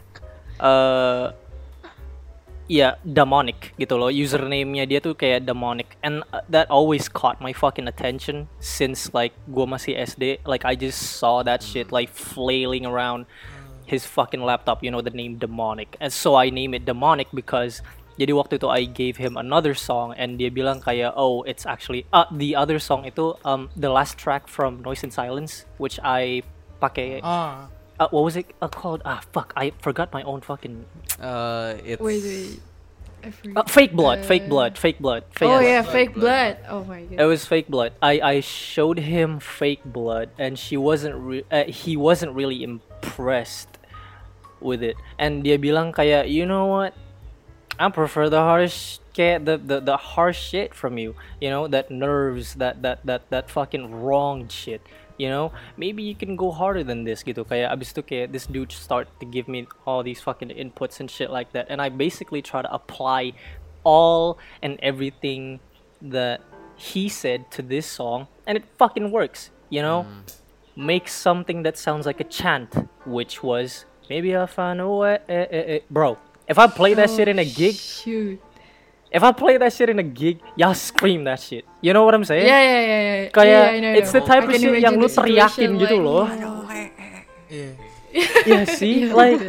eh 0.60 1.26
Iya, 2.70 3.02
demonic 3.02 3.74
gitu 3.82 3.98
loh. 3.98 4.14
Username-nya 4.14 4.86
dia 4.86 5.02
tuh 5.02 5.18
kayak 5.18 5.50
demonic. 5.50 5.98
And 6.06 6.22
uh, 6.30 6.46
that 6.54 6.70
always 6.70 7.10
caught 7.10 7.42
my 7.42 7.50
fucking 7.50 7.90
attention 7.90 8.46
since 8.62 9.10
like 9.10 9.34
gua 9.50 9.66
masih 9.66 9.98
SD. 9.98 10.46
Like 10.46 10.70
I 10.70 10.78
just 10.78 11.18
saw 11.18 11.42
that 11.42 11.66
shit 11.66 11.90
like 11.90 12.14
flailing 12.14 12.86
around 12.86 13.26
his 13.90 14.06
fucking 14.06 14.46
laptop, 14.46 14.86
you 14.86 14.94
know, 14.94 15.02
the 15.02 15.10
name 15.10 15.42
demonic. 15.42 15.98
And 15.98 16.14
so 16.14 16.38
I 16.38 16.54
name 16.54 16.78
it 16.78 16.86
demonic 16.86 17.34
because 17.34 17.82
jadi 18.22 18.38
waktu 18.38 18.62
itu 18.62 18.68
I 18.70 18.86
gave 18.86 19.18
him 19.18 19.34
another 19.40 19.74
song 19.74 20.14
and 20.14 20.38
dia 20.38 20.54
bilang 20.54 20.84
kayak 20.84 21.16
oh 21.16 21.42
it's 21.48 21.66
actually 21.66 22.04
uh, 22.12 22.28
the 22.30 22.54
other 22.54 22.78
song 22.78 23.08
itu 23.08 23.34
um 23.48 23.72
the 23.80 23.88
last 23.88 24.20
track 24.20 24.46
from 24.46 24.84
Noise 24.84 25.08
and 25.08 25.14
Silence 25.16 25.64
which 25.80 25.98
I 26.04 26.44
pakai 26.84 27.24
Ah, 27.24 27.72
uh, 28.00 28.08
what 28.10 28.24
was 28.24 28.36
it 28.36 28.48
uh, 28.62 28.68
called? 28.68 29.02
Ah 29.06 29.22
fuck, 29.32 29.54
I 29.56 29.72
forgot 29.82 30.12
my 30.14 30.24
own 30.24 30.42
fucking 30.42 30.86
Uh, 31.20 31.76
it's 31.84 32.02
Wait, 32.02 32.24
wait. 32.24 32.60
I 33.20 33.28
Uh, 33.28 33.32
forgot. 33.36 33.68
fake 33.70 33.92
blood, 33.92 34.24
fake 34.24 34.48
Uh, 34.48 34.54
blood, 34.56 34.72
fake 34.80 35.00
blood. 35.04 35.24
Fake 35.36 35.52
Oh 35.52 35.60
blood. 35.60 35.68
yeah, 35.68 35.82
fake 35.84 36.14
blood. 36.16 36.56
Oh 36.72 36.88
my 36.88 37.04
god. 37.04 37.20
It 37.20 37.28
was 37.28 37.44
fake 37.44 37.68
blood. 37.68 37.92
I 38.00 38.24
I 38.24 38.36
showed 38.40 38.96
him 39.04 39.44
fake 39.44 39.84
blood, 39.84 40.32
and 40.40 40.56
she 40.56 40.80
wasn't. 40.80 41.20
Re- 41.20 41.44
uh, 41.52 41.68
he 41.68 42.00
wasn't 42.00 42.32
really 42.32 42.64
impressed 42.64 43.76
with 44.64 44.80
it. 44.80 44.96
And 45.20 45.44
dia 45.44 45.60
bilang 45.60 45.92
kayak, 45.92 46.32
you 46.32 46.48
know 46.48 46.68
what? 46.72 46.96
I 47.76 47.88
prefer 47.92 48.28
the 48.32 48.40
harsh, 48.40 49.00
kayak 49.16 49.44
the, 49.44 49.56
the 49.60 49.78
the 49.84 49.98
harsh 50.16 50.40
shit 50.40 50.72
from 50.76 50.96
you. 50.96 51.16
You 51.44 51.52
know 51.52 51.68
that 51.68 51.92
nerves, 51.92 52.56
that 52.56 52.80
that 52.88 53.04
that 53.04 53.28
that 53.32 53.52
fucking 53.52 53.88
wrong 54.04 54.48
shit. 54.48 54.80
You 55.20 55.28
know, 55.28 55.52
maybe 55.76 56.00
you 56.00 56.16
can 56.16 56.40
go 56.40 56.48
harder 56.50 56.80
than 56.80 57.04
this 57.04 57.28
gitu. 57.28 57.44
Kayak 57.44 57.76
abis 57.76 57.92
itu 57.92 58.02
kayak 58.08 58.32
this 58.32 58.48
dude 58.48 58.72
start 58.72 59.12
to 59.20 59.28
give 59.28 59.52
me 59.52 59.68
all 59.84 60.00
these 60.00 60.24
fucking 60.24 60.48
inputs 60.48 61.04
and 61.04 61.12
shit 61.12 61.28
like 61.28 61.52
that, 61.52 61.68
and 61.68 61.84
I 61.84 61.92
basically 61.92 62.40
try 62.40 62.64
to 62.64 62.72
apply 62.72 63.36
all 63.84 64.40
and 64.64 64.80
everything 64.80 65.60
that 66.00 66.40
he 66.80 67.12
said 67.12 67.52
to 67.52 67.60
this 67.60 67.84
song, 67.84 68.32
and 68.48 68.56
it 68.56 68.64
fucking 68.80 69.12
works. 69.12 69.52
You 69.68 69.84
know, 69.84 70.08
make 70.80 71.12
something 71.12 71.68
that 71.68 71.76
sounds 71.76 72.08
like 72.08 72.24
a 72.24 72.28
chant, 72.32 72.88
which 73.04 73.44
was 73.44 73.84
maybe 74.08 74.32
I 74.32 74.48
found 74.48 74.80
a 74.80 74.88
way, 74.88 75.20
eh, 75.28 75.46
eh, 75.52 75.74
eh." 75.76 75.80
bro. 75.92 76.16
If 76.48 76.58
I 76.58 76.66
play 76.66 76.96
that 76.96 77.12
shit 77.12 77.28
in 77.28 77.38
a 77.38 77.46
Oh, 77.46 77.54
gig, 77.54 77.76
Shoot. 77.76 78.42
If 79.12 79.24
I 79.24 79.32
play 79.32 79.58
that 79.58 79.74
shit 79.74 79.90
in 79.90 80.00
a 80.00 80.04
gig, 80.04 80.40
y'all 80.56 80.74
scream 80.74 81.24
that 81.26 81.40
shit. 81.40 81.66
You 81.82 81.94
know 81.94 82.06
what 82.06 82.14
I'm 82.14 82.24
saying? 82.24 82.46
Yeah, 82.46 82.62
yeah, 82.62 82.82
yeah, 82.82 83.02
yeah. 83.02 83.30
Kayak 83.30 83.50
yeah, 83.50 83.70
I 83.70 83.80
know, 83.80 83.94
it's 83.94 84.14
know. 84.14 84.20
the 84.20 84.26
type 84.26 84.44
I 84.44 84.54
of 84.54 84.62
shit 84.62 84.82
yang 84.82 84.96
imagine 84.96 85.02
lu 85.02 85.08
the 85.08 85.14
situation, 85.14 85.70
teriakin 85.70 85.70
gitu 85.82 85.98
loh. 85.98 86.26
iya. 87.50 87.70
yeah, 88.46 88.64
see, 88.66 89.10
like, 89.22 89.42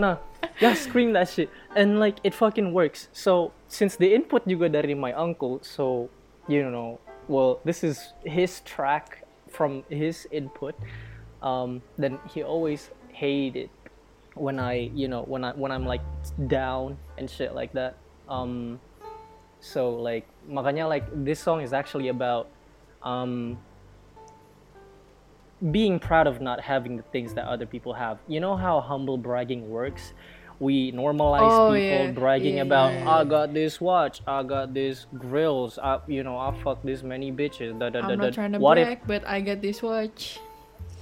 nah, 0.00 0.16
yeah, 0.60 0.72
scream 0.72 1.12
that 1.12 1.28
shit, 1.28 1.52
and 1.76 2.00
like 2.00 2.16
it 2.24 2.32
fucking 2.32 2.72
works. 2.72 3.08
So 3.12 3.52
since 3.68 3.96
the 3.96 4.16
input 4.16 4.48
juga 4.48 4.72
dari 4.72 4.96
my 4.96 5.12
uncle, 5.12 5.60
so 5.60 6.08
you 6.48 6.64
know, 6.64 6.96
well, 7.28 7.60
this 7.64 7.84
is 7.84 8.16
his 8.24 8.60
track 8.64 9.24
from 9.52 9.84
his 9.92 10.24
input. 10.32 10.74
Um, 11.42 11.82
then 11.98 12.16
he 12.32 12.42
always 12.42 12.88
hated 13.12 13.68
when 14.34 14.56
I, 14.58 14.88
you 14.94 15.08
know, 15.08 15.22
when 15.28 15.44
I 15.44 15.52
when 15.52 15.68
I'm 15.68 15.84
like 15.84 16.02
down 16.48 16.96
and 17.18 17.28
shit 17.28 17.52
like 17.52 17.72
that. 17.76 18.00
Um, 18.28 18.80
so 19.62 19.94
like 19.94 20.26
makanya 20.50 20.90
like 20.90 21.06
this 21.24 21.38
song 21.38 21.62
is 21.62 21.72
actually 21.72 22.08
about 22.10 22.50
um 23.06 23.56
being 25.70 25.98
proud 26.02 26.26
of 26.26 26.40
not 26.40 26.60
having 26.60 26.96
the 26.96 27.04
things 27.14 27.34
that 27.34 27.46
other 27.46 27.66
people 27.66 27.94
have. 27.94 28.18
You 28.26 28.40
know 28.40 28.56
how 28.56 28.80
humble 28.80 29.16
bragging 29.16 29.70
works? 29.70 30.12
We 30.58 30.90
normalize 30.90 31.46
Oh, 31.46 31.72
people 31.72 32.06
yeah. 32.06 32.10
bragging 32.10 32.56
Yeah, 32.56 32.62
about 32.66 32.92
yeah, 32.92 33.10
I 33.10 33.24
got 33.24 33.54
this 33.54 33.80
watch, 33.80 34.22
I 34.26 34.42
got 34.42 34.74
this 34.74 35.06
grills, 35.18 35.78
I 35.78 36.00
you 36.06 36.22
know, 36.22 36.36
I 36.38 36.50
fuck 36.62 36.82
this 36.82 37.02
many 37.02 37.30
bitches. 37.30 37.78
Da, 37.78 37.90
da, 37.90 38.00
da, 38.02 38.08
I'm 38.08 38.18
da. 38.18 38.24
not 38.26 38.34
trying 38.34 38.52
to 38.52 38.58
what 38.58 38.74
brag, 38.74 38.98
if 39.02 39.06
but 39.06 39.26
I 39.26 39.40
got 39.40 39.62
this 39.62 39.82
watch. 39.82 40.38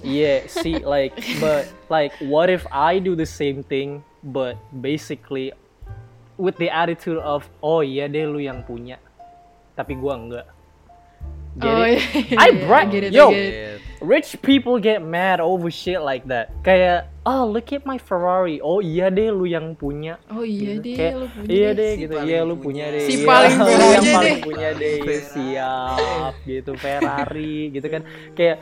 yeah, 0.03 0.45
see 0.47 0.77
like 0.85 1.13
but 1.41 1.65
like 1.89 2.13
what 2.21 2.49
if 2.49 2.65
I 2.71 2.99
do 2.99 3.15
the 3.15 3.25
same 3.25 3.63
thing 3.63 4.03
but 4.23 4.57
basically 4.81 5.53
with 6.37 6.55
the 6.57 6.69
attitude 6.69 7.19
of 7.19 7.49
oh 7.59 7.81
iya 7.81 8.07
deh 8.07 8.27
lu 8.27 8.39
yang 8.39 8.63
punya 8.63 8.97
tapi 9.73 9.95
gua 9.95 10.15
enggak. 10.19 10.47
Get 11.51 11.67
oh 11.67 11.83
it? 11.83 11.99
yeah. 12.31 12.39
I 12.39 12.47
yeah, 12.55 12.63
brag- 12.63 12.91
get 12.95 13.03
it, 13.03 13.11
yo. 13.11 13.27
It. 13.35 13.83
Rich 13.99 14.39
people 14.39 14.79
get 14.79 15.03
mad 15.03 15.43
over 15.43 15.67
shit 15.67 15.99
like 15.99 16.23
that. 16.31 16.47
Kayak, 16.63 17.11
oh 17.27 17.43
look 17.43 17.75
at 17.75 17.83
my 17.83 17.99
Ferrari. 17.99 18.63
Oh 18.63 18.79
iya 18.79 19.11
deh 19.11 19.27
lu 19.29 19.43
yang 19.43 19.75
punya. 19.75 20.15
Oh 20.31 20.47
iya 20.47 20.79
Gitu. 20.79 20.87
deh, 20.87 20.95
Kayak, 20.95 21.13
lu 21.19 21.25
punya 21.27 21.49
iya 21.51 21.69
deh. 21.69 21.75
deh 21.75 21.91
Si 21.91 21.99
gitu. 22.07 22.13
paling 22.15 22.29
Iya 22.31 22.39
lu 22.47 22.55
punya. 22.55 22.85
deh. 22.87 23.03
Si 23.03 23.13
Iya, 23.13 23.25
paling 23.27 23.53
lu 23.53 23.65
punya 23.67 23.87
yang 23.91 24.05
paling 24.15 24.31
deh. 24.39 24.45
punya 24.47 24.69
deh. 24.79 24.95
Iya, 25.03 25.19
Siap 25.27 26.33
gitu 26.47 26.71
Ferrari 26.79 27.57
gitu 27.75 27.87
kan. 27.91 28.01
Kayak 28.31 28.57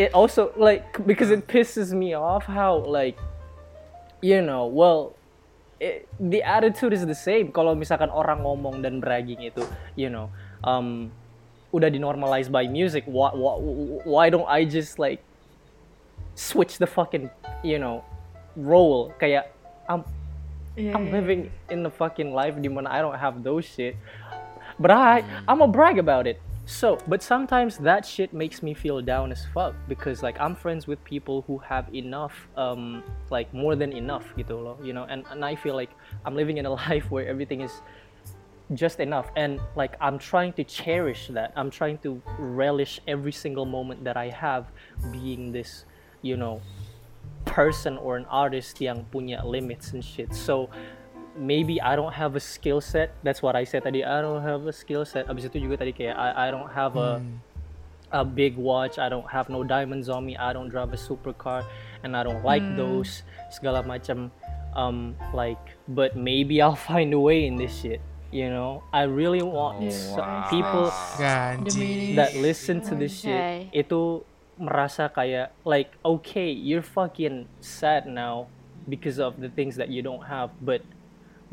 it 0.00 0.10
also 0.16 0.48
like 0.56 0.82
because 1.04 1.28
it 1.28 1.44
pisses 1.44 1.92
me 1.92 2.16
off 2.16 2.48
how 2.48 2.80
like 2.88 3.20
you 4.24 4.40
know, 4.40 4.64
well 4.64 5.12
it, 5.80 6.08
the 6.18 6.42
attitude 6.42 6.92
is 6.92 7.06
the 7.06 7.16
same. 7.16 7.50
Kalau 7.50 7.74
misalkan 7.74 8.10
orang 8.10 8.42
ngomong 8.42 8.82
dan 8.82 8.98
bragging 8.98 9.42
itu 9.42 9.62
you 9.94 10.10
know 10.10 10.30
um, 10.62 11.10
udah 11.74 11.90
dinormalize 11.90 12.46
by 12.46 12.66
music 12.70 13.02
why, 13.10 13.34
why, 13.34 13.58
why 14.06 14.24
don't 14.30 14.46
I 14.46 14.62
just 14.62 14.98
like 15.02 15.18
switch 16.38 16.78
the 16.78 16.86
fucking 16.86 17.30
you 17.66 17.78
know 17.78 18.02
role? 18.54 19.14
Kayak 19.18 19.50
I'm 19.90 20.06
Yeah, 20.74 20.98
I'm 20.98 21.06
yeah. 21.06 21.22
living 21.22 21.54
in 21.70 21.86
the 21.86 21.90
fucking 21.94 22.34
life 22.34 22.58
di 22.58 22.66
mana 22.66 22.90
I 22.90 22.98
don't 22.98 23.14
have 23.14 23.46
those 23.46 23.62
shit. 23.62 23.94
But 24.74 24.90
I 24.90 25.22
I'm 25.46 25.62
gonna 25.62 25.70
brag 25.70 26.02
about 26.02 26.26
it 26.26 26.42
so 26.66 26.98
but 27.06 27.22
sometimes 27.22 27.76
that 27.78 28.06
shit 28.06 28.32
makes 28.32 28.62
me 28.62 28.72
feel 28.72 29.02
down 29.02 29.30
as 29.30 29.44
fuck 29.52 29.74
because 29.88 30.22
like 30.22 30.40
I'm 30.40 30.54
friends 30.54 30.86
with 30.86 31.02
people 31.04 31.44
who 31.46 31.58
have 31.58 31.92
enough 31.94 32.48
um 32.56 33.02
like 33.30 33.52
more 33.52 33.76
than 33.76 33.92
enough 33.92 34.24
gitu 34.36 34.56
loh 34.56 34.78
you 34.82 34.92
know? 34.92 35.04
And, 35.04 35.24
and 35.30 35.44
I 35.44 35.56
feel 35.56 35.74
like 35.76 35.90
I'm 36.24 36.34
living 36.34 36.56
in 36.56 36.64
a 36.64 36.72
life 36.88 37.10
where 37.10 37.28
everything 37.28 37.60
is 37.60 37.82
just 38.72 38.98
enough. 38.98 39.28
And 39.36 39.60
like 39.76 39.96
i'm 40.00 40.18
trying 40.18 40.52
to 40.54 40.64
cherish 40.64 41.28
that. 41.28 41.52
I'm 41.54 41.70
trying 41.70 41.98
to 41.98 42.22
relish 42.38 43.00
every 43.06 43.32
single 43.32 43.66
moment 43.66 44.04
that 44.04 44.16
i 44.16 44.28
have 44.32 44.72
being 45.12 45.52
this 45.52 45.84
you 46.22 46.36
know 46.36 46.62
person 47.44 47.98
or 47.98 48.16
an 48.16 48.24
artist 48.32 48.80
yang 48.80 49.04
punya 49.12 49.44
limits 49.44 49.92
and 49.92 50.02
shit. 50.02 50.32
So 50.32 50.70
maybe 51.36 51.82
i 51.82 51.94
don't 51.98 52.14
have 52.14 52.34
a 52.36 52.42
skill 52.42 52.80
set. 52.80 53.10
That's 53.22 53.42
what 53.42 53.54
i 53.58 53.64
said 53.66 53.82
tadi. 53.82 54.04
I 54.06 54.22
don't 54.22 54.42
have 54.42 54.66
a 54.66 54.72
skill 54.74 55.04
set. 55.04 55.26
Abis 55.26 55.50
itu 55.50 55.58
juga 55.66 55.82
tadi 55.82 55.90
kayak 55.92 56.14
i, 56.14 56.48
I 56.48 56.54
don't 56.54 56.70
have 56.70 56.94
a 56.94 57.18
a 58.14 58.22
big 58.22 58.54
watch. 58.54 58.98
I 59.02 59.10
don't 59.10 59.26
have 59.26 59.50
no 59.50 59.66
diamonds 59.66 60.06
on 60.06 60.22
me. 60.22 60.38
I 60.38 60.54
don't 60.54 60.70
drive 60.70 60.94
a 60.94 61.00
supercar 61.00 61.66
and 62.04 62.12
i 62.14 62.22
don't 62.22 62.44
like 62.44 62.62
those 62.76 63.24
segala 63.48 63.80
macam 63.80 64.28
um 64.76 65.16
like 65.32 65.58
but 65.88 66.12
maybe 66.14 66.60
i'll 66.60 66.76
find 66.92 67.10
a 67.16 67.18
way 67.18 67.48
in 67.48 67.56
this 67.56 67.72
shit 67.80 67.98
you 68.34 68.50
know? 68.50 68.82
I 68.92 69.06
really 69.06 69.40
want 69.46 69.78
so- 69.94 70.18
nice, 70.18 70.50
people. 70.50 70.90
Ganji. 71.16 72.18
That 72.18 72.34
listen 72.36 72.82
to 72.90 72.98
this 72.98 73.22
shit 73.24 73.32
Okay. 73.34 73.58
itu 73.72 74.26
merasa 74.60 75.06
kayak 75.10 75.50
like 75.66 75.90
okay 76.04 76.50
you're 76.50 76.84
fucking 76.84 77.46
sad 77.58 78.06
now 78.06 78.46
because 78.86 79.18
of 79.18 79.38
the 79.42 79.50
things 79.50 79.74
that 79.78 79.88
you 79.90 80.02
don't 80.02 80.26
have 80.30 80.50
but 80.62 80.82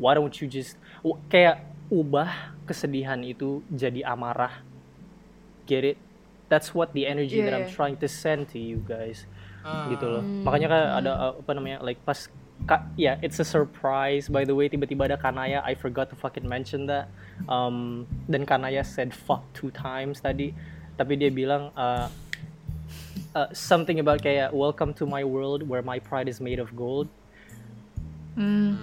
why 0.02 0.18
don't 0.18 0.34
you 0.42 0.50
just 0.50 0.74
w- 1.06 1.22
kayak 1.30 1.62
ubah 1.86 2.58
kesedihan 2.66 3.22
itu 3.22 3.62
jadi 3.70 4.02
amarah. 4.02 4.66
Get 5.70 5.86
it? 5.86 5.98
That's 6.50 6.74
what 6.74 6.90
the 6.90 7.06
energy 7.06 7.38
that 7.38 7.54
I'm 7.54 7.70
Yeah. 7.70 7.78
trying 7.78 7.96
to 8.02 8.10
send 8.10 8.50
to 8.52 8.58
you 8.58 8.82
guys. 8.82 9.30
Ah. 9.62 9.86
gitu 9.94 10.10
loh. 10.10 10.26
Makanya 10.42 10.66
kan 10.66 10.82
ada 10.98 11.10
uh, 11.14 11.32
apa 11.38 11.54
namanya 11.54 11.86
like 11.86 12.02
pas 12.02 12.26
ka, 12.66 12.82
ya 12.98 13.14
it's 13.22 13.38
a 13.38 13.46
surprise 13.46 14.26
by 14.26 14.42
the 14.42 14.50
way 14.50 14.66
tiba-tiba 14.66 15.06
ada 15.06 15.14
Kanaya. 15.14 15.62
I 15.62 15.78
forgot 15.78 16.10
to 16.10 16.18
fucking 16.18 16.42
mention 16.42 16.90
that. 16.90 17.06
Um, 17.46 18.10
dan 18.26 18.42
Kanaya 18.42 18.82
said 18.82 19.14
fuck 19.14 19.46
two 19.54 19.70
times 19.70 20.18
tadi. 20.18 20.50
Tapi 20.98 21.14
dia 21.14 21.30
bilang 21.30 21.70
uh, 21.78 22.10
uh, 23.38 23.48
something 23.54 24.02
about 24.02 24.18
kayak 24.18 24.50
welcome 24.50 24.90
to 24.98 25.06
my 25.06 25.22
world 25.22 25.62
where 25.62 25.80
my 25.80 26.02
pride 26.02 26.26
is 26.26 26.42
made 26.42 26.58
of 26.58 26.74
gold. 26.74 27.06
Mm, 28.34 28.74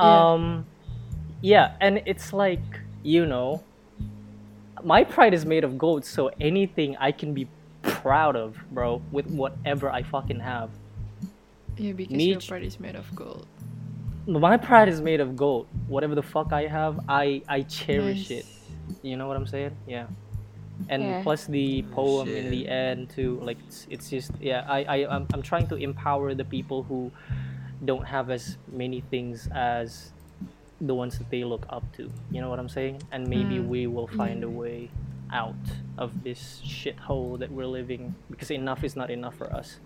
um 0.00 0.66
yeah 1.40 1.74
and 1.80 2.02
it's 2.06 2.32
like 2.32 2.60
you 3.02 3.24
know 3.26 3.62
my 4.84 5.02
pride 5.04 5.34
is 5.34 5.44
made 5.44 5.64
of 5.64 5.76
gold 5.78 6.04
so 6.04 6.30
anything 6.40 6.96
i 6.98 7.10
can 7.10 7.34
be 7.34 7.48
proud 7.82 8.36
of 8.36 8.56
bro 8.70 9.00
with 9.12 9.26
whatever 9.26 9.90
i 9.90 10.02
fucking 10.02 10.40
have. 10.40 10.70
Yeah, 11.76 11.92
because 11.92 12.16
Me 12.16 12.30
your 12.30 12.40
ch- 12.40 12.48
part 12.48 12.62
is 12.64 12.80
made 12.80 12.96
of 12.96 13.06
gold. 13.14 13.46
my 14.26 14.56
pride 14.56 14.88
is 14.88 15.00
made 15.00 15.20
of 15.20 15.36
gold. 15.36 15.68
Whatever 15.86 16.14
the 16.16 16.22
fuck 16.22 16.52
i 16.52 16.66
have 16.66 17.00
i 17.08 17.40
i 17.48 17.62
cherish 17.62 18.30
Nice. 18.30 18.38
it. 18.42 18.46
You 19.02 19.16
know 19.16 19.26
what 19.28 19.36
i'm 19.36 19.46
saying? 19.46 19.76
Yeah. 19.86 20.06
And 20.88 21.02
Yeah. 21.02 21.22
plus 21.22 21.46
the 21.46 21.82
poem 21.94 22.28
in 22.28 22.50
the 22.50 22.68
end 22.68 23.10
too 23.10 23.38
like 23.42 23.58
it's, 23.66 23.86
it's 23.90 24.10
just 24.10 24.30
yeah 24.40 24.64
i 24.68 24.78
i 24.84 24.96
I'm, 25.14 25.26
I'm 25.32 25.42
trying 25.42 25.66
to 25.68 25.76
empower 25.76 26.34
the 26.34 26.44
people 26.44 26.82
who 26.82 27.10
don't 27.84 28.04
have 28.06 28.30
as 28.30 28.56
many 28.70 29.00
things 29.10 29.48
as 29.54 30.12
the 30.80 30.94
ones 30.94 31.18
that 31.18 31.28
they 31.30 31.42
look 31.44 31.66
up 31.70 31.82
to 31.96 32.10
you 32.30 32.40
know 32.40 32.48
what 32.50 32.58
i'm 32.58 32.68
saying 32.68 33.00
and 33.12 33.26
maybe 33.28 33.56
Mm. 33.58 33.68
we 33.68 33.86
will 33.86 34.06
find 34.06 34.42
a 34.44 34.50
way 34.50 34.90
out 35.32 35.54
of 35.98 36.10
this 36.24 36.62
shithole 36.64 37.38
that 37.38 37.50
we're 37.50 37.66
living 37.66 38.14
because 38.30 38.50
enough 38.50 38.82
is 38.84 38.96
not 38.96 39.10
enough 39.10 39.34
for 39.36 39.52
us 39.52 39.78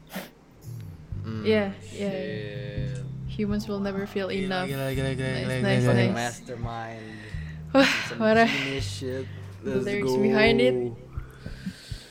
Mm, 1.22 1.46
Yeah, 1.46 1.70
yeah. 1.94 2.10
shit. 2.10 2.98
Humans 3.28 3.68
will 3.68 3.78
never 3.78 4.06
feel 4.10 4.26
enough. 4.30 4.66
gila, 4.66 4.90
gila, 4.94 5.14
gila, 5.14 5.46
Nice, 5.46 5.62
nice, 5.62 5.84
nice. 5.86 6.14
Mastermind. 6.14 7.04
Wah, 7.72 7.86
Some 8.10 8.18
parah. 8.22 8.46
genius 8.50 8.84
shit. 8.84 9.26
The 9.62 9.70
Let's 9.78 9.86
lyrics 9.86 10.12
go. 10.12 10.18
behind 10.20 10.58
it. 10.60 10.74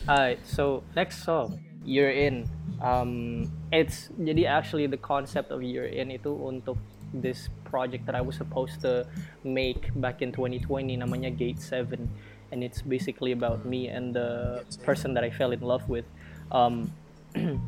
Alright, 0.07 0.39
so 0.47 0.83
next 0.95 1.23
song, 1.27 1.59
You're 1.83 2.09
In. 2.09 2.47
Um, 2.81 3.45
it's 3.71 4.09
jadi 4.17 4.49
actually 4.49 4.89
the 4.89 4.97
concept 4.97 5.53
of 5.53 5.61
You're 5.61 5.85
In 5.85 6.09
itu 6.09 6.33
untuk 6.33 6.81
this 7.13 7.53
project 7.67 8.09
that 8.09 8.17
I 8.17 8.25
was 8.25 8.35
supposed 8.35 8.81
to 8.81 9.05
make 9.45 9.93
back 10.01 10.25
in 10.25 10.33
2020 10.33 10.97
namanya 10.97 11.29
Gate 11.29 11.61
7 11.61 12.09
and 12.51 12.59
it's 12.65 12.81
basically 12.81 13.31
about 13.31 13.63
me 13.63 13.87
and 13.87 14.15
the 14.17 14.63
person 14.83 15.13
that 15.13 15.23
I 15.23 15.29
fell 15.29 15.53
in 15.53 15.61
love 15.61 15.87
with. 15.87 16.09
Um, 16.51 16.91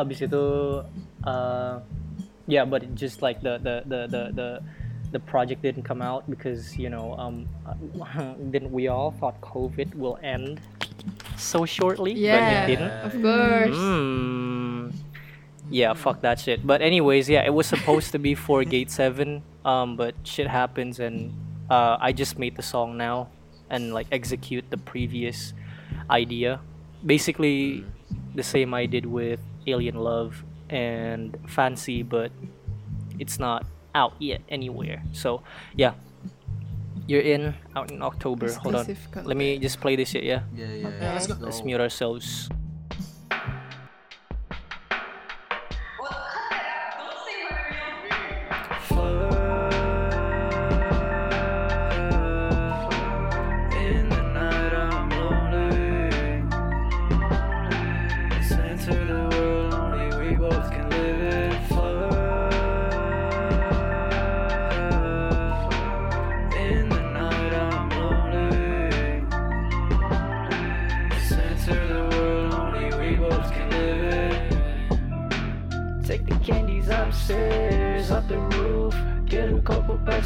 abis 0.00 0.24
itu 0.24 0.44
uh, 1.28 1.84
yeah 2.48 2.64
but 2.64 2.82
just 2.96 3.20
like 3.22 3.40
the 3.44 3.60
the 3.60 3.84
the 3.86 4.00
the 4.08 4.22
the, 4.32 4.48
the 5.12 5.20
project 5.20 5.62
didn't 5.62 5.84
come 5.84 6.00
out 6.00 6.24
because 6.28 6.76
you 6.80 6.88
know 6.88 7.14
um 7.20 7.44
then 8.52 8.72
we 8.72 8.88
all 8.88 9.12
thought 9.20 9.36
covid 9.44 9.92
will 9.94 10.18
end 10.24 10.60
so 11.36 11.64
shortly 11.64 12.12
but 12.12 12.20
Yeah, 12.20 12.64
it 12.64 12.66
didn't 12.66 12.90
of 12.90 13.12
course. 13.12 13.76
Mm. 13.76 14.92
Yeah, 15.70 15.94
fuck 15.94 16.20
that 16.20 16.38
shit. 16.38 16.66
But 16.66 16.82
anyways, 16.82 17.28
yeah, 17.30 17.44
it 17.44 17.54
was 17.54 17.66
supposed 17.66 18.12
to 18.12 18.18
be 18.18 18.34
for 18.34 18.62
Gate 18.62 18.90
Seven, 18.90 19.42
um, 19.64 19.96
but 19.96 20.14
shit 20.22 20.46
happens, 20.46 21.00
and 21.00 21.32
uh, 21.70 21.96
I 21.98 22.12
just 22.12 22.38
made 22.38 22.56
the 22.56 22.62
song 22.62 22.98
now 22.98 23.28
and 23.70 23.94
like 23.94 24.06
execute 24.12 24.68
the 24.68 24.76
previous 24.76 25.54
idea. 26.10 26.60
Basically, 27.04 27.84
the 28.34 28.42
same 28.42 28.74
I 28.74 28.84
did 28.84 29.06
with 29.06 29.40
Alien 29.66 29.96
Love 29.96 30.44
and 30.68 31.38
Fancy, 31.48 32.02
but 32.02 32.30
it's 33.18 33.38
not 33.38 33.64
out 33.94 34.12
yet 34.18 34.42
anywhere. 34.50 35.02
So 35.12 35.42
yeah, 35.74 35.94
you're 37.06 37.22
in 37.22 37.54
out 37.76 37.90
in 37.90 38.02
October. 38.02 38.52
Hold 38.52 38.74
on, 38.74 38.80
Exclusive 38.88 39.26
let 39.26 39.36
me 39.36 39.58
just 39.58 39.80
play 39.80 39.96
this 39.96 40.10
shit. 40.10 40.24
Yeah, 40.24 40.42
Yeah, 40.54 40.66
yeah. 40.66 40.88
Okay. 40.88 40.98
yeah, 41.00 41.12
let's 41.14 41.26
go. 41.26 41.34
let's 41.40 41.62
mute 41.64 41.80
ourselves. 41.80 42.48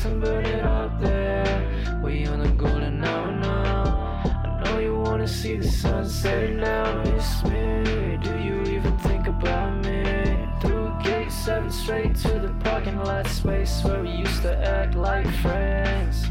And 0.07 0.21
burn 0.21 0.45
it 0.47 0.65
up 0.65 1.01
there. 1.01 2.01
We 2.03 2.27
on 2.27 2.39
the 2.41 2.49
golden 2.51 3.05
hour 3.05 3.33
now. 3.33 4.23
I 4.45 4.63
know 4.63 4.79
you 4.79 4.95
wanna 4.99 5.27
see 5.27 5.57
the 5.57 5.69
sun 5.69 6.09
setting 6.09 6.59
now. 6.59 7.03
Miss 7.05 7.45
me, 7.45 8.19
do 8.23 8.33
you 8.47 8.57
even 8.77 8.97
think 8.99 9.27
about 9.27 9.73
me? 9.85 10.03
Through 10.61 10.93
gate 11.03 11.33
seven 11.33 11.71
straight 11.71 12.15
to 12.25 12.33
the 12.45 12.55
parking 12.65 12.99
lot 12.99 13.27
space 13.27 13.83
where 13.85 14.03
we 14.03 14.11
used 14.11 14.43
to 14.43 14.53
act 14.57 14.95
like 14.95 15.29
friends. 15.43 16.27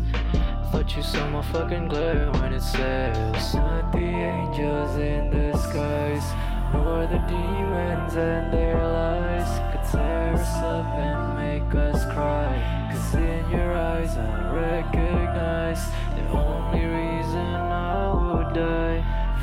Thought 0.71 0.95
you 0.95 1.03
saw 1.03 1.30
my 1.30 1.41
fucking 1.53 1.88
glare 1.89 2.32
when 2.34 2.53
it 2.53 2.61
says 2.61 3.53
Not 3.53 3.91
the 3.93 3.99
angels 3.99 4.97
in 4.97 5.30
the 5.30 5.57
skies 5.57 6.26
Nor 6.73 7.07
the 7.07 7.21
demons 7.30 8.15
and 8.15 8.51
their 8.51 8.76
lies 8.76 9.51
Could 9.71 9.91
tear 9.91 10.34
us 10.34 10.55
up 10.57 10.86
and 11.05 11.38
make 11.38 11.76
us 11.76 12.03
cry 12.13 12.74
in 13.16 13.49
your 13.49 13.74
eyes 13.74 14.18
I 14.18 14.53
recognize 14.53 15.84
The 16.16 16.28
only 16.30 16.86
reason 16.86 17.47
I 17.95 18.13
would 18.13 18.53
die. 18.53 19.01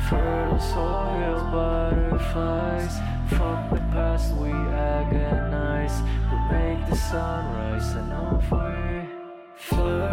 Fertile 0.09 0.59
soil 0.59 1.39
butterflies 1.51 2.99
Fuck 3.37 3.69
the 3.71 3.81
past 3.91 4.33
we 4.35 4.51
agonize. 4.51 6.01
The 6.29 6.37
make 6.51 6.87
the 6.87 6.95
sunrise 6.95 7.93
and 7.95 8.13
off 8.13 8.51
we 8.51 9.09
fly. 9.55 10.12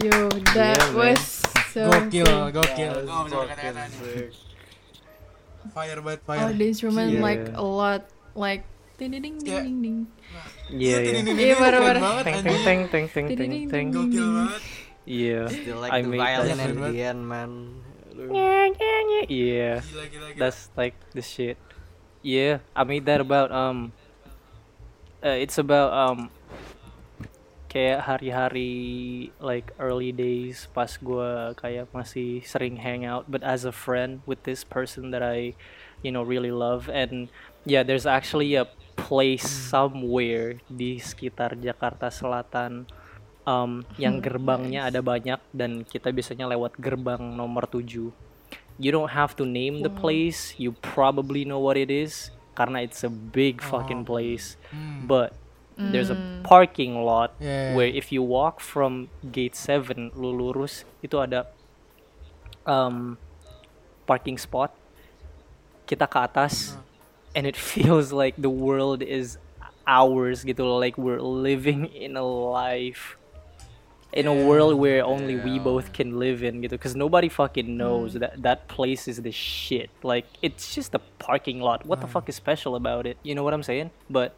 Yo, 0.00 0.32
that 0.56 0.80
Yeah, 0.80 0.96
man. 0.96 0.96
was 0.96 1.22
so 1.76 1.84
Gokil, 1.92 2.24
cool. 2.24 2.48
gokil. 2.56 2.92
Oh, 3.04 3.24
berkata-kata 3.28 3.84
nih. 3.92 4.32
Fire 5.76 6.00
banget, 6.00 6.20
fire. 6.24 6.40
Oh, 6.40 6.50
the 6.56 6.66
instrument 6.66 7.10
Yeah. 7.14 7.22
like 7.22 7.44
a 7.52 7.60
lot, 7.60 8.08
like 8.32 8.64
ding 8.96 9.12
ding 9.12 9.20
ding 9.20 9.36
Yeah. 9.44 9.60
ding 9.60 9.78
ding. 9.84 9.98
Iya, 10.72 10.96
iya. 11.04 11.20
Iya, 11.26 11.54
parah-parah. 11.60 12.00
banget 12.00 12.24
Teng 12.24 12.38
teng 12.40 12.58
teng 12.64 12.80
teng 12.88 13.06
teng 13.12 13.26
Ding, 13.28 13.36
teng 13.36 13.50
ding, 13.52 13.64
teng. 13.68 13.68
ding, 13.68 13.88
Gokil 13.92 14.24
banget. 14.24 14.62
Iya. 15.04 15.40
Still 15.52 15.78
like 15.84 15.92
I 15.92 16.00
the 16.00 16.08
made 16.08 16.20
violin 16.24 16.56
that. 16.56 16.64
at 16.64 16.76
the 16.80 17.00
end, 17.04 17.20
man. 17.28 17.50
Yeah, 18.16 18.64
yeah, 18.72 19.00
yeah. 19.04 19.24
Yeah. 19.28 19.76
Gila, 19.84 20.04
gila, 20.08 20.26
gila. 20.32 20.40
That's 20.40 20.60
like 20.80 20.96
the 21.12 21.20
shit. 21.20 21.60
Yeah, 22.20 22.64
I 22.72 22.84
made 22.84 23.04
that 23.04 23.20
about 23.20 23.52
um. 23.52 23.92
Uh, 25.20 25.36
it's 25.36 25.60
about 25.60 25.92
um. 25.92 26.32
Kayak 27.70 28.02
hari-hari 28.02 28.72
like 29.38 29.70
early 29.78 30.10
days 30.10 30.66
pas 30.74 30.90
gua 30.98 31.54
kayak 31.54 31.86
masih 31.94 32.42
sering 32.42 32.82
hang 32.82 33.06
out, 33.06 33.30
but 33.30 33.46
as 33.46 33.62
a 33.62 33.70
friend 33.70 34.26
with 34.26 34.42
this 34.42 34.66
person 34.66 35.14
that 35.14 35.22
I, 35.22 35.54
you 36.02 36.10
know, 36.10 36.26
really 36.26 36.50
love. 36.50 36.90
And 36.90 37.30
yeah, 37.62 37.86
there's 37.86 38.10
actually 38.10 38.58
a 38.58 38.66
place 38.98 39.46
somewhere 39.46 40.58
di 40.66 40.98
sekitar 40.98 41.54
Jakarta 41.62 42.10
Selatan 42.10 42.90
um, 43.46 43.86
yang 43.94 44.18
gerbangnya 44.18 44.90
ada 44.90 44.98
banyak 44.98 45.38
dan 45.54 45.86
kita 45.86 46.10
biasanya 46.10 46.50
lewat 46.50 46.74
gerbang 46.74 47.38
nomor 47.38 47.70
7 47.70 48.10
you 48.80 48.90
don't 48.90 49.12
have 49.12 49.36
to 49.36 49.44
name 49.44 49.84
the 49.84 49.92
place. 49.92 50.56
You 50.56 50.72
probably 50.72 51.44
know 51.44 51.60
what 51.60 51.76
it 51.76 51.92
is 51.92 52.32
karena 52.56 52.88
it's 52.88 53.04
a 53.04 53.12
big 53.12 53.60
fucking 53.60 54.08
place. 54.08 54.56
But 55.04 55.36
there's 55.88 56.12
a 56.12 56.18
mm. 56.20 56.44
parking 56.44 57.00
lot 57.00 57.32
Yeah. 57.40 57.72
where 57.72 57.88
if 57.88 58.12
you 58.12 58.20
walk 58.20 58.60
from 58.60 59.08
gate 59.32 59.56
7 59.56 60.12
lu 60.12 60.36
lurus 60.36 60.84
itu 61.00 61.16
ada 61.16 61.48
um, 62.68 63.16
parking 64.06 64.38
spot. 64.38 64.74
Kita 65.86 66.06
ke 66.06 66.18
atas 66.18 66.74
uh-huh. 66.74 67.34
and 67.34 67.44
it 67.46 67.56
feels 67.72 68.12
like 68.12 68.36
the 68.36 68.52
world 68.52 69.02
is 69.02 69.38
ours 69.86 70.44
gitu 70.44 70.62
loh. 70.62 70.78
Like 70.78 70.98
we're 70.98 71.22
living 71.22 71.86
in 71.90 72.16
a 72.16 72.26
life 72.26 73.16
in 74.10 74.26
a 74.26 74.34
world 74.34 74.74
where 74.74 75.06
only 75.06 75.38
we 75.38 75.62
both 75.62 75.94
can 75.94 76.18
live 76.18 76.42
in 76.42 76.62
gitu. 76.62 76.74
Because 76.74 76.94
nobody 76.94 77.30
fucking 77.30 77.66
mm. 77.66 77.78
knows 77.78 78.14
that 78.18 78.42
that 78.42 78.66
place 78.66 79.06
is 79.06 79.22
the 79.22 79.34
shit. 79.34 79.90
Like 80.02 80.26
it's 80.42 80.74
just 80.74 80.94
a 80.94 81.02
parking 81.18 81.58
lot. 81.62 81.86
What 81.86 82.02
the 82.02 82.10
uh-huh. 82.10 82.22
fuck 82.22 82.28
is 82.28 82.36
special 82.36 82.74
about 82.74 83.06
it? 83.06 83.18
You 83.22 83.34
know 83.34 83.42
what 83.42 83.54
i'm 83.54 83.66
saying? 83.66 83.90
But 84.10 84.34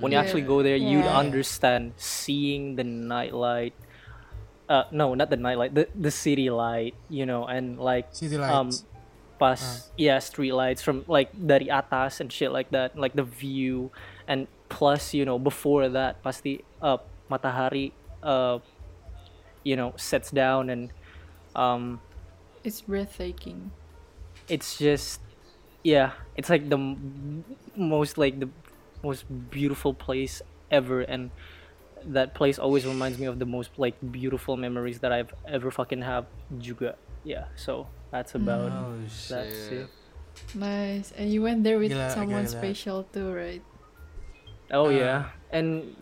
when 0.00 0.12
you 0.12 0.18
actually 0.18 0.42
go 0.44 0.62
there 0.62 0.76
you'd 0.76 1.06
understand 1.06 1.92
seeing 1.96 2.76
the 2.76 2.84
nightlight. 2.84 3.74
Uh 4.68 4.82
no 4.90 5.14
not 5.14 5.30
the 5.30 5.36
nightlight 5.38 5.74
the 5.74 5.86
the 5.94 6.10
city 6.10 6.50
light 6.50 6.94
you 7.08 7.24
know 7.24 7.46
and 7.46 7.78
like 7.78 8.10
City 8.10 8.34
um 8.36 8.66
lights. 8.66 8.84
pas 9.38 9.62
yeah 9.96 10.18
street 10.18 10.52
lights 10.52 10.82
from 10.82 11.04
like 11.06 11.30
dari 11.34 11.70
atas 11.70 12.18
and 12.20 12.32
shit 12.32 12.50
like 12.50 12.70
that 12.74 12.98
like 12.98 13.14
the 13.14 13.22
view. 13.22 13.90
And 14.26 14.48
plus 14.68 15.14
you 15.14 15.22
know 15.24 15.38
before 15.38 15.86
that 15.88 16.18
pasti 16.26 16.64
uh 16.82 16.98
matahari 17.30 17.92
uh 18.26 18.58
you 19.62 19.76
know 19.76 19.94
sets 19.96 20.30
down 20.30 20.70
and 20.70 20.90
um 21.54 22.00
It's 22.66 22.82
breathtaking. 22.82 23.70
it's 24.50 24.78
just 24.78 25.22
yeah 25.82 26.12
it's 26.34 26.50
like 26.50 26.66
the 26.68 26.78
m- 26.78 27.44
most 27.78 28.18
like 28.18 28.38
the 28.42 28.50
most 29.06 29.24
beautiful 29.50 29.92
place 29.94 30.42
ever 30.70 31.00
and 31.06 31.30
that 32.16 32.34
place 32.38 32.58
always 32.58 32.84
reminds 32.86 33.18
me 33.22 33.26
of 33.26 33.38
the 33.42 33.46
most 33.46 33.70
like 33.78 33.94
beautiful 34.10 34.54
memories 34.56 34.98
that 35.02 35.12
i've 35.16 35.32
ever 35.46 35.70
fucking 35.70 36.02
have 36.02 36.26
juga 36.58 36.94
yeah 37.24 37.46
so 37.54 37.86
that's 38.12 38.34
about 38.34 38.70
Oh 38.70 38.94
that's 39.30 39.58
shit. 39.70 39.86
it 39.86 39.88
Nice. 40.54 41.16
And 41.16 41.32
you 41.32 41.40
went 41.40 41.64
there 41.64 41.80
with 41.80 41.96
Gila, 41.96 42.12
someone 42.12 42.44
gila. 42.44 42.60
special 42.60 42.98
too, 43.08 43.32
right? 43.32 43.64
oh 44.70 44.86
Uh, 44.88 44.90
yeah 44.90 45.18
and 45.50 45.96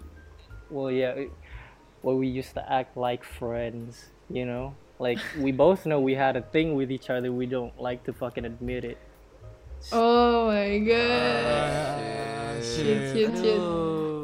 well 0.70 0.90
yeah 0.90 1.12
it- 1.28 1.34
well 2.02 2.16
we 2.16 2.28
used 2.28 2.52
to 2.56 2.62
act 2.64 2.96
like 2.96 3.22
friends 3.24 4.10
you 4.28 4.44
know 4.44 4.74
like 4.98 5.20
we 5.40 5.52
both 5.52 5.84
know 5.86 6.00
we 6.00 6.14
had 6.16 6.36
a 6.36 6.44
thing 6.52 6.74
with 6.74 6.90
each 6.90 7.08
other 7.12 7.28
we 7.32 7.46
don't 7.46 7.76
like 7.80 8.04
to 8.04 8.12
fucking 8.12 8.44
admit 8.44 8.84
it 8.84 8.98
Oh 9.92 10.46
my 10.48 10.78
god. 10.78 11.44
Ah, 11.44 12.54
Shit, 12.64 13.12
shit, 13.12 13.30
shit. 13.36 13.60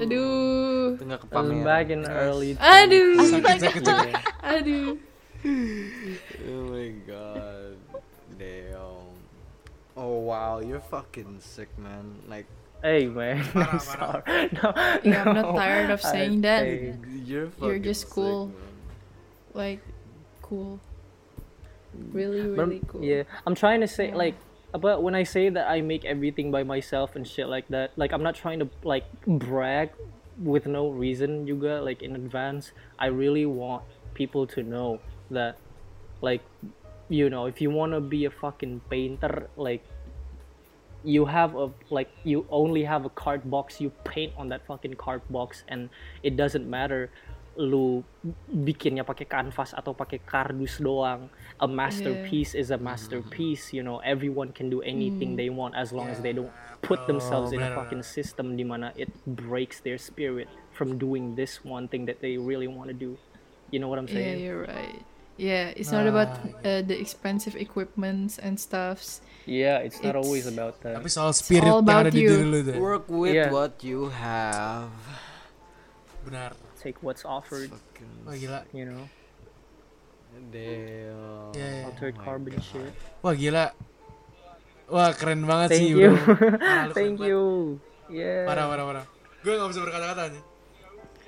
Aduh. 0.00 0.96
Itu 0.96 1.04
nggak 1.04 1.22
Um, 1.36 1.60
back 1.60 1.92
in 1.92 2.08
early 2.08 2.56
Aduh. 2.56 3.20
Sakit, 3.36 3.58
sakit, 3.60 3.82
sakit. 3.84 4.14
Aduh. 4.40 4.96
Oh 6.48 6.62
my 6.72 6.88
god. 7.04 7.76
Damn. 8.40 9.04
Oh 10.00 10.24
wow, 10.24 10.64
you're 10.64 10.80
fucking 10.80 11.38
sick, 11.44 11.68
man. 11.76 12.16
Like 12.24 12.48
Hey 12.80 13.04
man, 13.12 13.44
I'm 13.54 13.76
sorry. 13.76 14.24
No, 14.56 14.72
Yeah, 15.04 15.28
I'm 15.28 15.36
not 15.36 15.52
no, 15.52 15.60
tired 15.60 15.92
of 15.92 16.00
I- 16.00 16.12
saying 16.16 16.40
that. 16.48 16.64
hey, 16.64 16.96
you're 17.28 17.52
fucking 17.60 17.84
just 17.84 18.08
sick, 18.08 18.16
cool. 18.16 18.48
man. 18.48 18.72
Like, 19.52 19.80
cool. 20.40 20.80
Really, 22.16 22.40
but 22.56 22.64
really 22.64 22.80
cool. 22.88 23.04
Yeah, 23.04 23.28
I'm 23.44 23.52
trying 23.52 23.84
to 23.84 23.90
say 23.90 24.14
like, 24.16 24.32
but 24.72 25.02
when 25.02 25.14
I 25.14 25.24
say 25.24 25.48
that 25.48 25.68
I 25.68 25.80
make 25.80 26.04
everything 26.04 26.50
by 26.50 26.62
myself 26.62 27.16
and 27.16 27.26
shit 27.26 27.48
like 27.48 27.68
that, 27.68 27.92
like 27.96 28.12
I'm 28.12 28.22
not 28.22 28.34
trying 28.34 28.60
to 28.60 28.68
like 28.84 29.04
brag 29.26 29.90
with 30.38 30.66
no 30.66 30.88
reason 30.88 31.46
juga 31.46 31.82
like 31.82 32.02
in 32.02 32.14
advance. 32.14 32.72
I 32.98 33.06
really 33.06 33.46
want 33.46 33.82
people 34.14 34.46
to 34.48 34.62
know 34.62 35.00
that, 35.30 35.56
like, 36.20 36.42
you 37.08 37.30
know, 37.30 37.46
if 37.46 37.60
you 37.60 37.70
wanna 37.70 38.00
be 38.00 38.24
a 38.24 38.30
fucking 38.30 38.82
painter, 38.90 39.48
like. 39.56 39.82
You 41.00 41.24
have 41.24 41.56
a 41.56 41.72
like 41.88 42.12
you 42.28 42.44
only 42.52 42.84
have 42.84 43.06
a 43.06 43.12
card 43.16 43.48
box. 43.48 43.80
You 43.80 43.88
paint 44.04 44.36
on 44.36 44.52
that 44.52 44.68
fucking 44.68 45.00
card 45.00 45.24
box, 45.32 45.64
and 45.64 45.88
it 46.20 46.36
doesn't 46.36 46.68
matter 46.68 47.08
lu 47.60 48.00
bikinnya 48.48 49.04
pakai 49.04 49.28
kanvas 49.28 49.76
atau 49.76 49.92
pakai 49.92 50.24
kardus 50.24 50.80
doang 50.80 51.28
a 51.60 51.68
masterpiece 51.68 52.56
is 52.56 52.72
a 52.72 52.80
masterpiece 52.80 53.68
you 53.70 53.84
know 53.84 54.00
everyone 54.00 54.48
can 54.48 54.72
do 54.72 54.80
anything 54.80 55.36
they 55.36 55.52
want 55.52 55.76
as 55.76 55.92
long 55.92 56.08
as 56.08 56.24
they 56.24 56.32
don't 56.32 56.48
put 56.80 57.04
themselves 57.04 57.52
in 57.52 57.60
a 57.60 57.68
fucking 57.76 58.00
system 58.00 58.56
di 58.56 58.64
mana 58.64 58.96
it 58.96 59.12
breaks 59.28 59.84
their 59.84 60.00
spirit 60.00 60.48
from 60.72 60.96
doing 60.96 61.36
this 61.36 61.60
one 61.60 61.84
thing 61.84 62.08
that 62.08 62.24
they 62.24 62.40
really 62.40 62.64
want 62.64 62.88
to 62.88 62.96
do 62.96 63.20
you 63.68 63.76
know 63.76 63.92
what 63.92 64.00
i'm 64.00 64.08
Yeah, 64.08 64.16
saying 64.16 64.40
you're 64.40 64.64
right. 64.64 65.04
Yeah, 65.40 65.72
it's 65.72 65.88
not 65.88 66.04
about 66.04 66.36
Ah, 66.60 66.68
uh, 66.68 66.80
the 66.84 67.00
expensive 67.00 67.56
equipments 67.56 68.36
and 68.36 68.60
stuffs. 68.60 69.24
yeah 69.48 69.80
it's 69.80 69.96
not 70.00 70.12
always 70.12 70.44
It's- 70.44 70.52
about 70.52 70.80
that 70.84 71.00
Tapi 71.00 71.08
soal 71.08 71.32
spirit 71.32 71.64
all 71.64 71.80
yang 71.80 72.08
ada 72.08 72.08
about 72.08 72.12
di 72.12 72.20
you. 72.24 72.28
diri 72.28 72.44
lu 72.44 72.60
tuh. 72.60 72.76
Work 72.76 73.08
with 73.08 73.32
Yeah. 73.32 73.48
what 73.48 73.80
you 73.80 74.12
have. 74.12 74.92
Benar. 76.28 76.52
Take 76.80 76.96
what's 77.04 77.28
offered 77.28 77.68
Fucking 77.68 78.24
Wah 78.24 78.32
gila. 78.34 78.64
you 78.72 78.88
know 78.88 79.04
damn. 80.48 81.52
Iya, 81.52 81.66
iya. 81.68 81.84
altered 81.84 82.16
my 82.16 82.22
carbon 82.24 82.54
God. 82.56 82.64
shit 82.64 82.92
Wah 83.20 83.34
gila. 83.36 83.66
Wah 84.88 85.10
keren 85.12 85.44
banget 85.44 85.68
thank 85.70 85.82
sih 85.84 85.92
you 85.92 85.98
bro. 86.00 86.16
Parah, 86.16 86.88
lu 86.88 86.90
keren 86.90 86.96
thank 86.96 87.14
banget. 87.20 87.28
you 87.28 87.42
yeah 88.08 88.42
Parah 88.48 88.64
parah 88.66 88.84
parah. 88.88 89.04
Gue 89.40 89.54
gak 89.56 89.68
bisa 89.68 89.80
berkata-kata 89.80 90.22
nih. 90.32 90.44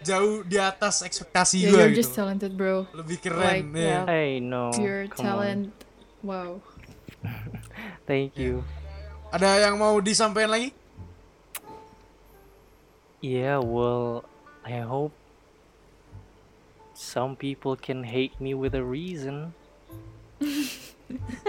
jauh 0.03 0.43
di 0.43 0.59
atas 0.59 1.07
ekspektasi 1.07 1.63
Yeah, 1.63 1.71
gue 1.71 1.79
you're 1.79 1.95
gitu. 1.95 2.01
just 2.03 2.13
talented, 2.13 2.59
bro. 2.59 2.91
Lebih 2.91 3.23
keren. 3.23 3.71
Like, 3.71 3.71
ya. 3.71 4.03
Hey, 4.11 4.43
no. 4.43 4.75
Your 4.75 5.07
come 5.07 5.15
on. 5.15 5.23
talent, 5.23 5.63
wow. 6.27 6.59
Thank 8.11 8.35
you. 8.35 8.67
Ada 9.31 9.63
yang 9.63 9.79
mau 9.79 9.95
disampaikan 10.03 10.51
lagi? 10.51 10.75
Yeah, 13.23 13.63
well, 13.63 14.27
I 14.67 14.83
hope 14.83 15.15
some 17.03 17.37
people 17.37 17.77
can 17.77 18.05
hate 18.05 18.41
me 18.41 18.55
with 18.55 18.75
a 18.75 18.83
reason. 18.83 19.55
you 20.41 20.69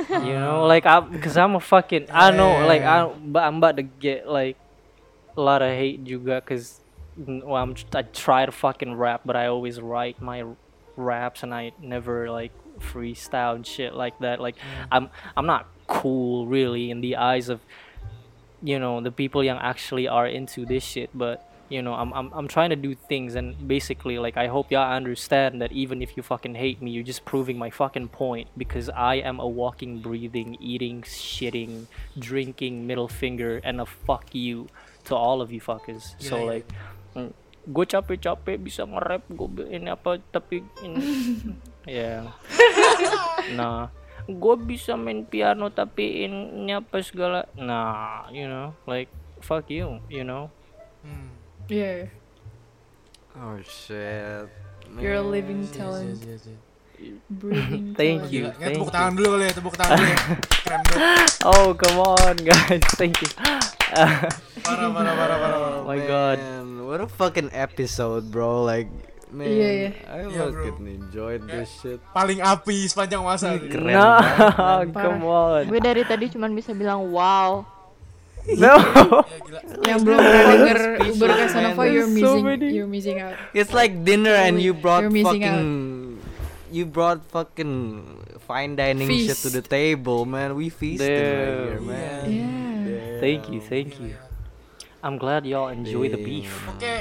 know, 0.09 0.65
like 0.65 0.85
I'm, 0.85 1.19
cause 1.21 1.37
I'm 1.37 1.55
a 1.55 1.59
fucking, 1.59 2.07
I 2.11 2.31
know, 2.31 2.65
like 2.65 2.81
I, 2.81 3.05
but 3.05 3.43
I'm 3.43 3.57
about 3.57 3.77
to 3.77 3.83
get 3.83 4.27
like 4.27 4.57
a 5.37 5.41
lot 5.41 5.61
of 5.61 5.69
hate 5.69 6.03
juga, 6.03 6.41
cause 6.45 6.81
mm, 7.19 7.43
well, 7.43 7.61
I'm, 7.61 7.75
I 7.93 8.01
try 8.01 8.45
to 8.45 8.51
fucking 8.51 8.95
rap, 8.95 9.21
but 9.25 9.35
I 9.35 9.47
always 9.47 9.79
write 9.79 10.21
my 10.21 10.43
raps 10.97 11.43
and 11.43 11.53
I 11.53 11.71
never 11.81 12.29
like 12.29 12.51
freestyle 12.79 13.55
and 13.55 13.65
shit 13.65 13.93
like 13.93 14.17
that. 14.19 14.41
Like 14.41 14.55
I'm, 14.91 15.09
I'm 15.37 15.45
not 15.45 15.67
cool 15.87 16.47
really 16.47 16.89
in 16.89 17.01
the 17.01 17.17
eyes 17.17 17.49
of 17.49 17.61
you 18.63 18.79
know 18.79 19.01
the 19.01 19.11
people 19.11 19.43
yang 19.43 19.57
actually 19.57 20.07
are 20.07 20.25
into 20.25 20.65
this 20.65 20.83
shit 20.83 21.09
but 21.13 21.52
you 21.73 21.81
know 21.81 21.93
I'm, 22.01 22.13
I'm 22.13 22.29
i'm 22.37 22.47
trying 22.55 22.69
to 22.69 22.79
do 22.87 22.93
things 22.93 23.33
and 23.33 23.47
basically 23.67 24.19
like 24.25 24.37
i 24.37 24.45
hope 24.45 24.69
y'all 24.69 24.93
understand 25.01 25.61
that 25.61 25.71
even 25.71 26.05
if 26.05 26.15
you 26.15 26.21
fucking 26.21 26.55
hate 26.63 26.79
me 26.83 26.91
you're 26.93 27.09
just 27.13 27.25
proving 27.25 27.57
my 27.57 27.71
fucking 27.81 28.09
point 28.13 28.47
because 28.63 28.89
i 28.93 29.15
am 29.15 29.39
a 29.39 29.49
walking 29.61 29.99
breathing 30.05 30.57
eating 30.61 31.01
shitting 31.01 31.89
drinking 32.27 32.85
middle 32.85 33.07
finger 33.07 33.59
and 33.63 33.81
a 33.81 33.87
fuck 33.87 34.29
you 34.35 34.67
to 35.05 35.15
all 35.15 35.41
of 35.41 35.51
you 35.51 35.59
fuckers. 35.59 36.15
So 36.19 36.39
Gila, 36.39 36.47
like 36.47 36.67
gue 37.63 37.85
capek-capek 37.87 38.59
bisa 38.59 38.83
nge-rap 38.83 39.23
gue 39.31 39.63
ini 39.71 39.87
apa 39.87 40.19
tapi 40.35 40.67
ini 40.83 40.99
ya 41.87 42.27
nah. 43.59 43.87
Gue 44.23 44.55
bisa 44.55 44.95
main 44.95 45.27
piano 45.27 45.67
tapi 45.67 46.27
ini 46.27 46.71
apa 46.71 46.99
segala 47.03 47.47
nah 47.59 48.27
you 48.31 48.47
know 48.47 48.75
like 48.87 49.11
fuck 49.39 49.67
you 49.71 49.99
you 50.11 50.27
know? 50.27 50.51
Hmm. 51.03 51.32
Yeah, 51.73 52.05
Oh 53.33 53.57
shit. 53.65 54.45
you're 54.93 55.17
a 55.17 55.25
man. 55.25 55.31
living 55.33 55.61
talent, 55.67 56.21
iya, 56.21 56.37
iya. 56.37 56.57
breathing 57.27 57.93
Thank 57.99 58.29
talent. 58.29 58.31
you. 58.31 58.43
Ya, 58.45 58.53
thank 58.61 58.77
tepuk 58.77 58.87
you. 58.87 58.93
tangan 58.93 59.11
dulu 59.17 59.27
kali 59.33 59.43
ya, 59.43 59.51
tepuk 59.51 59.73
tangan 59.73 59.93
dulu 59.97 60.05
ya. 60.07 60.19
Keren 60.61 60.81
banget. 60.85 61.29
oh 61.49 61.67
come 61.73 61.99
on 61.99 62.35
guys 62.39 62.83
thank 63.01 63.17
you 63.17 63.29
Parah, 64.63 64.89
parah, 64.89 65.13
parah, 65.13 65.37
parah. 65.37 65.59
oh 65.75 65.83
my 65.83 65.99
god 65.99 66.37
Man, 66.37 66.85
what 66.85 66.99
a 66.99 67.09
fucking 67.09 67.49
episode, 67.51 68.29
bro. 68.29 68.61
Like, 68.61 68.89
man, 69.29 69.49
Iya, 69.49 69.69
iya. 69.71 69.89
I 70.05 70.17
bro. 70.23 70.53
fucking 70.53 70.85
enjoyed 70.87 71.41
this 71.45 71.73
shit. 71.75 71.97
Paling 72.11 72.37
api 72.37 72.85
sepanjang 72.85 73.21
masa. 73.21 73.57
Keren 73.57 73.89
nah 73.89 74.21
banget, 74.85 74.93
come 74.93 75.25
on 75.25 75.61
Gue 75.65 75.79
dari 75.79 76.01
tadi 76.03 76.29
cuman 76.29 76.53
bisa 76.53 76.71
bilang 76.71 77.09
wow. 77.09 77.65
No 78.57 78.75
Ya. 79.83 79.93
Yang 79.93 79.99
belum 80.01 80.17
pernah 80.17 80.43
denger 80.49 80.79
Uber 81.13 81.29
Casanova, 81.29 81.83
you're 81.85 82.07
so 82.07 82.11
missing, 82.11 82.43
many. 82.43 82.67
you're 82.73 82.89
missing 82.89 83.17
out. 83.19 83.35
It's 83.51 83.69
like 83.69 84.01
dinner 84.01 84.33
and 84.33 84.57
you 84.57 84.73
brought 84.73 85.05
fucking 85.05 85.61
you 86.67 86.83
brought 86.83 87.21
fucking 87.29 87.71
fine 88.43 88.73
dining 88.73 89.05
shit 89.05 89.37
to 89.39 89.49
Feast. 89.49 89.53
the 89.53 89.61
table, 89.61 90.25
man. 90.25 90.57
We 90.57 90.67
feasted 90.67 91.05
right 91.05 91.13
here, 91.13 91.77
Damn. 91.77 91.85
man. 91.85 92.21
Yeah. 92.25 93.19
thank 93.19 93.47
you 93.47 93.59
thank 93.61 93.95
you 93.97 94.11
i'm 94.99 95.15
glad 95.15 95.47
y'all 95.47 95.71
enjoy 95.71 96.09
the 96.09 96.19
beef 96.19 96.51
Oke. 96.67 96.99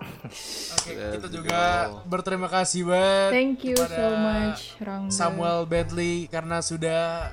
Oke, 0.00 0.90
kita 0.90 1.20
Let's 1.20 1.30
juga 1.30 1.60
go. 1.86 2.08
berterima 2.08 2.48
kasih 2.48 2.88
banget 2.88 3.30
Thank 3.30 3.58
you 3.64 3.76
so 3.76 4.06
much, 4.16 4.60
Rangga. 4.80 5.12
Samuel 5.12 5.60
Bentley 5.64 6.24
karena 6.26 6.58
sudah 6.60 7.30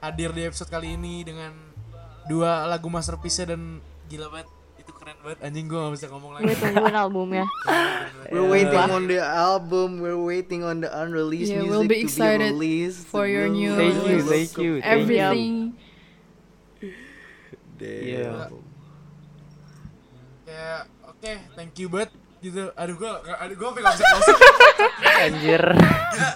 hadir 0.00 0.32
di 0.32 0.42
episode 0.42 0.68
kali 0.68 0.96
ini 0.96 1.22
dengan 1.22 1.52
dua 2.26 2.66
lagu 2.66 2.86
masterpiece 2.86 3.42
dan 3.42 3.78
gila 4.06 4.26
banget 4.28 4.48
itu 4.76 4.90
keren 4.92 5.14
banget 5.20 5.38
anjing 5.40 5.66
gue 5.66 5.74
gak 5.76 5.94
bisa 5.94 6.06
ngomong 6.08 6.30
lagi 6.32 6.44
Gue 6.44 6.56
tungguin 6.56 6.94
albumnya. 6.94 7.46
We're 8.32 8.46
waiting 8.46 8.86
on 8.88 9.06
the 9.06 9.18
album. 9.18 9.98
We're 9.98 10.18
waiting 10.18 10.62
on 10.62 10.82
the 10.82 10.90
unreleased 10.90 11.50
Yeah, 11.50 11.62
music 11.62 11.70
we'll 11.72 11.86
be 11.86 11.98
to 11.98 12.06
excited 12.06 12.50
be 12.50 12.58
released. 12.58 13.06
for 13.06 13.26
your 13.26 13.46
new 13.46 13.74
Thank 13.74 13.94
you, 13.96 14.18
release. 14.18 14.26
thank 14.26 14.52
you, 14.56 14.72
thank 14.78 14.86
you. 14.86 14.94
Everything. 14.94 15.54
Damn. 17.76 17.90
Yeah. 18.06 18.48
kayak 20.46 20.80
oke 21.04 21.32
thank 21.52 21.74
you 21.76 21.90
banget 21.90 22.10
gitu 22.38 22.70
aduh 22.72 22.94
gue 22.94 23.10
aduh 23.34 23.56
gue 23.58 23.68
gak 23.74 23.92
bisa 23.92 24.04
closing 24.06 24.40
anjir 25.26 25.62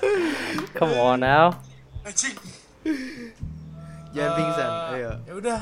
come 0.76 0.93
on 0.93 1.22
now 1.22 1.55
anjing 2.03 2.34
Jangan 4.11 4.32
pingsan. 4.34 4.66
Eh, 4.66 4.91
Ayo. 4.99 5.11
ya 5.22 5.32
udah 5.38 5.61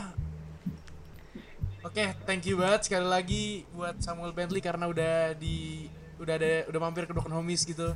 oke 1.89 2.05
thank 2.25 2.45
you 2.45 2.55
banget 2.55 2.85
sekali 2.85 3.09
lagi 3.09 3.45
buat 3.73 3.97
Samuel 3.99 4.31
Bentley 4.31 4.61
karena 4.61 4.85
udah 4.87 5.33
di 5.35 5.89
udah 6.19 6.35
ada 6.37 6.69
udah 6.69 6.81
mampir 6.83 7.07
ke 7.07 7.13
Broken 7.13 7.33
Homies 7.33 7.65
gitu. 7.65 7.95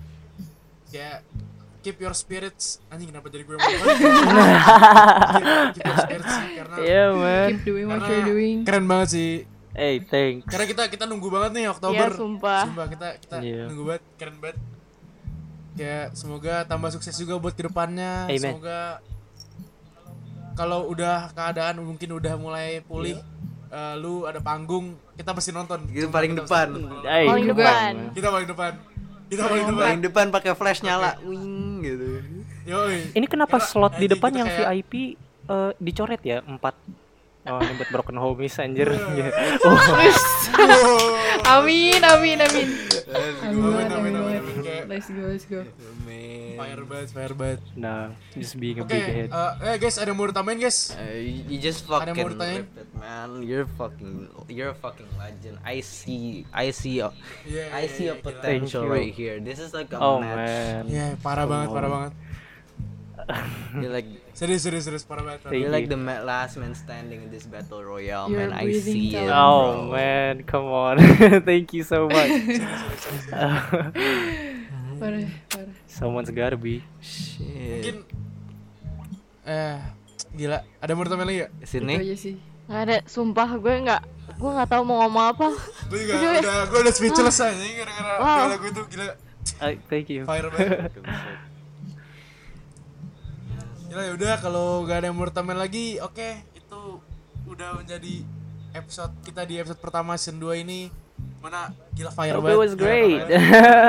Kayak 0.89 1.21
keep 1.83 1.99
your 1.99 2.15
spirits. 2.15 2.79
Anjing 2.89 3.11
kenapa 3.11 3.27
jadi 3.29 3.43
gue 3.43 3.53
yang 3.53 3.61
ngomong? 3.61 3.87
Keep, 5.33 5.47
keep 5.75 5.85
your 5.85 5.99
spirits 5.99 6.31
sih, 6.31 6.51
karena 6.55 6.75
yeah 6.79 7.09
man. 7.11 7.49
Keep 7.51 7.63
doing 7.67 7.87
what 7.91 8.03
you're 8.07 8.25
doing. 8.25 8.57
keren 8.63 8.87
banget 8.87 9.09
sih. 9.11 9.33
Hey 9.73 9.99
thanks. 9.99 10.47
Karena 10.47 10.67
kita 10.69 10.83
kita 10.87 11.05
nunggu 11.05 11.27
banget 11.27 11.51
nih 11.57 11.65
Oktober. 11.67 12.09
Iya, 12.13 12.17
sumpah. 12.17 12.63
sumpah 12.69 12.87
kita 12.87 13.07
kita 13.19 13.37
Iya. 13.41 13.63
nunggu 13.67 13.85
banget 13.89 14.05
keren 14.15 14.37
banget. 14.39 14.59
Kayak 15.73 16.07
semoga 16.13 16.55
tambah 16.69 16.91
sukses 16.93 17.17
juga 17.17 17.35
buat 17.41 17.55
ke 17.57 17.65
depannya. 17.67 18.29
Amen. 18.29 18.39
semoga 18.39 19.01
kalau 20.53 20.85
udah 20.87 21.33
keadaan 21.33 21.81
mungkin 21.81 22.13
udah 22.13 22.37
mulai 22.37 22.85
pulih 22.85 23.17
eh, 23.73 23.95
lu 23.97 24.23
ada 24.23 24.39
panggung 24.39 24.93
kita 25.17 25.33
pasti 25.33 25.51
nonton 25.51 25.81
Sumpah, 25.83 26.13
paling 26.13 26.31
kita 26.31 26.45
depan. 26.45 26.67
Paling 27.03 27.47
depan. 27.49 27.93
kita 28.13 28.29
paling 28.29 28.49
depan 28.49 28.73
kita 29.27 29.43
paling 29.49 29.65
depan 29.65 29.81
Paling 29.83 30.03
depan 30.05 30.27
pakai 30.29 30.53
flash 30.53 30.85
nyala, 30.85 31.17
wing 31.25 31.81
gitu. 31.81 32.21
Yoi. 32.63 33.17
ini 33.17 33.27
kenapa 33.27 33.57
Karena 33.57 33.67
slot 33.67 33.93
di 33.93 34.05
anjing 34.05 34.13
depan 34.13 34.31
yang 34.37 34.47
kayak- 34.47 34.69
VIP 34.79 34.93
eh, 35.49 35.73
dicoret 35.77 36.21
ya 36.23 36.39
empat 36.41 36.77
Oh, 37.43 37.59
ini 37.59 37.75
buat 37.75 37.91
broken 37.91 38.23
homies 38.23 38.55
anjir. 38.55 38.87
Iya. 38.87 39.27
Ya. 39.27 39.31
Oh, 39.67 39.75
Amin, 41.43 42.01
amin, 42.03 42.39
amin. 42.39 42.69
Amin 43.13 43.35
Amin, 43.43 43.61
banget, 43.63 43.89
amin, 43.93 44.13
amin 44.15 44.35
amin, 44.39 44.57
Let's 44.87 45.09
go, 45.09 45.23
let's 45.27 45.45
go. 45.45 45.61
Fire 46.53 46.85
banget 46.85 47.09
fire 47.11 47.35
banget 47.35 47.61
nah, 47.75 48.13
just 48.33 48.55
being 48.55 48.79
a 48.79 48.85
oke 48.85 48.89
big 48.89 49.03
head. 49.03 49.29
eh 49.29 49.53
eh, 49.65 49.77
guys 49.77 49.97
ada 49.97 50.13
yang 50.13 50.19
mau 50.21 50.29
ditambahin 50.29 50.61
guys 50.61 50.93
Uh, 50.93 51.17
you, 51.19 51.59
just 51.59 51.85
Ada 51.85 52.13
yang 52.13 52.17
mau 52.21 52.29
fucking 52.29 52.29
ditanyain? 52.37 52.61
ripped 52.63 52.79
it, 52.79 52.91
man. 52.95 53.31
You're 53.43 53.69
fucking, 53.75 54.15
you're 54.47 54.71
a 54.71 54.79
fucking 54.79 55.09
legend. 55.17 55.57
I 55.65 55.81
see, 55.81 56.45
I 56.53 56.71
see, 56.71 57.01
a, 57.01 57.11
Iya, 57.43 57.65
I 57.73 57.85
see 57.89 58.07
iya, 58.07 58.15
a 58.15 58.17
potential 58.17 58.85
right 58.87 59.11
here. 59.11 59.41
This 59.41 59.59
is 59.59 59.73
like 59.73 59.91
a 59.91 59.99
Oh 59.99 60.21
match. 60.21 60.39
man. 60.39 60.83
Iya, 60.87 61.07
parah 61.19 61.45
banget 61.45 61.69
parah 61.69 61.91
banget 61.91 62.13
You're 63.83 63.93
like, 63.93 64.07
serius 64.33 64.63
serius 64.63 64.85
serius 64.85 65.05
parah 65.05 65.23
banget 65.23 65.41
banget. 65.45 65.71
like 65.71 65.87
the 65.89 65.97
last 66.23 66.57
man 66.57 66.75
standing 66.75 67.23
in 67.25 67.31
this 67.31 67.45
battle 67.45 67.83
royale, 67.83 68.29
You're 68.29 68.49
man. 68.49 68.57
I 68.57 68.73
see 68.77 69.15
it. 69.15 69.29
Oh 69.29 69.89
bro. 69.89 69.97
man, 69.97 70.35
come 70.45 70.69
on. 70.69 70.97
Thank 71.49 71.73
you 71.73 71.83
so 71.83 72.07
much. 72.09 72.31
Parah, 75.03 75.27
parah. 75.51 75.75
Someone's 75.91 76.31
gotta 76.31 76.55
be. 76.55 76.79
Shit. 77.03 77.43
mungkin 77.83 77.97
eh 79.43 79.79
gila 80.33 80.63
ada 80.79 80.93
mau 80.95 81.03
lagi 81.03 81.43
gak? 81.43 81.51
Itu 81.59 81.67
Sini. 81.67 81.95
aja 81.99 82.15
sih. 82.15 82.35
Gak 82.71 82.81
ada, 82.87 82.97
sumpah 83.11 83.59
gue 83.59 83.75
nggak 83.83 84.03
gue 84.39 84.51
nggak 84.55 84.69
tahu 84.71 84.83
mau 84.87 85.03
ngomong 85.03 85.25
apa. 85.35 85.49
gue 85.91 85.99
juga 86.07 86.39
udah 86.39 86.57
gue 86.71 86.79
udah 86.87 86.95
speechless 86.95 87.43
aja 87.43 87.59
gara-gara 87.59 88.13
Wow. 88.23 88.47
lagu 88.55 88.67
itu 88.71 88.83
gila 88.95 89.15
Uh, 89.59 89.75
thank 89.91 90.07
you. 90.07 90.23
fire 90.23 90.47
banget 90.55 90.95
gila 93.93 94.03
ya 94.03 94.13
udah 94.15 94.35
kalau 94.41 94.67
gak 94.83 94.97
ada 94.99 95.07
yang 95.07 95.17
mau 95.17 95.29
ditambahin 95.29 95.61
lagi 95.61 96.01
oke 96.01 96.29
itu 96.55 96.81
udah 97.45 97.77
menjadi 97.77 98.25
episode 98.73 99.13
kita 99.21 99.45
di 99.45 99.61
episode 99.61 99.77
pertama 99.79 100.17
season 100.17 100.41
2 100.41 100.65
ini 100.65 100.89
mana 101.39 101.69
gila 101.93 102.09
fire 102.11 102.33
Hope 102.33 102.49
banget 102.49 102.57
it 102.57 102.63
was 102.63 102.75
great. 102.75 103.21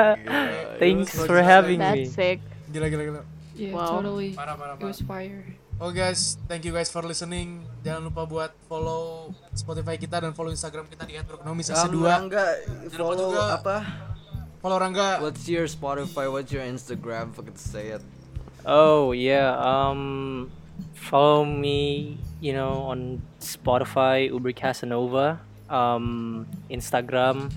Thanks 0.82 1.14
It 1.14 1.24
for 1.24 1.40
having 1.40 1.78
me. 1.78 2.04
That's 2.04 2.12
sick. 2.12 2.38
gila 2.68 2.86
gila 2.86 3.02
gila 3.06 3.22
Yeah, 3.54 3.70
Wow. 3.70 4.02
totally. 4.02 4.34
parah 4.34 4.54
parah 4.54 4.74
It 4.74 4.82
parah 4.82 4.90
was 4.90 5.00
fire. 5.00 5.40
Oh 5.76 5.88
guys, 5.88 6.36
thank 6.44 6.62
you 6.62 6.70
guys 6.70 6.86
for 6.86 7.00
listening. 7.00 7.62
Jangan 7.80 8.06
lupa 8.06 8.22
buat 8.24 8.50
follow 8.66 9.30
Spotify 9.52 9.94
kita 9.94 10.18
dan 10.18 10.30
follow 10.30 10.50
Instagram 10.50 10.86
kita 10.86 11.02
di 11.02 11.14
Um, 11.16 11.56
S2. 11.56 11.94
Rangga, 11.96 12.44
lupa 12.84 12.94
follow 12.94 13.14
juga- 13.32 13.54
apa? 13.56 13.76
Follow 14.58 14.78
Rangga. 14.78 15.08
What's 15.18 15.46
your 15.46 15.64
Spotify? 15.64 16.26
What's 16.26 16.50
your 16.50 16.62
Instagram? 16.62 17.30
Fucking 17.32 17.54
say 17.54 17.90
it. 17.90 18.02
Oh 18.64 19.12
yeah. 19.12 19.56
Um, 19.60 20.50
follow 20.96 21.44
me. 21.44 22.18
You 22.40 22.52
know 22.52 22.88
on 22.92 23.22
Spotify, 23.40 24.28
Uber 24.28 24.52
Casanova. 24.52 25.40
Um, 25.64 26.44
Instagram, 26.68 27.48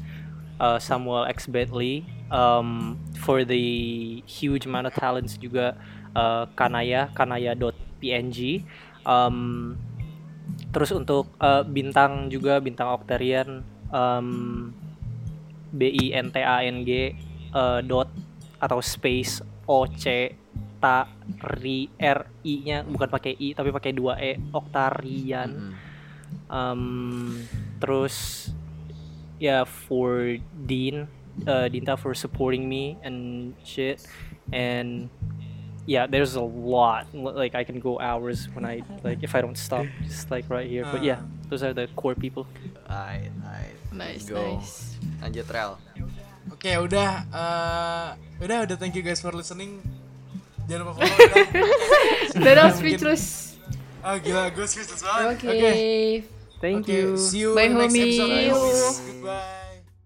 uh, 0.60 0.80
Samuel 0.80 1.26
X 1.28 1.48
Bentley 1.48 2.06
um, 2.32 3.00
for 3.20 3.44
the 3.44 4.24
huge 4.26 4.66
amount 4.66 4.88
of 4.88 4.94
talents 4.94 5.38
juga 5.38 5.78
uh, 6.16 6.48
Kanaya 6.56 7.12
kanaya.png 7.14 8.40
um, 9.06 9.76
terus 10.72 10.92
untuk 10.96 11.28
uh, 11.44 11.64
bintang 11.68 12.32
juga 12.32 12.60
bintang 12.64 12.96
Octarian 12.96 13.64
um, 13.92 14.72
B 15.76 15.92
I 15.92 16.16
N 16.16 16.32
T 16.32 16.38
A 16.40 16.64
N 16.64 16.88
G 16.88 17.12
uh, 17.52 17.84
dot 17.84 18.08
atau 18.58 18.80
space 18.82 19.44
O 19.68 19.86
C 19.86 20.32
ta 20.78 21.10
ri 21.58 21.90
R 21.98 22.20
I 22.42 22.54
nya 22.64 22.78
bukan 22.82 23.10
pakai 23.10 23.34
I 23.34 23.54
tapi 23.54 23.70
pakai 23.70 23.92
dua 23.92 24.16
E 24.18 24.38
Octarian 24.52 25.50
Mm. 25.50 25.74
um, 26.52 26.82
terus 27.80 28.48
ya 29.40 29.64
for 29.64 30.36
Dean 30.68 31.08
uh, 31.46 31.68
Dinta 31.68 31.96
for 31.96 32.12
supporting 32.12 32.68
me 32.68 33.00
and 33.00 33.52
shit 33.64 34.04
and 34.52 35.08
yeah 35.88 36.04
there's 36.04 36.36
a 36.36 36.44
lot 36.44 37.08
like 37.16 37.56
I 37.56 37.64
can 37.64 37.80
go 37.80 37.96
hours 37.96 38.52
when 38.52 38.68
I 38.68 38.84
like 39.08 39.24
if 39.24 39.36
I 39.36 39.42
don't 39.42 39.56
stop 39.56 39.88
just 40.04 40.28
like 40.28 40.52
right 40.52 40.68
here 40.68 40.84
but 40.84 41.00
yeah 41.00 41.24
those 41.48 41.64
are 41.64 41.72
the 41.72 41.88
core 41.96 42.16
people 42.16 42.44
Alright, 42.88 43.32
alright. 43.44 43.76
Nice, 43.92 44.28
Go. 44.28 44.36
nice. 44.40 45.00
Lanjut 45.24 45.48
Rel. 45.48 45.80
Oke, 46.52 46.72
udah 46.76 47.12
eh, 47.28 48.08
udah 48.40 48.58
udah 48.64 48.76
thank 48.76 48.96
you 48.96 49.04
guys 49.04 49.20
for 49.20 49.32
listening. 49.32 49.80
Jangan 50.68 50.84
lupa 50.84 50.94
follow 51.00 51.16
Mungkin- 52.36 52.76
speechless. 52.80 53.24
Oh 54.04 54.16
gila, 54.20 54.52
gue 54.52 54.68
speechless 54.68 55.02
banget. 55.02 55.40
Okay. 55.40 56.24
thank 56.60 56.84
Oke, 56.84 56.92
you 56.92 57.16
see 57.18 57.40
you 57.44 57.56
Bye, 57.56 57.68
in 57.68 57.76
the 57.76 57.88
next 57.88 57.96
episode. 57.96 58.30
homies. 58.30 58.52
Homies. 58.52 59.00
Goodbye. 59.04 59.67